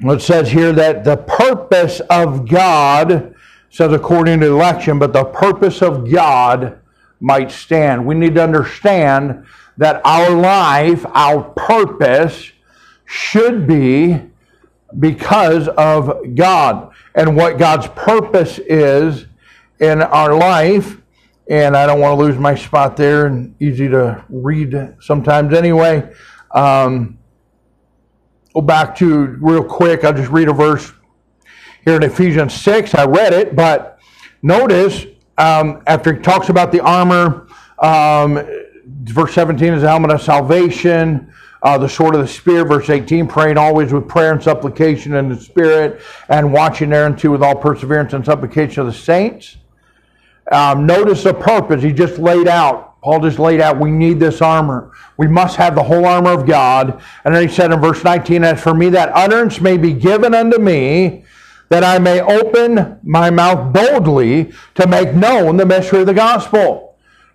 It 0.00 0.22
says 0.22 0.50
here 0.50 0.72
that 0.72 1.04
the 1.04 1.18
purpose 1.18 2.00
of 2.10 2.48
God, 2.48 3.32
says 3.70 3.92
according 3.92 4.40
to 4.40 4.46
election, 4.50 4.98
but 4.98 5.12
the 5.12 5.26
purpose 5.26 5.82
of 5.82 6.10
God 6.10 6.80
might 7.22 7.52
stand. 7.52 8.04
We 8.04 8.16
need 8.16 8.34
to 8.34 8.42
understand 8.42 9.46
that 9.78 10.02
our 10.04 10.30
life, 10.30 11.06
our 11.14 11.42
purpose, 11.42 12.50
should 13.06 13.66
be 13.66 14.20
because 14.98 15.68
of 15.68 16.34
God 16.34 16.92
and 17.14 17.36
what 17.36 17.58
God's 17.58 17.86
purpose 17.88 18.58
is 18.58 19.26
in 19.78 20.02
our 20.02 20.34
life. 20.34 20.98
And 21.48 21.76
I 21.76 21.86
don't 21.86 22.00
want 22.00 22.18
to 22.18 22.24
lose 22.24 22.38
my 22.38 22.54
spot 22.54 22.96
there, 22.96 23.26
and 23.26 23.54
easy 23.60 23.88
to 23.88 24.24
read 24.28 24.96
sometimes 25.00 25.54
anyway. 25.54 26.12
Um, 26.50 27.18
go 28.54 28.60
back 28.60 28.96
to 28.96 29.36
real 29.40 29.64
quick, 29.64 30.04
I'll 30.04 30.12
just 30.12 30.30
read 30.30 30.48
a 30.48 30.52
verse 30.52 30.92
here 31.84 31.96
in 31.96 32.02
Ephesians 32.02 32.54
6. 32.54 32.94
I 32.94 33.04
read 33.06 33.32
it, 33.32 33.56
but 33.56 33.98
notice 34.42 35.06
um, 35.38 35.82
after 35.86 36.14
he 36.14 36.20
talks 36.20 36.48
about 36.48 36.72
the 36.72 36.80
armor, 36.80 37.46
um, 37.78 38.46
verse 39.04 39.34
17 39.34 39.74
is 39.74 39.82
the 39.82 39.88
helmet 39.88 40.10
of 40.10 40.22
salvation 40.22 41.32
uh, 41.62 41.78
the 41.78 41.88
sword 41.88 42.14
of 42.14 42.20
the 42.20 42.28
Spirit, 42.28 42.66
verse 42.66 42.90
18, 42.90 43.28
praying 43.28 43.56
always 43.56 43.92
with 43.92 44.08
prayer 44.08 44.32
and 44.32 44.42
supplication 44.42 45.14
in 45.14 45.28
the 45.28 45.36
Spirit, 45.36 46.00
and 46.28 46.52
watching 46.52 46.90
thereunto 46.90 47.30
with 47.30 47.42
all 47.42 47.54
perseverance 47.54 48.12
and 48.12 48.24
supplication 48.24 48.80
of 48.80 48.86
the 48.86 48.92
saints. 48.92 49.56
Um, 50.50 50.86
notice 50.86 51.22
the 51.22 51.34
purpose 51.34 51.82
he 51.82 51.92
just 51.92 52.18
laid 52.18 52.48
out. 52.48 53.00
Paul 53.00 53.20
just 53.20 53.38
laid 53.38 53.60
out, 53.60 53.80
we 53.80 53.90
need 53.90 54.20
this 54.20 54.40
armor. 54.40 54.92
We 55.16 55.26
must 55.26 55.56
have 55.56 55.74
the 55.74 55.82
whole 55.82 56.04
armor 56.04 56.30
of 56.30 56.46
God. 56.46 57.00
And 57.24 57.34
then 57.34 57.48
he 57.48 57.52
said 57.52 57.72
in 57.72 57.80
verse 57.80 58.04
19, 58.04 58.44
As 58.44 58.60
for 58.60 58.74
me, 58.74 58.90
that 58.90 59.10
utterance 59.12 59.60
may 59.60 59.76
be 59.76 59.92
given 59.92 60.34
unto 60.34 60.58
me, 60.58 61.21
that 61.72 61.82
I 61.82 61.98
may 61.98 62.20
open 62.20 62.98
my 63.02 63.30
mouth 63.30 63.72
boldly 63.72 64.52
to 64.74 64.86
make 64.86 65.14
known 65.14 65.56
the 65.56 65.64
mystery 65.66 66.00
of 66.00 66.06
the 66.06 66.14
gospel 66.14 66.92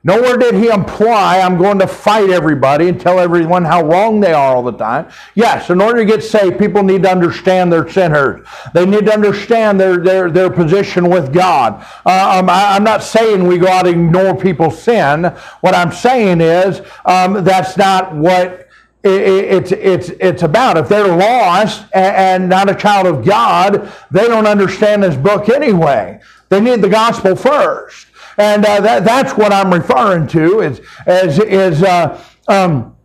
Nowhere 0.08 0.38
did 0.38 0.56
he 0.56 0.70
imply 0.70 1.40
I'm 1.40 1.58
going 1.58 1.80
to 1.80 1.88
fight 1.88 2.30
everybody 2.30 2.88
and 2.88 2.98
tell 2.98 3.20
everyone 3.20 3.66
how 3.66 3.84
wrong 3.84 4.22
they 4.22 4.32
are 4.32 4.56
all 4.56 4.64
the 4.64 4.72
time. 4.72 5.10
Yes, 5.36 5.70
in 5.70 5.82
order 5.82 6.00
to 6.00 6.06
get 6.06 6.24
saved, 6.24 6.58
people 6.58 6.82
need 6.82 7.04
to 7.04 7.12
understand 7.12 7.74
they're 7.74 7.90
sinners. 7.90 8.48
They 8.74 8.86
need 8.86 9.08
to 9.08 9.14
understand 9.14 9.78
their, 9.78 9.98
their, 9.98 10.32
their 10.32 10.50
position 10.50 11.10
with 11.10 11.34
God. 11.34 11.86
Uh, 12.06 12.40
um, 12.40 12.50
I, 12.50 12.78
am 12.78 12.86
not 12.86 13.04
saying 13.04 13.46
we 13.46 13.58
go 13.58 13.68
out 13.68 13.86
and 13.86 14.06
ignore 14.06 14.38
people's 14.38 14.82
sin. 14.82 15.26
What 15.60 15.76
I'm 15.76 15.92
saying 15.92 16.40
is 16.40 16.82
um, 17.04 17.44
that's 17.44 17.76
not 17.76 18.16
what 18.16 18.67
it's, 19.04 19.72
it's, 19.72 20.10
it's 20.10 20.44
about. 20.44 20.78
If 20.78 20.90
they're 20.90 21.16
lost 21.16 21.86
and 21.94 22.50
not 22.50 22.70
a 22.70 22.76
child 22.76 23.08
of 23.08 23.26
God, 23.26 23.92
they 24.12 24.28
don't 24.28 24.48
understand 24.48 25.04
this 25.04 25.16
book 25.16 25.50
anyway. 25.50 26.20
They 26.50 26.60
need 26.60 26.82
the 26.82 26.90
gospel 26.90 27.36
first. 27.36 28.08
And 28.38 28.66
uh, 28.66 28.82
that, 28.82 29.04
that's 29.04 29.34
what 29.34 29.52
I'm 29.52 29.74
referring 29.74 30.28
to 30.30 30.62
is, 30.62 30.82
is, 31.08 31.40
is 31.40 31.84
uh, 31.84 32.24
um, 32.48 32.96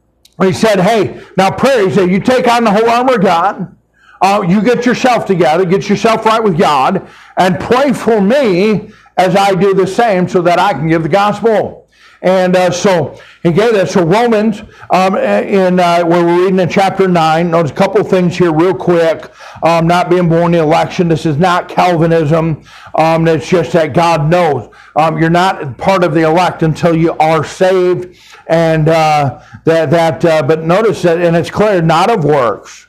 he 0.41 0.53
said, 0.53 0.81
hey, 0.81 1.23
now 1.37 1.51
pray. 1.51 1.87
He 1.87 1.95
said, 1.95 2.11
you 2.11 2.21
take 2.21 2.47
on 2.49 2.65
the 2.65 2.71
whole 2.71 2.89
armor 2.89 3.15
of 3.15 3.23
God. 3.23 3.77
Uh, 4.21 4.45
you 4.47 4.63
get 4.63 4.87
yourself 4.87 5.27
together, 5.27 5.65
get 5.65 5.89
yourself 5.89 6.25
right 6.25 6.43
with 6.43 6.57
God, 6.57 7.09
and 7.37 7.59
pray 7.59 7.93
for 7.93 8.21
me 8.21 8.93
as 9.17 9.35
I 9.35 9.55
do 9.55 9.75
the 9.75 9.87
same 9.87 10.29
so 10.29 10.43
that 10.43 10.59
I 10.59 10.73
can 10.73 10.89
give 10.89 11.03
the 11.03 11.09
gospel. 11.09 11.82
And 12.23 12.55
uh, 12.55 12.71
so 12.71 13.21
he 13.43 13.51
gave 13.51 13.73
that. 13.73 13.91
So 13.91 14.05
Romans, 14.05 14.63
um, 14.91 15.17
in 15.17 15.81
uh, 15.81 16.05
where 16.05 16.25
we're 16.25 16.45
reading 16.45 16.61
in 16.61 16.69
chapter 16.69 17.09
nine, 17.09 17.51
notice 17.51 17.73
a 17.73 17.75
couple 17.75 18.03
things 18.05 18.37
here 18.37 18.53
real 18.53 18.75
quick. 18.75 19.31
Um, 19.65 19.89
not 19.89 20.09
being 20.09 20.29
born 20.29 20.55
in 20.55 20.59
the 20.59 20.59
election. 20.59 21.09
This 21.09 21.27
is 21.27 21.37
not 21.37 21.69
Calvinism. 21.69 22.63
Um, 22.95 23.27
it's 23.27 23.49
just 23.49 23.73
that 23.73 23.93
God 23.93 24.31
knows. 24.31 24.73
Um, 24.95 25.19
you're 25.19 25.31
not 25.31 25.77
part 25.79 26.05
of 26.05 26.15
the 26.15 26.23
elect 26.23 26.63
until 26.63 26.95
you 26.95 27.13
are 27.15 27.45
saved, 27.45 28.17
and 28.47 28.89
uh, 28.89 29.43
that 29.65 29.91
that. 29.91 30.25
Uh, 30.25 30.43
but 30.43 30.63
notice 30.63 31.03
that, 31.03 31.21
and 31.21 31.35
it's 31.35 31.51
clear, 31.51 31.83
not 31.83 32.09
of 32.09 32.25
works, 32.25 32.87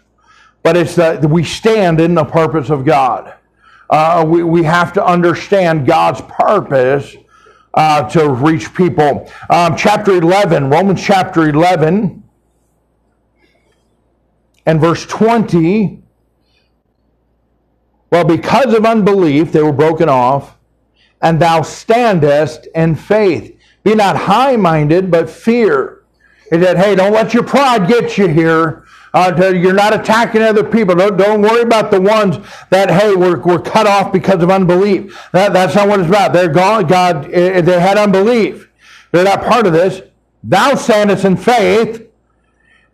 but 0.61 0.77
it's 0.77 0.95
that 0.95 1.25
we 1.25 1.43
stand 1.43 1.99
in 1.99 2.13
the 2.13 2.25
purpose 2.25 2.69
of 2.69 2.85
God. 2.85 3.33
Uh, 3.89 4.23
we, 4.27 4.43
we 4.43 4.63
have 4.63 4.93
to 4.93 5.05
understand 5.05 5.85
God's 5.87 6.21
purpose 6.21 7.15
uh, 7.73 8.07
to 8.09 8.29
reach 8.29 8.73
people. 8.73 9.29
Um, 9.49 9.75
chapter 9.75 10.11
11, 10.13 10.69
Romans 10.69 11.01
chapter 11.03 11.49
11, 11.49 12.23
and 14.65 14.79
verse 14.79 15.05
20. 15.05 16.01
Well, 18.11 18.25
because 18.25 18.73
of 18.73 18.85
unbelief, 18.85 19.51
they 19.51 19.63
were 19.63 19.71
broken 19.73 20.07
off 20.07 20.57
and 21.23 21.39
thou 21.41 21.61
standest 21.61 22.67
in 22.75 22.95
faith. 22.95 23.57
Be 23.83 23.95
not 23.95 24.15
high 24.15 24.55
minded, 24.55 25.09
but 25.09 25.29
fear. 25.29 26.03
He 26.51 26.61
said, 26.61 26.77
Hey, 26.77 26.95
don't 26.95 27.13
let 27.13 27.33
your 27.33 27.43
pride 27.43 27.87
get 27.87 28.17
you 28.17 28.27
here. 28.27 28.82
Uh, 29.13 29.31
to, 29.31 29.55
you're 29.55 29.73
not 29.73 29.93
attacking 29.93 30.41
other 30.41 30.63
people. 30.63 30.95
Don't, 30.95 31.17
don't 31.17 31.41
worry 31.41 31.61
about 31.61 31.91
the 31.91 32.01
ones 32.01 32.37
that, 32.71 32.89
hey, 32.89 33.15
were, 33.15 33.37
were 33.39 33.61
cut 33.61 33.85
off 33.85 34.11
because 34.11 34.41
of 34.41 34.49
unbelief. 34.49 35.29
That, 35.33 35.53
that's 35.53 35.75
not 35.75 35.87
what 35.87 35.99
it's 35.99 36.09
about. 36.09 36.33
They're 36.33 36.49
gone. 36.49 36.87
God, 36.87 37.25
they 37.25 37.79
had 37.79 37.97
unbelief. 37.97 38.71
They're 39.11 39.23
not 39.23 39.43
part 39.43 39.67
of 39.67 39.73
this. 39.73 40.01
Thou 40.43 40.75
standest 40.75 41.25
in 41.25 41.37
faith. 41.37 42.09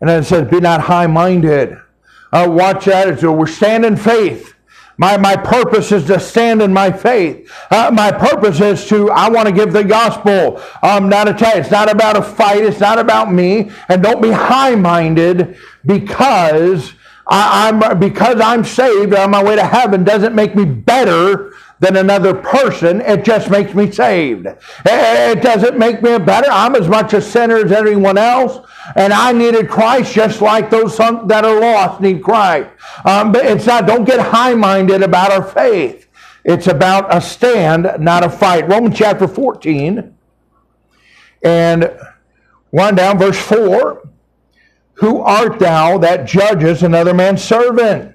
And 0.00 0.10
then 0.10 0.22
it 0.22 0.26
says, 0.26 0.48
Be 0.48 0.60
not 0.60 0.82
high 0.82 1.06
minded. 1.06 1.78
Uh, 2.32 2.46
watch 2.50 2.84
that. 2.84 3.18
So 3.18 3.32
we're 3.32 3.46
standing 3.46 3.96
faith. 3.96 4.54
My, 5.00 5.16
my 5.16 5.34
purpose 5.34 5.92
is 5.92 6.04
to 6.08 6.20
stand 6.20 6.60
in 6.60 6.74
my 6.74 6.92
faith. 6.92 7.50
Uh, 7.70 7.90
my 7.90 8.12
purpose 8.12 8.60
is 8.60 8.86
to, 8.88 9.10
I 9.10 9.30
want 9.30 9.48
to 9.48 9.54
give 9.54 9.72
the 9.72 9.82
gospel. 9.82 10.62
Um, 10.82 11.08
not 11.08 11.26
a 11.26 11.32
tell 11.32 11.56
It's 11.56 11.70
not 11.70 11.90
about 11.90 12.18
a 12.18 12.22
fight. 12.22 12.62
It's 12.62 12.80
not 12.80 12.98
about 12.98 13.32
me. 13.32 13.70
And 13.88 14.02
don't 14.02 14.20
be 14.20 14.30
high 14.30 14.74
minded 14.74 15.56
because 15.86 16.92
I, 17.26 17.70
am 17.70 17.98
because 17.98 18.42
I'm 18.42 18.62
saved 18.62 19.14
on 19.14 19.30
my 19.30 19.42
way 19.42 19.56
to 19.56 19.64
heaven 19.64 20.04
doesn't 20.04 20.34
make 20.34 20.54
me 20.54 20.66
better 20.66 21.54
than 21.80 21.96
another 21.96 22.34
person. 22.34 23.00
It 23.00 23.24
just 23.24 23.50
makes 23.50 23.74
me 23.74 23.90
saved. 23.90 24.46
It 24.86 25.42
doesn't 25.42 25.78
make 25.78 26.02
me 26.02 26.18
better. 26.18 26.48
I'm 26.50 26.76
as 26.76 26.88
much 26.88 27.14
a 27.14 27.20
sinner 27.20 27.56
as 27.56 27.72
anyone 27.72 28.18
else, 28.18 28.66
and 28.94 29.12
I 29.12 29.32
needed 29.32 29.68
Christ 29.68 30.12
just 30.12 30.40
like 30.40 30.70
those 30.70 30.96
that 30.96 31.44
are 31.44 31.60
lost 31.60 32.00
need 32.00 32.22
Christ. 32.22 32.70
Um, 33.04 33.32
but 33.32 33.46
it's 33.46 33.66
not. 33.66 33.86
Don't 33.86 34.04
get 34.04 34.20
high-minded 34.20 35.02
about 35.02 35.32
our 35.32 35.42
faith. 35.42 36.06
It's 36.44 36.66
about 36.68 37.14
a 37.14 37.20
stand, 37.20 37.90
not 37.98 38.24
a 38.24 38.30
fight. 38.30 38.68
Romans 38.68 38.96
chapter 38.96 39.26
14 39.26 40.14
and 41.42 41.96
one 42.70 42.94
down, 42.94 43.18
verse 43.18 43.38
4. 43.38 44.08
Who 44.94 45.20
art 45.20 45.58
thou 45.58 45.96
that 45.98 46.26
judgest 46.26 46.82
another 46.82 47.14
man's 47.14 47.42
servant? 47.42 48.14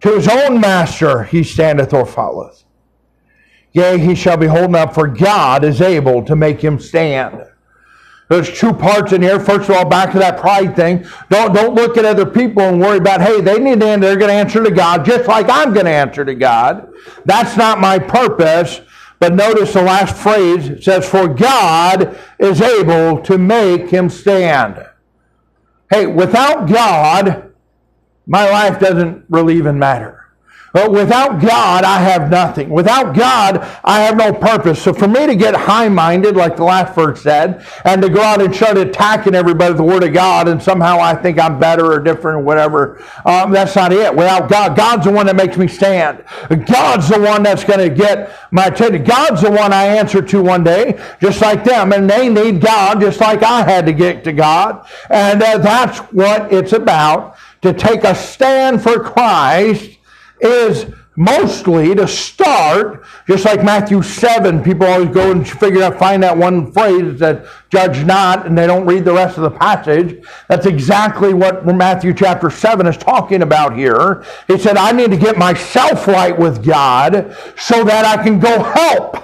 To 0.00 0.14
his 0.14 0.28
own 0.28 0.60
master 0.60 1.24
he 1.24 1.42
standeth 1.42 1.92
or 1.92 2.06
falleth. 2.06 2.64
Yea, 3.72 3.98
he 3.98 4.14
shall 4.14 4.36
be 4.36 4.46
holding 4.46 4.74
up, 4.74 4.94
for 4.94 5.06
God 5.06 5.64
is 5.64 5.80
able 5.80 6.24
to 6.24 6.34
make 6.34 6.60
him 6.60 6.78
stand. 6.78 7.44
There's 8.28 8.58
two 8.58 8.74
parts 8.74 9.12
in 9.12 9.22
here. 9.22 9.40
First 9.40 9.70
of 9.70 9.76
all, 9.76 9.88
back 9.88 10.12
to 10.12 10.18
that 10.18 10.38
pride 10.38 10.76
thing. 10.76 11.06
Don't, 11.30 11.54
don't 11.54 11.74
look 11.74 11.96
at 11.96 12.04
other 12.04 12.26
people 12.26 12.62
and 12.62 12.80
worry 12.80 12.98
about, 12.98 13.22
hey, 13.22 13.40
they 13.40 13.58
need 13.58 13.80
to 13.80 13.86
answer. 13.86 14.06
They're 14.06 14.16
going 14.16 14.28
to 14.28 14.34
answer 14.34 14.62
to 14.62 14.70
God 14.70 15.04
just 15.06 15.26
like 15.26 15.46
I'm 15.48 15.72
going 15.72 15.86
to 15.86 15.92
answer 15.92 16.24
to 16.24 16.34
God. 16.34 16.92
That's 17.24 17.56
not 17.56 17.80
my 17.80 17.98
purpose. 17.98 18.82
But 19.18 19.34
notice 19.34 19.72
the 19.72 19.82
last 19.82 20.16
phrase 20.16 20.68
it 20.68 20.84
says, 20.84 21.08
For 21.08 21.26
God 21.26 22.18
is 22.38 22.60
able 22.60 23.20
to 23.22 23.38
make 23.38 23.88
him 23.88 24.08
stand. 24.10 24.86
Hey, 25.90 26.06
without 26.06 26.68
God, 26.68 27.52
my 28.26 28.48
life 28.48 28.78
doesn't 28.78 29.24
really 29.28 29.56
even 29.56 29.78
matter. 29.78 30.27
But 30.72 30.92
without 30.92 31.40
God, 31.40 31.84
I 31.84 31.98
have 31.98 32.30
nothing. 32.30 32.68
Without 32.68 33.16
God, 33.16 33.58
I 33.84 34.00
have 34.00 34.16
no 34.16 34.32
purpose. 34.32 34.82
So 34.82 34.92
for 34.92 35.08
me 35.08 35.26
to 35.26 35.34
get 35.34 35.54
high 35.54 35.88
minded, 35.88 36.36
like 36.36 36.56
the 36.56 36.64
last 36.64 36.94
verse 36.94 37.22
said, 37.22 37.64
and 37.84 38.02
to 38.02 38.10
go 38.10 38.20
out 38.20 38.42
and 38.42 38.54
start 38.54 38.76
attacking 38.76 39.34
everybody 39.34 39.70
with 39.70 39.78
the 39.78 39.84
Word 39.84 40.04
of 40.04 40.12
God, 40.12 40.46
and 40.46 40.62
somehow 40.62 40.98
I 41.00 41.14
think 41.14 41.38
I'm 41.38 41.58
better 41.58 41.90
or 41.90 42.00
different 42.00 42.38
or 42.38 42.42
whatever, 42.42 43.02
um, 43.24 43.50
that's 43.50 43.74
not 43.76 43.92
it. 43.92 44.14
Without 44.14 44.50
God, 44.50 44.76
God's 44.76 45.04
the 45.06 45.12
one 45.12 45.26
that 45.26 45.36
makes 45.36 45.56
me 45.56 45.68
stand. 45.68 46.22
God's 46.66 47.08
the 47.08 47.20
one 47.20 47.42
that's 47.42 47.64
going 47.64 47.80
to 47.80 47.94
get 47.94 48.36
my 48.50 48.66
attention. 48.66 49.04
God's 49.04 49.42
the 49.42 49.50
one 49.50 49.72
I 49.72 49.86
answer 49.86 50.20
to 50.20 50.42
one 50.42 50.64
day, 50.64 51.02
just 51.20 51.40
like 51.40 51.64
them. 51.64 51.92
And 51.92 52.08
they 52.08 52.28
need 52.28 52.60
God 52.60 53.00
just 53.00 53.20
like 53.20 53.42
I 53.42 53.62
had 53.62 53.86
to 53.86 53.92
get 53.92 54.22
to 54.24 54.32
God. 54.32 54.86
And 55.08 55.42
uh, 55.42 55.58
that's 55.58 55.98
what 56.12 56.52
it's 56.52 56.72
about 56.72 57.36
to 57.62 57.72
take 57.72 58.04
a 58.04 58.14
stand 58.14 58.82
for 58.82 59.00
Christ 59.00 59.97
is 60.40 60.86
mostly 61.16 61.96
to 61.96 62.06
start, 62.06 63.04
just 63.26 63.44
like 63.44 63.64
Matthew 63.64 64.02
7, 64.02 64.62
people 64.62 64.86
always 64.86 65.08
go 65.08 65.32
and 65.32 65.48
figure 65.48 65.82
out, 65.82 65.98
find 65.98 66.22
that 66.22 66.36
one 66.36 66.70
phrase 66.70 67.18
that 67.18 67.44
judge 67.70 68.04
not, 68.04 68.46
and 68.46 68.56
they 68.56 68.68
don't 68.68 68.86
read 68.86 69.04
the 69.04 69.12
rest 69.12 69.36
of 69.36 69.42
the 69.42 69.50
passage. 69.50 70.24
That's 70.48 70.66
exactly 70.66 71.34
what 71.34 71.66
Matthew 71.66 72.14
chapter 72.14 72.50
7 72.50 72.86
is 72.86 72.96
talking 72.96 73.42
about 73.42 73.76
here. 73.76 74.24
He 74.46 74.58
said, 74.58 74.76
I 74.76 74.92
need 74.92 75.10
to 75.10 75.16
get 75.16 75.36
myself 75.36 76.06
right 76.06 76.38
with 76.38 76.64
God 76.64 77.36
so 77.56 77.82
that 77.82 78.04
I 78.04 78.22
can 78.22 78.38
go 78.38 78.62
help 78.62 79.16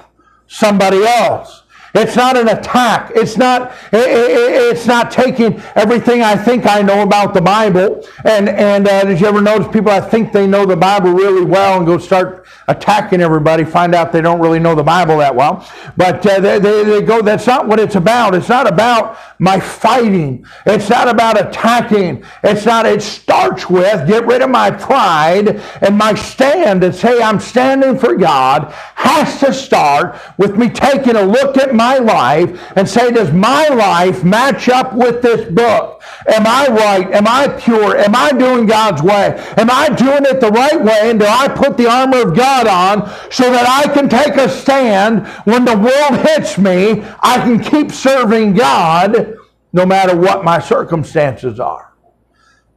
somebody 0.47 1.01
else. 1.05 1.63
It's 1.95 2.17
not 2.17 2.35
an 2.35 2.49
attack. 2.49 3.11
It's 3.15 3.37
not, 3.37 3.71
it's 3.93 4.85
not 4.85 5.11
taking 5.11 5.61
everything 5.75 6.21
I 6.21 6.35
think 6.35 6.65
I 6.65 6.81
know 6.81 7.03
about 7.03 7.33
the 7.33 7.41
Bible. 7.41 8.05
And, 8.25 8.49
and 8.49 8.85
uh, 8.85 9.05
did 9.05 9.21
you 9.21 9.27
ever 9.27 9.41
notice 9.41 9.67
people 9.67 9.91
that 9.91 10.11
think 10.11 10.33
they 10.33 10.45
know 10.45 10.65
the 10.65 10.75
Bible 10.75 11.11
really 11.11 11.45
well 11.45 11.77
and 11.77 11.85
go 11.85 11.97
start 11.97 12.45
attacking 12.67 13.21
everybody, 13.21 13.63
find 13.63 13.95
out 13.95 14.11
they 14.11 14.21
don't 14.21 14.41
really 14.41 14.59
know 14.59 14.75
the 14.75 14.83
Bible 14.83 15.19
that 15.19 15.33
well. 15.33 15.65
But 15.95 16.25
uh, 16.25 16.39
they, 16.39 16.59
they, 16.59 16.83
they 16.83 17.01
go, 17.01 17.21
that's 17.21 17.47
not 17.47 17.67
what 17.67 17.79
it's 17.79 17.95
about. 17.95 18.35
It's 18.35 18.49
not 18.49 18.67
about 18.67 19.17
my 19.39 19.59
fighting. 19.59 20.45
It's 20.65 20.89
not 20.89 21.07
about 21.07 21.39
attacking. 21.39 22.25
It's 22.43 22.65
not, 22.65 22.85
it 22.85 23.01
starts 23.01 23.69
with 23.69 24.07
get 24.07 24.25
rid 24.25 24.41
of 24.41 24.49
my 24.49 24.71
pride 24.71 25.61
and 25.81 25.97
my 25.97 26.13
stand 26.13 26.83
and 26.83 26.93
say 26.93 27.21
I'm 27.21 27.39
standing 27.39 27.97
for 27.97 28.15
God 28.15 28.73
has 28.95 29.39
to 29.39 29.53
start 29.53 30.19
with 30.37 30.57
me 30.57 30.69
taking 30.69 31.15
a 31.15 31.21
look 31.21 31.57
at 31.57 31.75
my 31.75 31.84
life 31.99 32.71
and 32.75 32.87
say, 32.87 33.11
does 33.11 33.31
my 33.31 33.67
life 33.69 34.23
match 34.23 34.69
up 34.69 34.93
with 34.93 35.21
this 35.21 35.49
book? 35.51 36.01
Am 36.27 36.45
I 36.45 36.67
right? 36.67 37.11
Am 37.11 37.27
I 37.27 37.47
pure? 37.47 37.97
Am 37.97 38.15
I 38.15 38.31
doing 38.31 38.65
God's 38.65 39.01
way? 39.01 39.37
Am 39.57 39.69
I 39.69 39.89
doing 39.89 40.25
it 40.25 40.41
the 40.41 40.49
right 40.49 40.81
way? 40.81 41.11
And 41.11 41.19
do 41.19 41.25
I 41.25 41.47
put 41.47 41.77
the 41.77 41.89
armor 41.89 42.29
of 42.29 42.35
God 42.35 42.67
on 42.67 43.09
so 43.31 43.51
that 43.51 43.67
I 43.67 43.93
can 43.93 44.09
take 44.09 44.35
a 44.35 44.49
stand 44.49 45.27
when 45.45 45.65
the 45.65 45.77
world 45.77 46.25
hits 46.27 46.57
me? 46.57 47.03
I 47.21 47.37
can 47.37 47.59
keep 47.59 47.91
serving 47.91 48.53
God 48.53 49.35
no 49.73 49.85
matter 49.85 50.15
what 50.17 50.43
my 50.43 50.59
circumstances 50.59 51.59
are. 51.59 51.93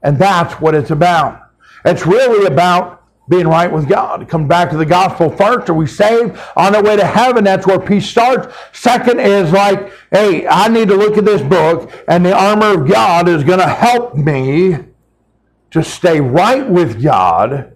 And 0.03 0.19
that's 0.19 0.55
what 0.61 0.75
it's 0.75 0.91
about. 0.91 1.51
It's 1.85 2.07
really 2.07 2.47
about 2.47 2.98
being 3.29 3.47
right 3.47 3.71
with 3.71 3.89
God. 3.89 4.23
It 4.23 4.29
comes 4.29 4.49
back 4.49 4.71
to 4.71 4.77
the 4.77 4.87
gospel 4.87 5.31
first. 5.31 5.69
Are 5.69 5.75
we 5.75 5.87
saved 5.87 6.39
on 6.57 6.75
our 6.75 6.83
way 6.83 6.97
to 6.97 7.05
heaven? 7.05 7.45
That's 7.45 7.67
where 7.67 7.79
peace 7.79 8.09
starts. 8.09 8.55
Second 8.73 9.21
is 9.21 9.53
like, 9.53 9.93
hey, 10.11 10.47
I 10.47 10.69
need 10.69 10.89
to 10.89 10.97
look 10.97 11.19
at 11.19 11.25
this 11.25 11.43
book, 11.43 11.93
and 12.09 12.25
the 12.25 12.35
armor 12.35 12.81
of 12.83 12.89
God 12.89 13.29
is 13.29 13.45
going 13.45 13.59
to 13.59 13.69
help 13.69 14.15
me 14.15 14.77
to 15.71 15.85
stay 15.85 16.21
right 16.21 16.69
with 16.69 17.03
God 17.03 17.75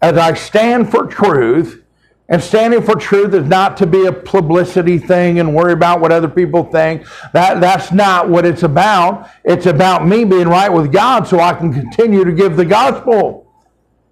as 0.00 0.16
I 0.16 0.34
stand 0.34 0.90
for 0.90 1.06
truth. 1.06 1.82
And 2.30 2.42
standing 2.42 2.82
for 2.82 2.94
truth 2.94 3.32
is 3.32 3.46
not 3.48 3.78
to 3.78 3.86
be 3.86 4.04
a 4.04 4.12
publicity 4.12 4.98
thing 4.98 5.40
and 5.40 5.54
worry 5.54 5.72
about 5.72 6.02
what 6.02 6.12
other 6.12 6.28
people 6.28 6.62
think. 6.62 7.06
That, 7.32 7.58
that's 7.58 7.90
not 7.90 8.28
what 8.28 8.44
it's 8.44 8.62
about. 8.62 9.30
It's 9.44 9.64
about 9.64 10.06
me 10.06 10.24
being 10.24 10.46
right 10.46 10.68
with 10.68 10.92
God 10.92 11.26
so 11.26 11.40
I 11.40 11.54
can 11.54 11.72
continue 11.72 12.24
to 12.26 12.32
give 12.32 12.56
the 12.56 12.66
gospel 12.66 13.47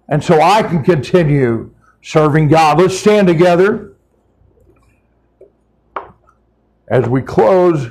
and 0.09 0.23
so 0.23 0.41
I 0.41 0.63
can 0.63 0.83
continue 0.83 1.73
serving 2.01 2.47
God. 2.47 2.79
Let's 2.79 2.97
stand 2.97 3.27
together 3.27 3.93
as 6.87 7.07
we 7.07 7.21
close. 7.21 7.89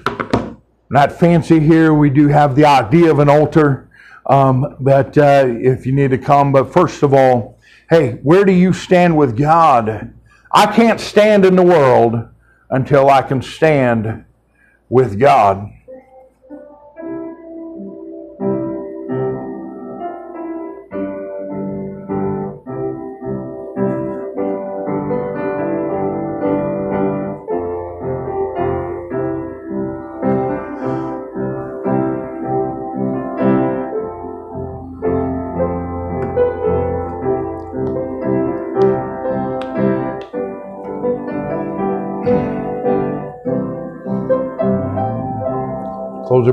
Not 0.88 1.12
fancy 1.12 1.60
here. 1.60 1.92
We 1.92 2.10
do 2.10 2.28
have 2.28 2.54
the 2.54 2.64
idea 2.64 3.10
of 3.10 3.18
an 3.18 3.28
altar, 3.28 3.88
um, 4.26 4.76
but 4.80 5.18
uh, 5.18 5.44
if 5.46 5.84
you 5.84 5.92
need 5.92 6.10
to 6.10 6.18
come, 6.18 6.52
but 6.52 6.72
first 6.72 7.02
of 7.02 7.12
all, 7.12 7.58
hey, 7.90 8.12
where 8.22 8.44
do 8.44 8.52
you 8.52 8.72
stand 8.72 9.16
with 9.16 9.36
God? 9.36 10.14
I 10.52 10.66
can't 10.66 11.00
stand 11.00 11.44
in 11.44 11.56
the 11.56 11.62
world 11.62 12.28
until 12.70 13.10
I 13.10 13.22
can 13.22 13.42
stand 13.42 14.24
with 14.88 15.18
God. 15.18 15.70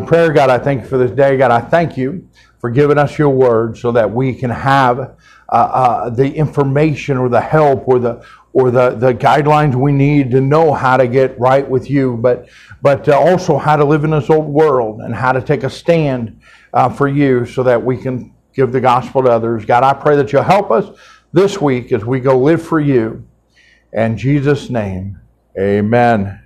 Prayer. 0.06 0.32
God, 0.32 0.50
I 0.50 0.58
thank 0.58 0.82
you 0.82 0.88
for 0.88 0.98
this 0.98 1.12
day. 1.12 1.38
God, 1.38 1.52
I 1.52 1.62
thank 1.62 1.98
you 1.98 2.28
for 2.60 2.70
giving 2.70 2.98
us 2.98 3.18
your 3.18 3.30
word 3.30 3.78
so 3.78 3.92
that 3.92 4.10
we 4.10 4.34
can 4.34 4.50
have 4.50 5.00
uh, 5.00 5.16
uh, 5.52 6.10
the 6.10 6.34
information 6.34 7.18
or 7.18 7.30
the 7.30 7.42
help 7.42 7.88
or 7.88 8.00
the 8.00 8.26
or 8.54 8.70
the, 8.70 8.92
the 8.92 9.14
guidelines 9.14 9.74
we 9.76 9.92
need 9.92 10.30
to 10.32 10.40
know 10.40 10.74
how 10.74 10.96
to 10.96 11.08
get 11.08 11.38
right 11.40 11.68
with 11.68 11.90
you, 11.90 12.18
but, 12.18 12.48
but 12.84 13.10
uh, 13.10 13.20
also 13.20 13.58
how 13.58 13.76
to 13.76 13.84
live 13.84 14.04
in 14.04 14.12
this 14.12 14.30
old 14.30 14.46
world 14.46 15.02
and 15.02 15.14
how 15.14 15.32
to 15.32 15.42
take 15.42 15.64
a 15.64 15.70
stand 15.70 16.40
uh, 16.74 16.88
for 16.88 17.08
you 17.08 17.46
so 17.46 17.64
that 17.64 17.84
we 17.84 17.98
can 17.98 18.34
give 18.54 18.72
the 18.72 18.80
gospel 18.80 19.24
to 19.24 19.30
others. 19.30 19.66
God, 19.66 19.84
I 19.84 19.94
pray 19.94 20.16
that 20.16 20.32
you'll 20.32 20.44
help 20.44 20.70
us 20.70 20.96
this 21.34 21.60
week 21.60 21.92
as 21.92 22.06
we 22.06 22.20
go 22.20 22.38
live 22.38 22.62
for 22.62 22.80
you. 22.80 23.28
In 23.92 24.18
Jesus' 24.18 24.70
name, 24.70 25.20
amen. 25.60 26.43